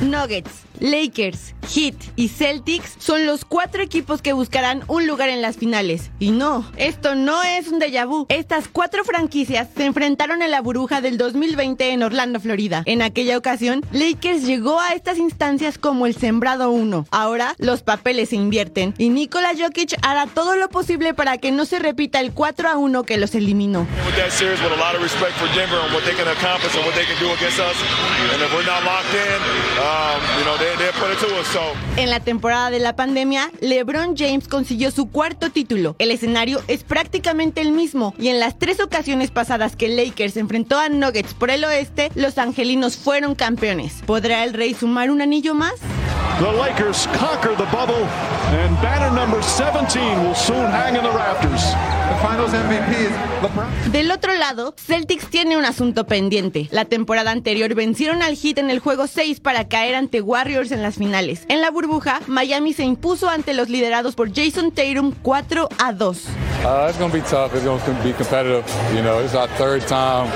buzzer. 0.01 0.11
Nuggets, 0.11 0.65
Lakers, 0.81 1.55
Heat 1.69 1.95
y 2.17 2.29
Celtics 2.29 2.97
son 2.99 3.27
los 3.27 3.45
cuatro 3.45 3.83
equipos 3.83 4.23
que 4.23 4.33
buscarán 4.33 4.83
un 4.89 5.07
lugar 5.07 5.29
en 5.29 5.43
las 5.43 5.57
finales. 5.57 6.11
Y 6.19 6.31
no, 6.31 6.71
esto 6.77 7.15
no 7.15 7.43
es 7.43 7.69
un 7.69 7.81
déjà 7.81 8.07
vu. 8.07 8.27
Estas 8.29 8.69
cuatro 8.69 9.05
franquicias 9.05 9.69
se 9.77 9.85
enfrentaron 9.85 10.43
en 10.43 10.51
la 10.51 10.61
burbuja 10.61 11.01
del 11.01 11.19
2020 11.19 11.91
en 11.91 12.03
Orlando, 12.03 12.41
Florida. 12.41 12.83
En 12.87 13.03
aquella 13.03 13.37
ocasión, 13.37 13.85
Lakers 13.93 14.45
llegó 14.45 14.81
a 14.81 14.95
estas 14.95 15.19
instancias 15.19 15.79
como 15.79 16.07
el 16.07 16.17
sembrado 16.17 16.71
uno. 16.71 17.07
Ahora, 17.11 17.55
los 17.59 17.83
papeles 17.83 18.31
se 18.31 18.37
invierten 18.37 18.95
y 18.99 19.11
Nikola 19.11 19.53
Jokic 19.59 19.95
hará 20.03 20.27
todo 20.27 20.57
lo 20.57 20.69
posible 20.69 21.15
para 21.15 21.39
que 21.39 21.53
no 21.53 21.65
se 21.65 21.79
repita 21.79 22.21
el 22.21 22.33
4 22.33 22.69
a 22.69 22.77
1 22.77 23.03
que 23.05 23.17
los 23.17 23.35
eliminó. 23.35 23.87
En 31.97 32.11
la 32.11 32.21
temporada 32.21 32.71
de 32.71 32.79
la 32.79 32.95
pandemia, 32.97 33.51
LeBron 33.61 34.17
James 34.17 34.49
consiguió 34.49 34.91
su 34.91 35.11
cuarto 35.11 35.51
título. 35.51 35.97
El 35.99 36.11
escenario 36.11 36.63
es 36.69 36.85
prácticamente 36.85 37.61
el 37.61 37.73
mismo 37.73 38.15
y 38.19 38.29
en 38.29 38.41
las 38.41 38.59
tres 38.59 38.81
ocasiones 38.81 39.31
pasadas 39.31 39.77
que 39.77 39.89
Lakers 39.89 40.37
enfrentó 40.37 40.79
a 40.79 40.89
Nuggets 40.89 41.35
por 41.35 41.51
el 41.51 41.65
oeste, 41.65 42.11
los 42.15 42.39
angelinos 42.39 42.97
fueron 42.97 43.35
campeones. 43.35 44.03
¿Podrá 44.07 44.45
el 44.45 44.55
Rey 44.55 44.75
sumar 44.75 45.11
un 45.11 45.23
anillo 45.23 45.55
más? 45.55 45.75
the 46.39 46.53
Lakers 46.53 47.07
conquer 47.19 47.57
the 47.57 47.67
bubble, 47.73 48.07
and 48.55 48.77
banner 48.81 49.11
number 49.11 49.43
17 49.43 50.23
will 50.23 50.35
soon 50.37 50.71
hang 50.71 50.95
in 50.95 51.03
the 51.03 51.11
rafters. 51.11 51.63
The 52.09 52.15
finals 52.23 52.53
MVP 52.53 52.91
is 53.07 53.13
LeBron. 53.43 53.93
Del 53.93 54.11
otro 54.13 54.35
lado, 54.35 54.75
Celtics 54.79 55.29
tiene 55.31 55.57
un 55.57 55.65
asunto 55.65 56.07
pendiente. 56.07 56.69
La 56.71 56.85
temporada 56.85 57.33
anterior 57.33 57.75
vencieron 57.75 58.23
al 58.23 58.37
Heat 58.37 58.59
en 58.59 58.71
el 58.71 58.79
juego 58.79 59.09
6 59.09 59.41
para 59.41 59.69
caer 59.69 59.97
ante 59.97 60.21
Warriors 60.21 60.71
en 60.71 60.83
las 60.83 60.95
finales. 60.95 61.45
En 61.51 61.63
la 61.63 61.71
burbuja, 61.71 62.21
Miami 62.27 62.75
se 62.75 62.85
impuso 62.85 63.31
ante 63.31 63.55
los 63.55 63.71
liderados 63.71 64.15
por 64.15 64.31
Jason 64.35 64.71
Tatum 64.71 65.15
4 65.23 65.69
a 65.79 65.93
2. 65.95 66.29
Uh, 66.63 66.89
it's 66.89 66.99
going 66.99 67.11
to 67.11 67.17
be 67.17 67.23
tough. 67.23 67.55
It's 67.55 67.65
going 67.65 67.81
to 67.81 68.05
be 68.05 68.13
competitive. 68.13 68.65
You 68.95 69.03
know, 69.03 69.21
it's 69.21 69.35
our 69.35 69.49
third 69.57 69.87
time 69.87 70.29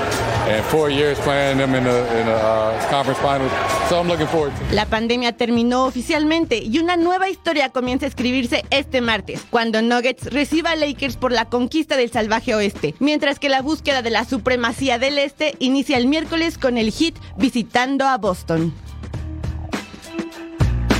and 0.47 0.63
four 0.65 0.89
years 0.89 1.19
playing 1.19 1.59
them 1.59 1.75
in 1.75 1.83
the, 1.83 2.19
in 2.19 2.25
the 2.25 2.33
uh, 2.33 2.89
conference 2.89 3.19
finals. 3.19 3.51
So 3.89 3.99
I'm 3.99 4.07
looking 4.07 4.25
forward 4.25 4.55
to 4.55 4.65
it. 4.65 4.71
La 4.73 4.87
pandemia 4.87 5.33
terminó 5.33 5.85
oficialmente 5.85 6.57
y 6.63 6.79
una 6.79 6.97
nueva 6.97 7.29
historia 7.29 7.69
comienza 7.69 8.07
a 8.07 8.09
escribirse 8.09 8.65
este 8.71 9.01
martes, 9.01 9.45
cuando 9.51 9.83
Nuggets 9.83 10.33
reciba 10.33 10.71
a 10.71 10.75
Lakers 10.75 11.17
por 11.17 11.31
la 11.31 11.45
conquista 11.45 11.95
del 11.95 12.11
salvaje 12.11 12.55
oeste, 12.55 12.95
mientras 12.99 13.37
que 13.37 13.49
la 13.49 13.61
búsqueda 13.61 14.01
de 14.01 14.09
la 14.09 14.25
supremacía 14.25 14.97
del 14.97 15.19
este 15.19 15.55
inicia 15.59 15.97
el 15.97 16.07
miércoles 16.07 16.57
con 16.57 16.79
el 16.79 16.91
Heat 16.91 17.15
visitando 17.37 18.05
a 18.05 18.17
Boston. 18.17 18.73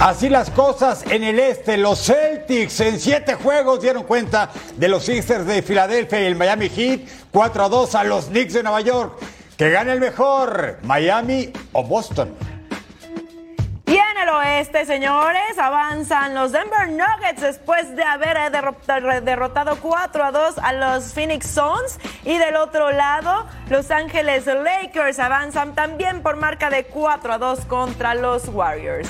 Así 0.03 0.27
las 0.27 0.49
cosas 0.49 1.05
en 1.09 1.23
el 1.23 1.39
este, 1.39 1.77
los 1.77 1.97
Celtics 2.05 2.77
en 2.81 2.99
siete 2.99 3.35
juegos 3.35 3.81
dieron 3.81 4.03
cuenta 4.03 4.49
de 4.75 4.89
los 4.89 5.05
Sixers 5.05 5.45
de 5.45 5.61
Filadelfia 5.61 6.19
y 6.21 6.25
el 6.25 6.35
Miami 6.35 6.67
Heat 6.67 6.99
4 7.31 7.63
a 7.63 7.69
2 7.69 7.95
a 7.95 8.03
los 8.03 8.25
Knicks 8.25 8.51
de 8.53 8.63
Nueva 8.63 8.81
York. 8.81 9.17
Que 9.57 9.69
gane 9.69 9.93
el 9.93 10.01
mejor, 10.01 10.79
Miami 10.83 11.53
o 11.71 11.85
Boston. 11.85 12.35
Y 13.85 13.95
en 13.95 14.17
el 14.23 14.27
oeste, 14.29 14.85
señores, 14.85 15.57
avanzan 15.57 16.35
los 16.35 16.51
Denver 16.51 16.89
Nuggets 16.89 17.39
después 17.41 17.95
de 17.95 18.03
haber 18.03 18.35
derrota- 18.51 18.99
derrotado 19.21 19.77
4 19.79 20.25
a 20.25 20.31
2 20.33 20.57
a 20.57 20.73
los 20.73 21.13
Phoenix 21.13 21.47
Suns. 21.47 21.97
Y 22.25 22.37
del 22.39 22.57
otro 22.57 22.91
lado, 22.91 23.45
Los 23.69 23.89
Ángeles 23.89 24.47
Lakers 24.47 25.19
avanzan 25.19 25.75
también 25.75 26.21
por 26.21 26.35
marca 26.35 26.69
de 26.69 26.83
4 26.87 27.31
a 27.33 27.37
2 27.37 27.61
contra 27.67 28.15
los 28.15 28.49
Warriors. 28.49 29.09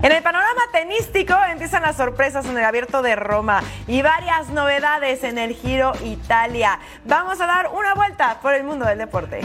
En 0.00 0.12
el 0.12 0.22
panorama 0.22 0.60
tenístico 0.70 1.34
empiezan 1.50 1.82
las 1.82 1.96
sorpresas 1.96 2.46
en 2.46 2.56
el 2.56 2.64
abierto 2.64 3.02
de 3.02 3.16
Roma 3.16 3.64
y 3.88 4.00
varias 4.02 4.48
novedades 4.50 5.24
en 5.24 5.38
el 5.38 5.54
Giro 5.54 5.92
Italia. 6.04 6.78
Vamos 7.04 7.40
a 7.40 7.46
dar 7.46 7.70
una 7.72 7.94
vuelta 7.94 8.38
por 8.40 8.54
el 8.54 8.62
mundo 8.62 8.86
del 8.86 8.98
deporte. 8.98 9.40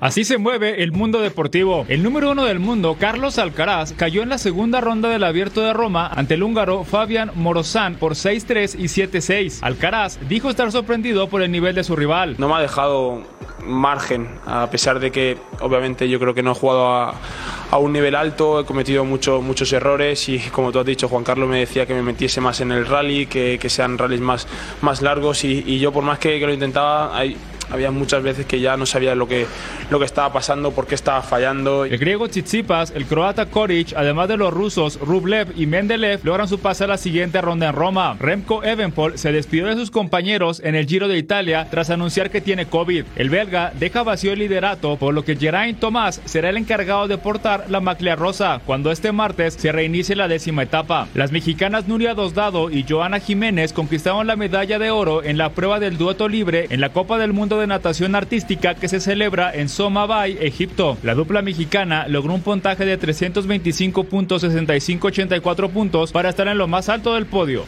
Así 0.00 0.24
se 0.24 0.38
mueve 0.38 0.82
el 0.82 0.92
mundo 0.92 1.20
deportivo. 1.20 1.84
El 1.88 2.02
número 2.02 2.30
uno 2.30 2.46
del 2.46 2.58
mundo, 2.58 2.96
Carlos 2.98 3.38
Alcaraz, 3.38 3.92
cayó 3.92 4.22
en 4.22 4.30
la 4.30 4.38
segunda 4.38 4.80
ronda 4.80 5.10
del 5.10 5.22
Abierto 5.24 5.60
de 5.60 5.74
Roma 5.74 6.06
ante 6.06 6.34
el 6.34 6.42
húngaro 6.42 6.84
Fabian 6.84 7.30
Morozán 7.34 7.96
por 7.96 8.12
6-3 8.14 8.76
y 8.78 8.84
7-6. 8.84 9.58
Alcaraz 9.60 10.18
dijo 10.26 10.48
estar 10.48 10.72
sorprendido 10.72 11.28
por 11.28 11.42
el 11.42 11.52
nivel 11.52 11.74
de 11.74 11.84
su 11.84 11.96
rival. 11.96 12.36
No 12.38 12.48
me 12.48 12.54
ha 12.54 12.60
dejado 12.60 13.22
margen, 13.62 14.26
a 14.46 14.70
pesar 14.70 15.00
de 15.00 15.10
que 15.12 15.36
obviamente 15.60 16.08
yo 16.08 16.18
creo 16.18 16.32
que 16.32 16.42
no 16.42 16.52
he 16.52 16.54
jugado 16.54 16.88
a, 16.88 17.14
a 17.70 17.76
un 17.76 17.92
nivel 17.92 18.14
alto, 18.14 18.58
he 18.60 18.64
cometido 18.64 19.04
mucho- 19.04 19.42
muchos 19.42 19.70
errores 19.74 20.30
y 20.30 20.38
como 20.38 20.72
tú 20.72 20.78
has 20.78 20.86
dicho, 20.86 21.08
Juan 21.08 21.24
Carlos 21.24 21.46
me 21.46 21.58
decía 21.58 21.84
que 21.84 21.92
me 21.92 22.00
metiese 22.00 22.40
más 22.40 22.62
en 22.62 22.72
el 22.72 22.86
rally, 22.86 23.26
que, 23.26 23.58
que 23.60 23.68
sean 23.68 23.98
rallies 23.98 24.22
más, 24.22 24.48
más 24.80 25.02
largos 25.02 25.44
y, 25.44 25.78
yo 25.78 25.92
por 25.92 26.04
más 26.04 26.18
que, 26.18 26.38
que 26.40 26.46
lo 26.46 26.54
intentaba, 26.54 27.14
hay, 27.14 27.36
Había 27.70 27.90
muchas 27.90 28.22
veces 28.22 28.46
que 28.46 28.60
ya 28.60 28.76
no 28.76 28.86
sabía 28.86 29.14
lo 29.14 29.28
que, 29.28 29.46
lo 29.90 29.98
que 29.98 30.04
estaba 30.04 30.32
pasando, 30.32 30.72
por 30.72 30.86
qué 30.86 30.94
estaba 30.94 31.22
fallando. 31.22 31.84
El 31.84 31.98
griego 31.98 32.28
Tsitsipas, 32.28 32.92
el 32.94 33.06
croata 33.06 33.46
Koric, 33.46 33.92
además 33.96 34.28
de 34.28 34.36
los 34.36 34.52
rusos 34.52 34.98
Rublev 35.00 35.52
y 35.56 35.66
Mendeleev, 35.66 36.20
logran 36.24 36.48
su 36.48 36.58
pase 36.58 36.84
a 36.84 36.88
la 36.88 36.96
siguiente 36.96 37.40
ronda 37.40 37.68
en 37.68 37.74
Roma. 37.74 38.16
Remco 38.18 38.64
Evenpol 38.64 39.18
se 39.18 39.32
despidió 39.32 39.66
de 39.66 39.76
sus 39.76 39.90
compañeros 39.90 40.60
en 40.64 40.74
el 40.74 40.86
Giro 40.86 41.08
de 41.08 41.18
Italia 41.18 41.68
tras 41.70 41.90
anunciar 41.90 42.30
que 42.30 42.40
tiene 42.40 42.66
COVID. 42.66 43.04
El 43.16 43.30
belga 43.30 43.72
deja 43.78 44.02
vacío 44.02 44.32
el 44.32 44.40
liderato, 44.40 44.96
por 44.96 45.14
lo 45.14 45.24
que 45.24 45.36
Geraint 45.36 45.78
Thomas 45.78 46.20
será 46.24 46.50
el 46.50 46.56
encargado 46.56 47.08
de 47.08 47.18
portar 47.18 47.66
la 47.68 47.80
maclea 47.80 48.16
rosa 48.16 48.60
cuando 48.64 48.90
este 48.90 49.12
martes 49.12 49.54
se 49.54 49.72
reinicie 49.72 50.16
la 50.16 50.28
décima 50.28 50.62
etapa. 50.62 51.08
Las 51.14 51.32
mexicanas 51.32 51.86
Nuria 51.88 52.14
Dosdado 52.14 52.70
y 52.70 52.84
Joana 52.88 53.20
Jiménez 53.20 53.72
conquistaron 53.72 54.26
la 54.26 54.36
medalla 54.36 54.78
de 54.78 54.90
oro 54.90 55.22
en 55.22 55.38
la 55.38 55.50
prueba 55.50 55.80
del 55.80 55.98
dueto 55.98 56.28
libre 56.28 56.66
en 56.70 56.80
la 56.80 56.90
Copa 56.90 57.18
del 57.18 57.32
Mundo 57.32 57.58
de 57.60 57.66
Natación 57.66 58.16
Artística 58.16 58.74
que 58.74 58.88
se 58.88 59.00
celebra 59.00 59.54
en 59.54 59.68
Soma 59.68 60.06
Bay, 60.06 60.38
Egipto. 60.40 60.96
La 61.02 61.14
dupla 61.14 61.42
mexicana 61.42 62.06
logró 62.08 62.32
un 62.34 62.40
puntaje 62.42 62.84
de 62.84 62.98
325.6584 62.98 65.70
puntos 65.70 66.12
para 66.12 66.30
estar 66.30 66.48
en 66.48 66.58
lo 66.58 66.66
más 66.66 66.88
alto 66.88 67.14
del 67.14 67.26
podio. 67.26 67.64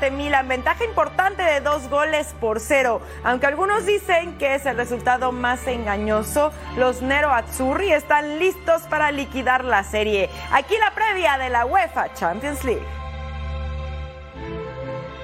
Ante 0.00 0.16
Milan, 0.16 0.48
ventaja 0.48 0.82
importante 0.82 1.42
de 1.42 1.60
dos 1.60 1.90
goles 1.90 2.34
por 2.40 2.58
cero. 2.58 3.02
Aunque 3.22 3.44
algunos 3.44 3.84
dicen 3.84 4.38
que 4.38 4.54
es 4.54 4.64
el 4.64 4.78
resultado 4.78 5.30
más 5.30 5.66
engañoso, 5.66 6.52
los 6.78 7.02
Nero 7.02 7.30
Azzurri 7.30 7.92
están 7.92 8.38
listos 8.38 8.80
para 8.84 9.12
liquidar 9.12 9.62
la 9.62 9.84
serie. 9.84 10.30
Aquí 10.52 10.74
la 10.78 10.94
previa 10.94 11.36
de 11.36 11.50
la 11.50 11.66
UEFA 11.66 12.14
Champions 12.14 12.64
League. 12.64 12.99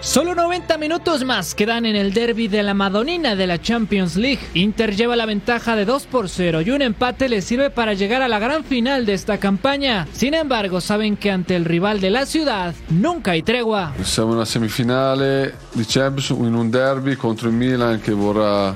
Solo 0.00 0.34
90 0.34 0.78
minutos 0.78 1.24
más 1.24 1.54
quedan 1.54 1.86
en 1.86 1.96
el 1.96 2.12
derby 2.12 2.48
de 2.48 2.62
la 2.62 2.74
Madonina 2.74 3.34
de 3.34 3.46
la 3.46 3.60
Champions 3.60 4.16
League. 4.16 4.40
Inter 4.54 4.94
lleva 4.94 5.16
la 5.16 5.26
ventaja 5.26 5.74
de 5.74 5.84
2 5.84 6.06
por 6.06 6.28
0 6.28 6.60
y 6.60 6.70
un 6.70 6.82
empate 6.82 7.28
le 7.28 7.40
sirve 7.40 7.70
para 7.70 7.94
llegar 7.94 8.22
a 8.22 8.28
la 8.28 8.38
gran 8.38 8.62
final 8.62 9.06
de 9.06 9.14
esta 9.14 9.38
campaña. 9.38 10.06
Sin 10.12 10.34
embargo, 10.34 10.80
saben 10.80 11.16
que 11.16 11.30
ante 11.30 11.56
el 11.56 11.64
rival 11.64 12.00
de 12.00 12.10
la 12.10 12.26
ciudad 12.26 12.74
nunca 12.90 13.32
hay 13.32 13.42
tregua. 13.42 13.94
Siamo 14.02 14.30
in 14.30 14.36
una 14.36 14.44
semifinale 14.44 15.54
di 15.72 15.84
Champions 15.84 16.30
in 16.30 16.54
un 16.54 16.70
derby 16.70 17.16
contro 17.16 17.48
il 17.48 17.54
Milan 17.54 18.00
che 18.00 18.12
vorrà 18.12 18.74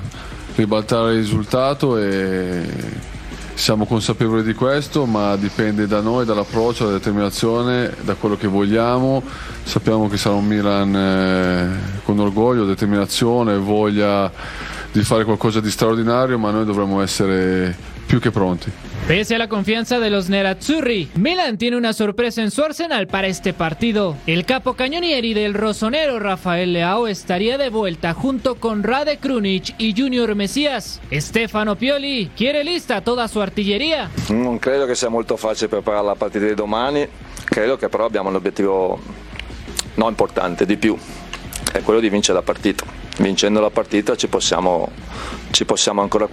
ribaltare 0.55 1.13
il 1.13 1.19
risultato 1.19 1.97
e 1.97 2.63
siamo 3.61 3.85
consapevoli 3.85 4.41
di 4.41 4.55
questo, 4.55 5.05
ma 5.05 5.35
dipende 5.35 5.85
da 5.85 6.01
noi, 6.01 6.25
dall'approccio, 6.25 6.85
dalla 6.85 6.97
determinazione, 6.97 7.93
da 8.01 8.15
quello 8.15 8.35
che 8.35 8.47
vogliamo. 8.47 9.21
Sappiamo 9.61 10.09
che 10.09 10.17
sarà 10.17 10.33
un 10.33 10.47
Milan 10.47 10.95
eh, 10.95 12.01
con 12.03 12.17
orgoglio, 12.17 12.65
determinazione, 12.65 13.59
voglia 13.59 14.31
di 14.91 15.03
fare 15.03 15.25
qualcosa 15.25 15.59
di 15.59 15.69
straordinario, 15.69 16.39
ma 16.39 16.49
noi 16.49 16.65
dovremmo 16.65 17.03
essere 17.03 17.77
più 18.05 18.19
che 18.19 18.31
pronti. 18.31 18.71
Pese 19.07 19.35
a 19.35 19.37
la 19.37 19.47
confianza 19.47 19.99
de 19.99 20.09
los 20.09 20.29
Nerazzurri, 20.29 21.09
Milan 21.15 21.57
tiene 21.57 21.75
una 21.75 21.91
sorpresa 21.91 22.41
en 22.41 22.51
su 22.51 22.61
arsenal 22.61 23.07
para 23.07 23.27
este 23.27 23.51
partido. 23.51 24.15
El 24.25 24.45
capo 24.45 24.75
cañonieri 24.75 25.33
del 25.33 25.53
rosonero 25.53 26.19
Rafael 26.19 26.71
Leao 26.71 27.07
estaría 27.07 27.57
de 27.57 27.69
vuelta 27.69 28.13
junto 28.13 28.55
con 28.55 28.83
Rade 28.83 29.17
Krunic 29.17 29.73
y 29.79 29.93
Junior 29.97 30.35
Mesías. 30.35 31.01
Stefano 31.11 31.75
Pioli 31.75 32.29
quiere 32.35 32.63
lista 32.63 33.01
toda 33.01 33.27
su 33.27 33.39
artillería. 33.39 34.09
Non 34.29 34.59
credo 34.59 34.85
che 34.85 34.95
sia 34.95 35.09
molto 35.09 35.35
facile 35.35 35.67
preparare 35.67 36.05
la 36.05 36.15
partita 36.15 36.45
di 36.45 36.53
domani, 36.53 37.07
credo 37.43 37.77
che 37.77 37.89
però 37.89 38.05
abbiamo 38.05 38.29
un 38.29 38.35
obiettivo 38.35 38.99
no 39.95 40.07
importante, 40.07 40.65
di 40.65 40.77
più, 40.77 40.97
è 41.73 41.81
quello 41.81 41.99
di 41.99 42.09
vincere 42.09 42.37
la 42.37 42.43
partita. 42.43 42.85
Vincendo 43.17 43.59
la 43.59 43.69
partita 43.69 44.15
ci 44.15 44.27
possiamo, 44.27 44.89
ci 45.51 45.65
possiamo 45.65 46.01
ancora. 46.01 46.27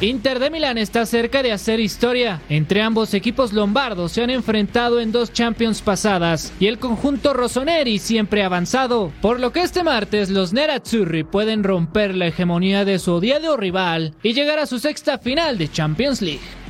Inter 0.00 0.38
de 0.38 0.50
Milán 0.50 0.78
está 0.78 1.06
cerca 1.06 1.42
de 1.42 1.52
hacer 1.52 1.80
historia. 1.80 2.40
Entre 2.48 2.82
ambos 2.82 3.14
equipos 3.14 3.52
lombardos 3.52 4.12
se 4.12 4.22
han 4.22 4.30
enfrentado 4.30 5.00
en 5.00 5.12
dos 5.12 5.32
Champions 5.32 5.82
pasadas 5.82 6.52
y 6.60 6.66
el 6.66 6.78
conjunto 6.78 7.32
Rossoneri 7.32 7.98
siempre 7.98 8.42
ha 8.42 8.46
avanzado, 8.46 9.12
por 9.20 9.40
lo 9.40 9.52
que 9.52 9.62
este 9.62 9.82
martes 9.82 10.30
los 10.30 10.52
Nerazzurri 10.52 11.24
pueden 11.24 11.64
romper 11.64 12.14
la 12.14 12.26
hegemonía 12.26 12.84
de 12.84 12.98
su 12.98 13.14
odiado 13.14 13.56
rival 13.56 14.14
y 14.22 14.34
llegar 14.34 14.58
a 14.58 14.66
su 14.66 14.78
sexta 14.78 15.18
final 15.18 15.58
de 15.58 15.70
Champions 15.70 16.22
League. 16.22 16.63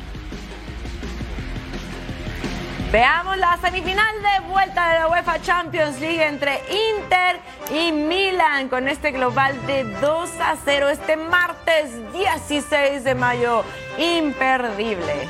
Veamos 2.94 3.36
la 3.38 3.58
semifinal 3.60 4.14
de 4.22 4.48
vuelta 4.48 4.92
de 4.92 5.00
la 5.00 5.08
UEFA 5.08 5.42
Champions 5.42 5.98
League 5.98 6.24
entre 6.24 6.60
Inter 6.70 7.40
y 7.76 7.90
Milan 7.90 8.68
con 8.68 8.86
este 8.86 9.10
global 9.10 9.66
de 9.66 9.82
2 9.82 10.30
a 10.40 10.54
0 10.64 10.88
este 10.90 11.16
martes 11.16 11.90
16 12.12 13.02
de 13.02 13.14
mayo. 13.16 13.64
Imperdible. 13.98 15.26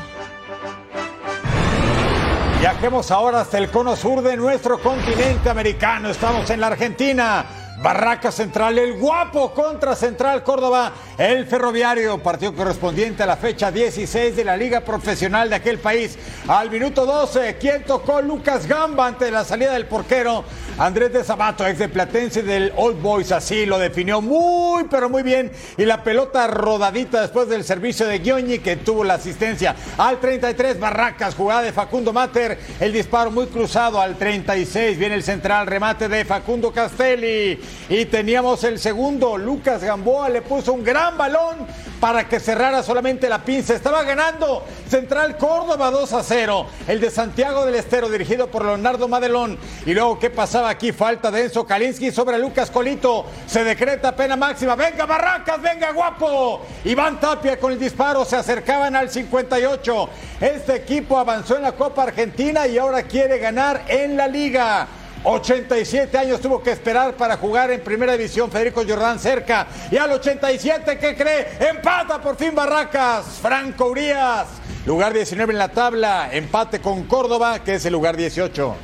Viajemos 2.60 3.10
ahora 3.10 3.40
hasta 3.40 3.56
el 3.56 3.70
cono 3.70 3.96
sur 3.96 4.20
de 4.20 4.36
nuestro 4.36 4.78
continente 4.78 5.48
americano. 5.48 6.10
Estamos 6.10 6.50
en 6.50 6.60
la 6.60 6.66
Argentina. 6.66 7.46
Barraca 7.84 8.32
Central, 8.32 8.78
el 8.78 8.94
guapo 8.94 9.52
contra 9.52 9.94
Central 9.94 10.42
Córdoba, 10.42 10.90
el 11.18 11.44
ferroviario, 11.44 12.16
partido 12.22 12.54
correspondiente 12.54 13.22
a 13.22 13.26
la 13.26 13.36
fecha 13.36 13.70
16 13.70 14.34
de 14.34 14.42
la 14.42 14.56
Liga 14.56 14.80
Profesional 14.80 15.50
de 15.50 15.56
aquel 15.56 15.78
país. 15.78 16.16
Al 16.48 16.70
minuto 16.70 17.04
12, 17.04 17.56
quien 17.56 17.84
tocó 17.84 18.22
Lucas 18.22 18.66
Gamba 18.66 19.06
ante 19.06 19.30
la 19.30 19.44
salida 19.44 19.74
del 19.74 19.84
porquero 19.84 20.44
Andrés 20.78 21.12
de 21.12 21.24
Sabato, 21.24 21.66
ex 21.66 21.78
de 21.78 21.90
Platense 21.90 22.42
del 22.42 22.72
Old 22.74 23.02
Boys, 23.02 23.30
así 23.32 23.66
lo 23.66 23.78
definió 23.78 24.22
muy, 24.22 24.84
pero 24.84 25.10
muy 25.10 25.22
bien. 25.22 25.52
Y 25.76 25.84
la 25.84 26.02
pelota 26.02 26.46
rodadita 26.46 27.20
después 27.20 27.50
del 27.50 27.64
servicio 27.64 28.06
de 28.06 28.20
Gioñi 28.20 28.60
que 28.60 28.76
tuvo 28.76 29.04
la 29.04 29.14
asistencia. 29.14 29.76
Al 29.98 30.20
33, 30.20 30.80
Barracas, 30.80 31.34
jugada 31.34 31.60
de 31.60 31.72
Facundo 31.72 32.14
Mater, 32.14 32.58
el 32.80 32.94
disparo 32.94 33.30
muy 33.30 33.46
cruzado 33.46 34.00
al 34.00 34.16
36, 34.16 34.98
viene 34.98 35.16
el 35.16 35.22
central, 35.22 35.66
remate 35.66 36.08
de 36.08 36.24
Facundo 36.24 36.72
Castelli. 36.72 37.60
Y 37.88 38.06
teníamos 38.06 38.64
el 38.64 38.78
segundo, 38.78 39.36
Lucas 39.36 39.82
Gamboa 39.82 40.30
le 40.30 40.40
puso 40.40 40.72
un 40.72 40.82
gran 40.82 41.18
balón 41.18 41.66
para 42.00 42.28
que 42.28 42.40
cerrara 42.40 42.82
solamente 42.82 43.28
la 43.28 43.42
pinza. 43.44 43.74
Estaba 43.74 44.02
ganando 44.02 44.62
Central 44.88 45.36
Córdoba 45.36 45.90
2 45.90 46.12
a 46.12 46.22
0. 46.22 46.66
El 46.86 47.00
de 47.00 47.10
Santiago 47.10 47.64
del 47.64 47.74
Estero 47.74 48.08
dirigido 48.08 48.48
por 48.48 48.64
Leonardo 48.64 49.08
Madelón. 49.08 49.58
Y 49.86 49.94
luego, 49.94 50.18
¿qué 50.18 50.30
pasaba 50.30 50.68
aquí? 50.68 50.92
Falta 50.92 51.30
de 51.30 51.44
Enzo 51.44 51.66
Kalinski 51.66 52.10
sobre 52.10 52.38
Lucas 52.38 52.70
Colito. 52.70 53.26
Se 53.46 53.64
decreta 53.64 54.16
pena 54.16 54.36
máxima. 54.36 54.76
Venga 54.76 55.06
Barracas, 55.06 55.60
venga 55.60 55.92
guapo. 55.92 56.62
Iván 56.84 57.20
Tapia 57.20 57.58
con 57.58 57.72
el 57.72 57.78
disparo 57.78 58.24
se 58.24 58.36
acercaban 58.36 58.96
al 58.96 59.10
58. 59.10 60.08
Este 60.40 60.76
equipo 60.76 61.18
avanzó 61.18 61.56
en 61.56 61.62
la 61.62 61.72
Copa 61.72 62.02
Argentina 62.02 62.66
y 62.66 62.78
ahora 62.78 63.02
quiere 63.04 63.38
ganar 63.38 63.84
en 63.88 64.16
la 64.16 64.26
liga. 64.26 64.88
87 65.24 66.18
años 66.18 66.40
tuvo 66.40 66.62
que 66.62 66.70
esperar 66.70 67.14
para 67.14 67.38
jugar 67.38 67.70
en 67.70 67.82
primera 67.82 68.12
división 68.12 68.50
Federico 68.50 68.82
Jordán 68.86 69.18
cerca. 69.18 69.66
Y 69.90 69.96
al 69.96 70.12
87, 70.12 70.98
¿qué 70.98 71.16
cree? 71.16 71.48
Empata 71.70 72.20
por 72.20 72.36
fin 72.36 72.54
Barracas. 72.54 73.38
Franco 73.40 73.86
Urias, 73.86 74.46
lugar 74.84 75.14
19 75.14 75.52
en 75.52 75.58
la 75.58 75.68
tabla. 75.68 76.28
Empate 76.30 76.80
con 76.80 77.04
Córdoba, 77.04 77.60
que 77.60 77.76
es 77.76 77.86
el 77.86 77.94
lugar 77.94 78.16
18. 78.16 78.76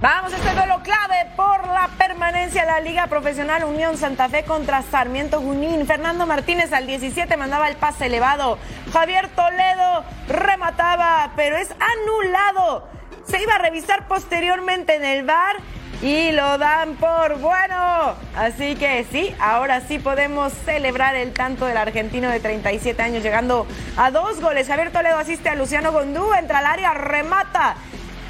Vamos 0.00 0.32
este 0.32 0.52
duelo 0.54 0.80
clave 0.82 1.30
por 1.36 1.64
la 1.68 1.88
permanencia 1.98 2.62
de 2.62 2.66
la 2.66 2.80
Liga 2.80 3.06
Profesional 3.06 3.62
Unión 3.64 3.96
Santa 3.98 4.28
Fe 4.28 4.42
contra 4.42 4.82
Sarmiento 4.82 5.40
Junín. 5.40 5.86
Fernando 5.86 6.26
Martínez 6.26 6.72
al 6.72 6.86
17 6.86 7.36
mandaba 7.36 7.68
el 7.68 7.76
pase 7.76 8.06
elevado. 8.06 8.58
Javier 8.92 9.28
Toledo 9.28 10.04
remataba, 10.28 11.30
pero 11.36 11.56
es 11.56 11.68
anulado. 11.70 12.88
Se 13.26 13.42
iba 13.42 13.54
a 13.54 13.58
revisar 13.58 14.08
posteriormente 14.08 14.96
en 14.96 15.04
el 15.04 15.24
bar 15.24 15.56
y 16.02 16.32
lo 16.32 16.58
dan 16.58 16.96
por 16.96 17.38
bueno. 17.38 18.14
Así 18.36 18.74
que 18.74 19.06
sí, 19.10 19.34
ahora 19.38 19.80
sí 19.82 19.98
podemos 19.98 20.52
celebrar 20.64 21.14
el 21.14 21.32
tanto 21.32 21.66
del 21.66 21.76
argentino 21.76 22.28
de 22.28 22.40
37 22.40 23.00
años 23.00 23.22
llegando 23.22 23.66
a 23.96 24.10
dos 24.10 24.40
goles. 24.40 24.66
Javier 24.66 24.90
Toledo 24.90 25.16
asiste 25.18 25.48
a 25.48 25.54
Luciano 25.54 25.92
Gondú, 25.92 26.34
entra 26.34 26.58
al 26.58 26.66
área, 26.66 26.92
remata 26.94 27.76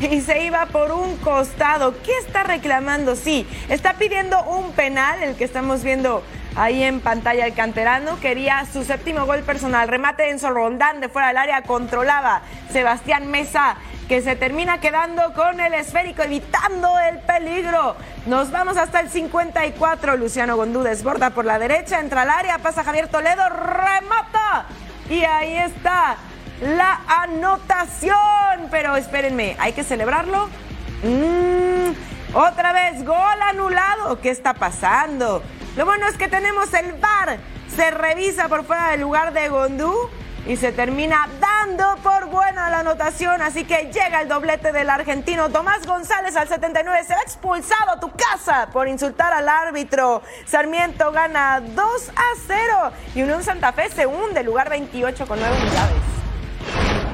y 0.01 0.21
se 0.21 0.45
iba 0.45 0.67
por 0.67 0.93
un 0.93 1.17
costado. 1.17 1.95
¿Qué 2.03 2.13
está 2.19 2.43
reclamando? 2.43 3.17
Sí, 3.17 3.47
está 3.71 3.95
pidiendo 3.95 4.43
un 4.45 4.73
penal, 4.73 5.23
el 5.23 5.37
que 5.37 5.45
estamos 5.45 5.83
viendo 5.83 6.23
ahí 6.57 6.83
en 6.83 7.01
pantalla 7.01 7.47
el 7.47 7.55
canterano. 7.55 8.21
Quería 8.21 8.67
su 8.71 8.85
séptimo 8.85 9.25
gol 9.25 9.41
personal. 9.41 9.89
Remate 9.89 10.25
de 10.25 10.31
Enzo 10.31 10.51
Rondán 10.51 11.01
de 11.01 11.09
fuera 11.09 11.29
del 11.29 11.39
área, 11.39 11.63
controlaba 11.63 12.43
Sebastián 12.71 13.29
Mesa 13.31 13.77
que 14.13 14.21
se 14.21 14.37
termina 14.37 14.79
quedando 14.79 15.33
con 15.33 15.59
el 15.59 15.73
esférico, 15.73 16.23
evitando 16.23 16.99
el 16.99 17.21
peligro. 17.21 17.97
Nos 18.27 18.51
vamos 18.51 18.77
hasta 18.77 19.01
el 19.01 19.09
54. 19.09 20.19
Luciano 20.19 20.55
Gondú 20.55 20.83
desborda 20.83 21.31
por 21.31 21.47
la 21.47 21.59
derecha, 21.59 21.99
entra 21.99 22.21
al 22.21 22.29
área, 22.29 22.59
pasa 22.59 22.85
Javier 22.85 23.09
Toledo, 23.09 23.43
remata. 23.49 24.67
Y 25.09 25.25
ahí 25.25 25.57
está 25.57 26.17
la 26.61 27.01
anotación. 27.09 28.69
Pero 28.71 28.97
espérenme, 28.97 29.57
¿hay 29.59 29.73
que 29.73 29.83
celebrarlo? 29.83 30.51
Mm, 31.03 32.35
otra 32.35 32.75
vez, 32.75 33.07
gol 33.07 33.43
anulado. 33.49 34.21
¿Qué 34.21 34.29
está 34.29 34.53
pasando? 34.53 35.43
Lo 35.75 35.87
bueno 35.87 36.07
es 36.07 36.19
que 36.19 36.29
tenemos 36.29 36.75
el 36.75 36.93
VAR. 36.93 37.39
Se 37.75 37.91
revisa 37.91 38.51
por 38.51 38.67
fuera 38.67 38.91
del 38.91 39.01
lugar 39.01 39.33
de 39.33 39.49
Gondú 39.49 40.11
y 40.47 40.57
se 40.57 40.73
termina 40.73 41.29
dando 41.41 41.97
por 42.03 42.27
buena 42.27 42.71
la 42.71 42.81
anotación. 42.81 43.41
Así 43.43 43.65
que 43.65 43.91
llega 43.93 44.23
el 44.23 44.29
doblete 44.29 44.73
del 44.73 44.91
argentino 44.91 45.51
Tomás 45.51 45.87
González 45.87 46.37
al 46.37 46.49
79. 46.49 47.05
Será 47.07 47.21
expulsado 47.23 47.93
a 47.93 48.01
tu 48.01 48.11
casa 48.11 48.69
por 48.73 48.89
insultar 48.89 49.33
al 49.33 49.49
árbitro. 49.49 50.23
Sarmiento 50.45 51.13
gana 51.13 51.61
2 51.61 52.09
a 52.17 52.23
0 52.47 52.93
y 53.15 53.23
Unión 53.23 53.43
Santa 53.45 53.73
Fe 53.73 53.89
se 53.91 54.07
hunde, 54.07 54.43
lugar 54.43 54.69
28 54.69 55.27
con 55.27 55.39
9 55.39 55.57
unidades. 55.61 56.13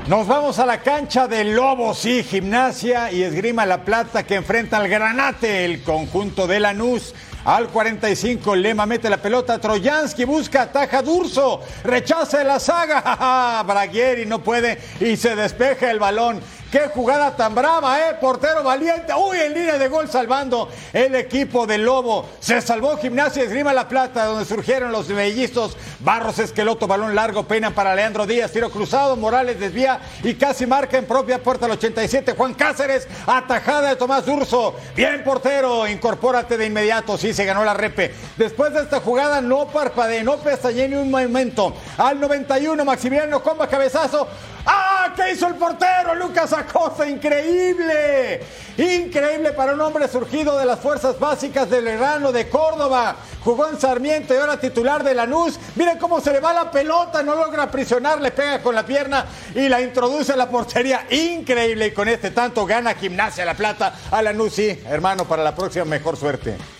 Nos 0.08 0.26
vamos 0.26 0.58
a 0.58 0.64
la 0.64 0.80
cancha 0.80 1.28
de 1.28 1.44
Lobos, 1.44 1.98
sí, 1.98 2.22
gimnasia 2.22 3.12
y 3.12 3.24
esgrima 3.24 3.66
La 3.66 3.84
Plata 3.84 4.22
que 4.22 4.36
enfrenta 4.36 4.78
al 4.78 4.88
Granate, 4.88 5.66
el 5.66 5.82
conjunto 5.82 6.46
de 6.46 6.60
Lanús. 6.60 7.14
Al 7.48 7.68
45, 7.68 8.54
Lema 8.56 8.84
mete 8.84 9.08
la 9.08 9.16
pelota, 9.16 9.58
Trojansky 9.58 10.26
busca, 10.26 10.64
ataja 10.64 11.00
Durso, 11.00 11.62
rechaza 11.82 12.44
la 12.44 12.60
saga, 12.60 13.62
Braguieri 13.66 14.26
no 14.26 14.44
puede 14.44 14.78
y 15.00 15.16
se 15.16 15.34
despeja 15.34 15.90
el 15.90 15.98
balón. 15.98 16.42
Qué 16.70 16.80
jugada 16.94 17.34
tan 17.34 17.54
brava, 17.54 17.98
¿eh? 17.98 18.16
Portero 18.20 18.62
valiente. 18.62 19.14
Uy, 19.14 19.38
en 19.38 19.54
línea 19.54 19.78
de 19.78 19.88
gol 19.88 20.06
salvando 20.06 20.68
el 20.92 21.14
equipo 21.14 21.66
del 21.66 21.82
Lobo. 21.82 22.28
Se 22.40 22.60
salvó 22.60 22.98
Gimnasia 22.98 23.42
Esgrima 23.42 23.72
La 23.72 23.88
Plata, 23.88 24.26
donde 24.26 24.44
surgieron 24.44 24.92
los 24.92 25.08
mellizos. 25.08 25.78
Barros, 26.00 26.38
Esqueloto, 26.38 26.86
balón 26.86 27.14
largo, 27.14 27.44
pena 27.44 27.70
para 27.70 27.94
Leandro 27.94 28.26
Díaz, 28.26 28.52
tiro 28.52 28.68
cruzado. 28.68 29.16
Morales 29.16 29.58
desvía 29.58 29.98
y 30.22 30.34
casi 30.34 30.66
marca 30.66 30.98
en 30.98 31.06
propia 31.06 31.42
puerta 31.42 31.64
al 31.64 31.72
87. 31.72 32.34
Juan 32.36 32.52
Cáceres, 32.52 33.08
atajada 33.26 33.88
de 33.88 33.96
Tomás 33.96 34.28
Urso. 34.28 34.76
Bien, 34.94 35.24
portero, 35.24 35.88
incorpórate 35.88 36.58
de 36.58 36.66
inmediato. 36.66 37.16
Sí, 37.16 37.32
se 37.32 37.46
ganó 37.46 37.64
la 37.64 37.72
repe. 37.72 38.14
Después 38.36 38.74
de 38.74 38.82
esta 38.82 39.00
jugada, 39.00 39.40
no 39.40 39.68
parpadeé, 39.68 40.22
no 40.22 40.36
pestañeé 40.36 40.90
ni 40.90 40.96
un 40.96 41.10
momento. 41.10 41.74
Al 41.96 42.20
91, 42.20 42.84
Maximiliano 42.84 43.42
Comba, 43.42 43.66
cabezazo. 43.66 44.28
¡Ah! 44.66 44.87
¿Qué 45.14 45.32
hizo 45.32 45.46
el 45.48 45.54
portero? 45.54 46.14
Lucas 46.14 46.52
Acosta, 46.52 47.08
increíble. 47.08 48.40
Increíble 48.76 49.52
para 49.52 49.74
un 49.74 49.80
hombre 49.80 50.06
surgido 50.08 50.56
de 50.58 50.64
las 50.64 50.78
fuerzas 50.78 51.18
básicas 51.18 51.68
del 51.68 51.88
Herrano 51.88 52.30
de 52.32 52.48
Córdoba. 52.48 53.16
Jugó 53.42 53.68
en 53.68 53.78
Sarmiento 53.78 54.34
y 54.34 54.36
ahora 54.36 54.60
titular 54.60 55.02
de 55.02 55.14
Lanús. 55.14 55.58
Miren 55.74 55.98
cómo 55.98 56.20
se 56.20 56.32
le 56.32 56.40
va 56.40 56.52
la 56.52 56.70
pelota, 56.70 57.22
no 57.22 57.34
logra 57.34 57.64
aprisionar, 57.64 58.20
le 58.20 58.30
pega 58.30 58.62
con 58.62 58.74
la 58.74 58.84
pierna 58.84 59.26
y 59.54 59.68
la 59.68 59.80
introduce 59.80 60.32
a 60.32 60.36
la 60.36 60.48
portería. 60.48 61.06
Increíble. 61.10 61.86
Y 61.88 61.92
con 61.92 62.08
este 62.08 62.30
tanto 62.30 62.64
gana 62.66 62.94
Gimnasia 62.94 63.44
La 63.44 63.54
Plata 63.54 63.94
a 64.10 64.22
Lanús. 64.22 64.54
Sí, 64.54 64.80
hermano, 64.86 65.24
para 65.24 65.42
la 65.42 65.54
próxima 65.54 65.84
mejor 65.84 66.16
suerte. 66.16 66.77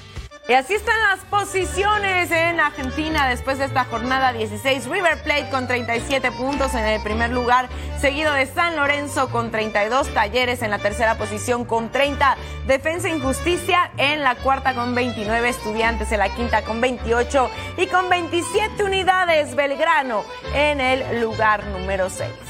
Y 0.49 0.55
así 0.55 0.73
están 0.73 0.97
las 1.11 1.21
posiciones 1.27 2.31
en 2.31 2.59
Argentina 2.59 3.29
después 3.29 3.59
de 3.59 3.67
esta 3.67 3.85
jornada 3.85 4.33
16. 4.33 4.87
River 4.87 5.23
Plate 5.23 5.51
con 5.51 5.67
37 5.67 6.33
puntos 6.33 6.73
en 6.73 6.87
el 6.87 7.03
primer 7.03 7.31
lugar, 7.33 7.69
seguido 8.01 8.33
de 8.33 8.47
San 8.47 8.75
Lorenzo 8.75 9.29
con 9.29 9.51
32, 9.51 10.09
Talleres 10.15 10.63
en 10.63 10.71
la 10.71 10.79
tercera 10.79 11.19
posición 11.19 11.67
con 11.67 11.91
30, 11.91 12.39
Defensa 12.67 13.09
e 13.09 13.17
Injusticia 13.17 13.91
en 13.99 14.23
la 14.23 14.37
cuarta 14.37 14.73
con 14.75 14.95
29, 14.95 15.51
Estudiantes 15.51 16.13
en 16.13 16.21
la 16.21 16.35
quinta 16.35 16.63
con 16.63 16.81
28 16.81 17.51
y 17.77 17.87
con 17.87 18.09
27 18.09 18.83
unidades 18.85 19.55
Belgrano 19.55 20.25
en 20.55 20.81
el 20.81 21.21
lugar 21.21 21.63
número 21.67 22.09
6. 22.09 22.48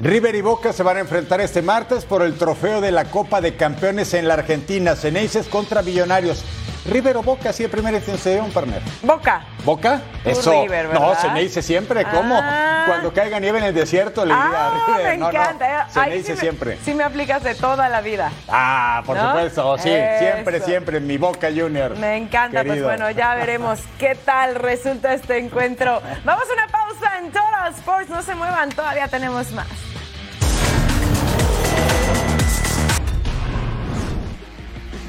River 0.00 0.34
y 0.36 0.42
Boca 0.42 0.72
se 0.72 0.82
van 0.84 0.96
a 0.96 1.00
enfrentar 1.00 1.40
este 1.40 1.60
martes 1.60 2.04
por 2.04 2.22
el 2.22 2.36
trofeo 2.38 2.80
de 2.80 2.92
la 2.92 3.06
Copa 3.06 3.40
de 3.40 3.56
Campeones 3.56 4.14
en 4.14 4.28
la 4.28 4.34
Argentina. 4.34 4.94
Ceneices 4.94 5.48
contra 5.48 5.82
Millonarios. 5.82 6.44
River 6.86 7.16
o 7.18 7.22
Boca, 7.22 7.52
sí, 7.52 7.64
de 7.64 7.68
primera 7.68 7.98
intención, 7.98 8.50
partner. 8.50 8.80
Boca. 9.02 9.42
¿Boca? 9.64 10.00
Tú 10.22 10.30
Eso. 10.30 10.62
River, 10.62 10.88
no. 10.94 11.14
Ceneice 11.16 11.60
siempre. 11.60 12.04
¿Cómo? 12.04 12.38
Ah. 12.40 12.84
Cuando 12.86 13.12
caiga 13.12 13.38
nieve 13.40 13.58
en 13.58 13.64
el 13.64 13.74
desierto 13.74 14.24
le 14.24 14.32
diría 14.32 14.48
Ah, 14.54 14.84
a 14.86 14.96
River. 14.96 15.10
me 15.10 15.16
no, 15.18 15.28
encanta. 15.28 15.84
no. 15.84 15.90
Ceneice 15.92 16.24
sí 16.26 16.32
me- 16.32 16.40
siempre. 16.40 16.78
Sí 16.84 16.94
me 16.94 17.04
aplicas 17.04 17.42
de 17.42 17.54
toda 17.56 17.88
la 17.90 18.00
vida. 18.00 18.30
Ah, 18.48 19.02
por 19.04 19.16
¿No? 19.16 19.26
supuesto. 19.26 19.78
Sí, 19.78 19.90
siempre, 20.20 20.60
siempre. 20.60 21.00
Mi 21.00 21.18
Boca 21.18 21.48
Junior. 21.54 21.96
Me 21.96 22.16
encanta, 22.16 22.62
pues 22.64 22.82
bueno, 22.82 23.10
ya 23.10 23.34
veremos 23.34 23.80
qué 23.98 24.14
tal 24.14 24.54
resulta 24.54 25.12
este 25.12 25.36
encuentro. 25.38 26.00
Vamos 26.24 26.44
a 26.48 26.52
una 26.54 26.68
pausa 26.68 27.18
en 27.18 27.32
Total 27.32 27.74
Sports, 27.74 28.08
no 28.08 28.22
se 28.22 28.34
muevan, 28.34 28.70
todavía 28.70 29.08
tenemos 29.08 29.50
más. 29.50 29.66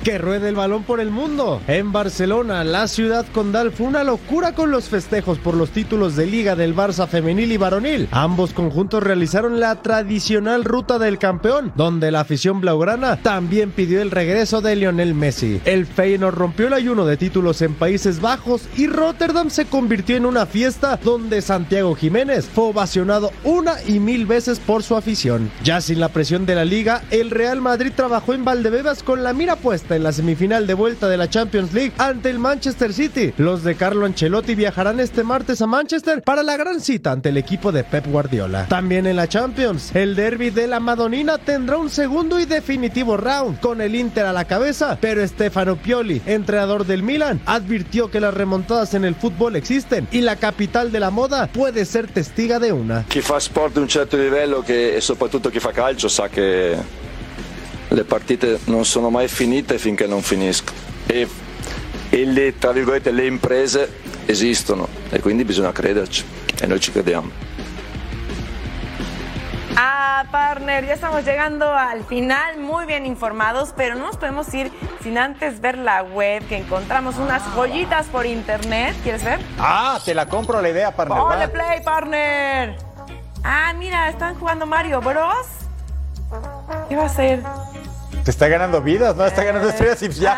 Que 0.09 0.17
ruede 0.17 0.49
el 0.49 0.55
balón 0.55 0.85
por 0.85 1.01
el 1.01 1.11
mundo. 1.11 1.61
En 1.67 1.91
Barcelona, 1.91 2.63
la 2.63 2.87
ciudad 2.87 3.27
condal 3.31 3.71
fue 3.71 3.85
una 3.85 4.03
locura 4.03 4.55
con 4.55 4.71
los 4.71 4.85
festejos 4.85 5.37
por 5.37 5.53
los 5.53 5.69
títulos 5.69 6.15
de 6.15 6.25
liga 6.25 6.55
del 6.55 6.75
Barça 6.75 7.07
femenil 7.07 7.51
y 7.51 7.57
varonil. 7.57 8.07
Ambos 8.09 8.51
conjuntos 8.51 9.03
realizaron 9.03 9.59
la 9.59 9.83
tradicional 9.83 10.63
ruta 10.63 10.97
del 10.97 11.19
campeón, 11.19 11.71
donde 11.75 12.09
la 12.09 12.21
afición 12.21 12.59
blaugrana 12.59 13.21
también 13.21 13.69
pidió 13.69 14.01
el 14.01 14.09
regreso 14.09 14.61
de 14.61 14.77
Lionel 14.77 15.13
Messi. 15.13 15.61
El 15.63 15.85
Feyenoord 15.85 16.33
rompió 16.33 16.65
el 16.65 16.73
ayuno 16.73 17.05
de 17.05 17.15
títulos 17.15 17.61
en 17.61 17.75
Países 17.75 18.19
Bajos 18.19 18.63
y 18.77 18.87
Rotterdam 18.87 19.51
se 19.51 19.65
convirtió 19.65 20.15
en 20.15 20.25
una 20.25 20.47
fiesta 20.47 20.99
donde 21.03 21.43
Santiago 21.43 21.93
Jiménez 21.93 22.49
fue 22.51 22.63
ovacionado 22.63 23.31
una 23.43 23.75
y 23.85 23.99
mil 23.99 24.25
veces 24.25 24.57
por 24.57 24.81
su 24.81 24.95
afición. 24.95 25.51
Ya 25.63 25.81
sin 25.81 25.99
la 25.99 26.09
presión 26.09 26.47
de 26.47 26.55
la 26.55 26.65
liga, 26.65 27.03
el 27.11 27.29
Real 27.29 27.61
Madrid 27.61 27.91
trabajó 27.95 28.33
en 28.33 28.43
Valdebebas 28.43 29.03
con 29.03 29.21
la 29.21 29.33
mira 29.33 29.55
puesta 29.55 29.98
en 29.99 30.03
la 30.03 30.11
semifinal 30.13 30.65
de 30.65 30.73
vuelta 30.73 31.09
de 31.09 31.17
la 31.17 31.29
Champions 31.29 31.73
League 31.73 31.91
ante 31.97 32.29
el 32.29 32.39
Manchester 32.39 32.93
City. 32.93 33.33
Los 33.37 33.63
de 33.63 33.75
Carlo 33.75 34.05
Ancelotti 34.05 34.55
viajarán 34.55 34.99
este 34.99 35.23
martes 35.23 35.61
a 35.61 35.67
Manchester 35.67 36.23
para 36.23 36.41
la 36.41 36.55
gran 36.55 36.79
cita 36.79 37.11
ante 37.11 37.29
el 37.29 37.37
equipo 37.37 37.71
de 37.71 37.83
Pep 37.83 38.07
Guardiola. 38.07 38.67
También 38.67 39.05
en 39.05 39.17
la 39.17 39.27
Champions, 39.27 39.93
el 39.93 40.15
derby 40.15 40.51
de 40.51 40.67
la 40.67 40.79
Madonina 40.79 41.37
tendrá 41.37 41.77
un 41.77 41.89
segundo 41.89 42.39
y 42.39 42.45
definitivo 42.45 43.17
round 43.17 43.59
con 43.59 43.81
el 43.81 43.93
Inter 43.93 44.25
a 44.25 44.33
la 44.33 44.45
cabeza, 44.45 44.97
pero 45.01 45.25
Stefano 45.27 45.75
Pioli, 45.75 46.21
entrenador 46.25 46.85
del 46.85 47.03
Milan, 47.03 47.41
advirtió 47.45 48.09
que 48.09 48.21
las 48.21 48.33
remontadas 48.33 48.93
en 48.93 49.03
el 49.03 49.15
fútbol 49.15 49.57
existen 49.57 50.07
y 50.11 50.21
la 50.21 50.37
capital 50.37 50.93
de 50.93 51.01
la 51.01 51.09
moda 51.09 51.47
puede 51.47 51.83
ser 51.85 52.07
testiga 52.07 52.59
de 52.59 52.71
una. 52.71 53.05
Sport 53.39 53.73
di 53.73 53.79
un 53.79 53.87
e 55.51 55.59
fa 55.59 55.71
calcio 55.71 56.07
le 57.89 58.03
partite 58.03 58.59
non 58.65 58.85
sono 58.85 59.09
mai 59.09 59.27
finite 59.27 59.77
finché 59.77 60.05
non 60.05 60.21
finiscono 60.21 60.77
e, 61.05 61.27
e 62.09 62.25
le, 62.25 62.57
tra 62.57 62.71
virgolette, 62.71 63.11
le 63.11 63.25
imprese 63.25 63.91
esistono 64.25 64.87
e 65.09 65.19
quindi 65.19 65.43
bisogna 65.43 65.71
crederci 65.71 66.23
e 66.61 66.67
noi 66.67 66.79
ci 66.79 66.91
crediamo. 66.91 67.47
Ah, 69.81 70.25
partner, 70.29 70.85
ya 70.85 70.93
estamos 70.93 71.23
llegando 71.23 71.71
al 71.71 72.03
final, 72.03 72.57
muy 72.59 72.85
bien 72.85 73.05
informados, 73.05 73.73
pero 73.77 73.95
no 73.95 74.07
nos 74.07 74.17
podemos 74.17 74.53
ir 74.53 74.71
sin 75.01 75.17
antes 75.17 75.61
ver 75.61 75.77
la 75.77 76.03
web, 76.03 76.45
que 76.49 76.57
encontramos 76.57 77.15
unas 77.17 77.41
joyitas 77.55 78.07
por 78.07 78.25
internet. 78.25 78.93
¿Quieres 79.03 79.23
ver? 79.23 79.39
Ah, 79.57 79.97
te 80.03 80.13
la 80.13 80.25
compro 80.25 80.61
la 80.61 80.69
idea, 80.69 80.93
partner. 80.93 81.19
¡Ole, 81.19 81.47
play, 81.47 81.81
partner! 81.81 82.75
Ah, 83.41 83.73
mira, 83.77 84.09
están 84.09 84.35
jugando 84.35 84.65
Mario 84.65 84.99
Bros. 84.99 85.47
¿Qué 86.89 86.97
va 86.97 87.03
a 87.03 87.05
hacer? 87.05 87.41
Te 88.29 88.31
está 88.31 88.47
ganando 88.47 88.79
vidas, 88.79 89.15
¿no? 89.15 89.25
Está 89.25 89.43
ganando 89.43 89.69
estrellas 89.69 90.03
y 90.03 90.09
ya. 90.09 90.37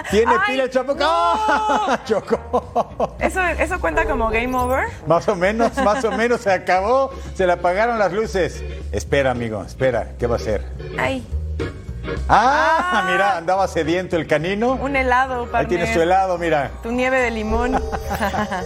Tiene 0.10 0.32
Ay, 0.32 0.38
pila 0.44 0.64
el 0.64 0.70
chapo. 0.70 0.96
¡Ah! 1.00 2.00
Chocó. 2.04 3.14
¿Eso, 3.20 3.40
¿Eso 3.46 3.80
cuenta 3.80 4.04
como 4.06 4.28
game 4.28 4.52
over? 4.56 4.88
Más 5.06 5.28
o 5.28 5.36
menos, 5.36 5.72
más 5.84 6.04
o 6.04 6.10
menos 6.10 6.40
se 6.40 6.50
acabó. 6.50 7.12
Se 7.36 7.46
le 7.46 7.52
apagaron 7.52 7.96
las 7.96 8.12
luces. 8.12 8.60
Espera, 8.90 9.30
amigo, 9.30 9.62
espera. 9.62 10.14
¿Qué 10.18 10.26
va 10.26 10.34
a 10.34 10.38
hacer? 10.38 10.66
Ay, 10.98 11.24
Ah, 12.28 13.06
mira, 13.12 13.36
andaba 13.36 13.68
sediento 13.68 14.16
el 14.16 14.26
canino. 14.26 14.72
un 14.72 14.96
helado, 14.96 15.42
partner. 15.44 15.60
Ahí 15.60 15.66
tienes 15.68 15.94
tu 15.94 16.00
helado, 16.00 16.38
mira. 16.38 16.72
Tu 16.82 16.90
nieve 16.90 17.20
de 17.20 17.30
limón. 17.30 17.80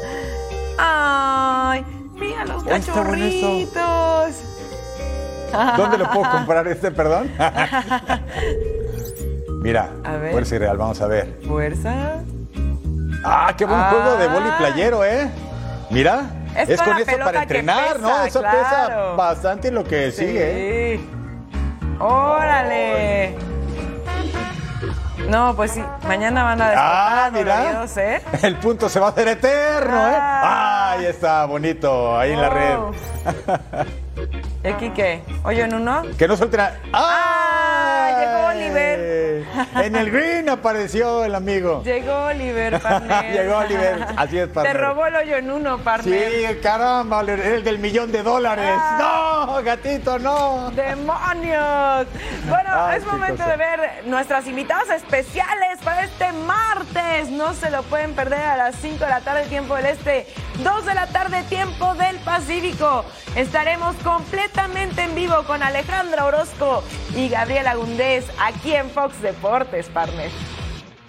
Ay, 0.78 1.84
mira 2.14 2.46
los 2.46 2.64
cachorritos. 2.64 4.53
¿Dónde 5.76 5.98
lo 5.98 6.10
puedo 6.10 6.30
comprar 6.30 6.66
este, 6.68 6.90
perdón? 6.90 7.30
Mira, 9.62 9.90
A 10.04 10.12
ver. 10.16 10.32
fuerza 10.32 10.54
y 10.56 10.58
real, 10.58 10.76
vamos 10.76 11.00
a 11.00 11.06
ver. 11.06 11.38
Fuerza. 11.46 11.94
Ah, 13.24 13.54
qué 13.56 13.64
buen 13.64 13.80
Ah. 13.80 13.88
juego 13.90 14.16
de 14.16 14.28
boli 14.28 14.50
playero, 14.58 15.04
¿eh? 15.04 15.30
Mira, 15.90 16.22
Es 16.56 16.68
es, 16.68 16.82
con 16.82 16.98
eso 16.98 17.16
para 17.24 17.42
entrenar, 17.42 17.98
¿no? 18.00 18.24
Eso 18.24 18.40
claro. 18.40 18.58
pesa 18.58 18.88
bastante 19.16 19.70
lo 19.70 19.82
que 19.84 20.10
sigue. 20.12 20.94
¿eh? 20.94 21.00
¡Órale! 21.98 23.36
No, 25.30 25.56
pues 25.56 25.70
sí, 25.70 25.82
mañana 26.06 26.42
van 26.42 26.60
a 26.60 26.64
despertar 26.70 26.92
Ah, 26.92 27.30
mira. 27.32 27.84
¿eh? 27.96 28.22
El 28.42 28.56
punto 28.56 28.88
se 28.90 29.00
va 29.00 29.06
a 29.06 29.10
hacer 29.10 29.28
eterno, 29.28 29.96
¿eh? 29.96 30.14
Ah. 30.20 30.90
Ahí 30.98 31.06
está, 31.06 31.46
bonito, 31.46 32.18
ahí 32.18 32.32
en 32.32 32.40
la 32.42 32.50
red. 32.50 32.76
¿El 34.64 34.76
Quique? 34.78 35.22
¿Hoyo 35.44 35.64
en 35.66 35.74
uno? 35.74 36.02
Que 36.18 36.26
no 36.26 36.36
suelten 36.38 36.60
a- 36.60 36.72
¡Ah! 36.94 38.16
Llegó 38.18 38.46
Oliver. 38.48 39.44
En 39.84 39.94
el 39.94 40.10
green 40.10 40.48
apareció 40.48 41.22
el 41.24 41.34
amigo. 41.34 41.82
Llegó 41.84 42.24
Oliver, 42.26 42.80
partner. 42.82 43.30
Llegó 43.32 43.58
Oliver, 43.58 44.06
así 44.16 44.38
es, 44.38 44.48
Te 44.48 44.54
partner. 44.54 44.80
robó 44.80 45.04
el 45.06 45.16
hoyo 45.16 45.36
en 45.36 45.50
uno, 45.50 45.76
partner. 45.78 46.30
Sí, 46.30 46.60
caramba, 46.62 47.20
el 47.20 47.62
del 47.62 47.78
millón 47.78 48.10
de 48.10 48.22
dólares. 48.22 48.64
Ah. 48.74 49.44
No, 49.48 49.62
gatito, 49.62 50.18
no. 50.18 50.70
¡Demonios! 50.70 52.06
Bueno, 52.48 52.70
Ay, 52.72 52.98
es 52.98 53.04
qué 53.04 53.10
momento 53.10 53.36
cosa. 53.44 53.50
de 53.50 53.56
ver 53.58 54.02
nuestras 54.06 54.46
invitadas 54.46 54.88
especiales 54.90 55.78
para 55.84 56.04
este 56.04 56.32
martes. 56.32 57.28
No 57.30 57.52
se 57.52 57.68
lo 57.70 57.82
pueden 57.82 58.14
perder 58.14 58.40
a 58.40 58.56
las 58.56 58.76
5 58.76 59.04
de 59.04 59.10
la 59.10 59.20
tarde, 59.20 59.44
tiempo 59.46 59.76
del 59.76 59.86
Este, 59.86 60.26
2 60.62 60.86
de 60.86 60.94
la 60.94 61.06
tarde, 61.08 61.42
tiempo 61.44 61.94
del 61.96 62.16
Pacífico. 62.20 63.04
Estaremos 63.36 63.96
completamente 64.54 65.02
en 65.02 65.14
vivo 65.14 65.42
con 65.46 65.62
Alejandra 65.62 66.24
Orozco 66.24 66.82
y 67.16 67.28
Gabriela 67.28 67.74
Gundés 67.74 68.24
aquí 68.40 68.72
en 68.72 68.88
Fox 68.90 69.20
Deportes, 69.20 69.86
partner. 69.86 70.30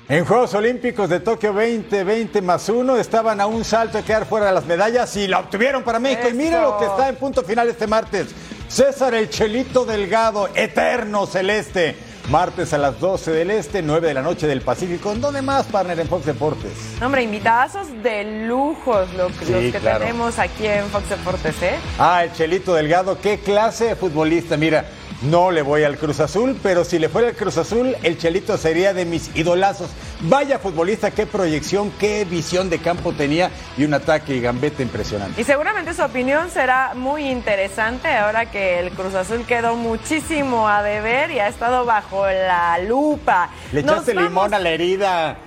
En 0.07 0.25
Juegos 0.25 0.53
Olímpicos 0.53 1.09
de 1.09 1.19
Tokio 1.19 1.53
2020 1.53 2.41
más 2.41 2.69
uno 2.69 2.97
estaban 2.97 3.41
a 3.41 3.47
un 3.47 3.63
salto 3.63 3.97
de 3.97 4.03
quedar 4.03 4.25
fuera 4.25 4.47
de 4.47 4.53
las 4.53 4.65
medallas 4.65 5.15
y 5.15 5.27
la 5.27 5.39
obtuvieron 5.39 5.83
para 5.83 5.99
México. 5.99 6.27
Y 6.29 6.41
Eso. 6.43 6.61
lo 6.61 6.77
que 6.77 6.85
está 6.85 7.09
en 7.09 7.15
punto 7.15 7.43
final 7.43 7.69
este 7.69 7.87
martes. 7.87 8.27
César 8.67 9.13
el 9.13 9.29
Chelito 9.29 9.85
Delgado, 9.85 10.49
eterno 10.55 11.25
celeste. 11.25 11.95
Martes 12.29 12.73
a 12.73 12.79
las 12.79 12.99
12 12.99 13.31
del 13.31 13.51
Este, 13.51 13.83
9 13.83 14.07
de 14.07 14.13
la 14.15 14.21
noche 14.23 14.47
del 14.47 14.61
Pacífico. 14.61 15.11
¿En 15.11 15.21
dónde 15.21 15.41
más, 15.43 15.67
partner, 15.67 15.99
en 15.99 16.07
Fox 16.07 16.25
Deportes? 16.25 16.71
Hombre, 17.01 17.21
invitadazos 17.21 17.87
de 18.01 18.45
lujos 18.47 19.13
lo- 19.13 19.29
Sí, 19.29 19.51
los 19.51 19.71
que 19.71 19.79
claro. 19.79 19.99
tenemos 19.99 20.39
aquí 20.39 20.65
en 20.65 20.85
Fox 20.85 21.07
Deportes, 21.09 21.55
¿eh? 21.61 21.75
Ah, 21.99 22.23
el 22.23 22.33
Chelito 22.33 22.73
Delgado, 22.73 23.19
qué 23.21 23.39
clase 23.39 23.85
de 23.85 23.95
futbolista. 23.95 24.57
Mira, 24.57 24.85
no 25.21 25.49
le 25.51 25.61
voy 25.61 25.83
al 25.83 25.97
Cruz 25.97 26.19
Azul, 26.19 26.59
pero 26.61 26.83
si 26.83 26.99
le 26.99 27.09
fuera 27.09 27.29
al 27.29 27.35
Cruz 27.35 27.57
Azul, 27.57 27.95
el 28.03 28.17
Chelito 28.17 28.57
sería 28.57 28.93
de 28.93 29.05
mis 29.05 29.35
idolazos. 29.35 29.89
Vaya 30.21 30.59
futbolista, 30.59 31.11
qué 31.11 31.25
proyección, 31.25 31.91
qué 31.99 32.25
visión 32.25 32.69
de 32.69 32.79
campo 32.79 33.13
tenía 33.13 33.49
y 33.77 33.83
un 33.85 33.93
ataque 33.93 34.35
y 34.35 34.41
gambeta 34.41 34.81
impresionante. 34.83 35.39
Y 35.39 35.43
seguramente 35.43 35.93
su 35.93 36.03
opinión 36.03 36.49
será 36.51 36.93
muy 36.95 37.27
interesante 37.29 38.07
ahora 38.09 38.51
que 38.51 38.79
el 38.79 38.91
Cruz 38.91 39.15
Azul 39.15 39.45
quedó 39.45 39.75
muchísimo 39.75 40.67
a 40.67 40.83
deber 40.83 41.31
y 41.31 41.39
ha 41.39 41.47
estado 41.47 41.85
bajo 41.85 42.25
la 42.27 42.77
lupa. 42.79 43.49
Le 43.71 43.81
echaste 43.81 44.13
vamos- 44.13 44.29
limón 44.29 44.53
a 44.53 44.59
la 44.59 44.69
herida. 44.69 45.37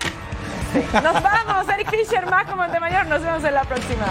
Nos 0.93 1.23
vamos, 1.23 1.67
Eric 1.73 1.91
Fisher, 1.91 2.27
Majo 2.27 2.55
Montemayor. 2.57 3.07
Nos 3.07 3.23
vemos 3.23 3.43
en 3.43 3.55
la 3.55 3.63
próxima. 3.65 4.07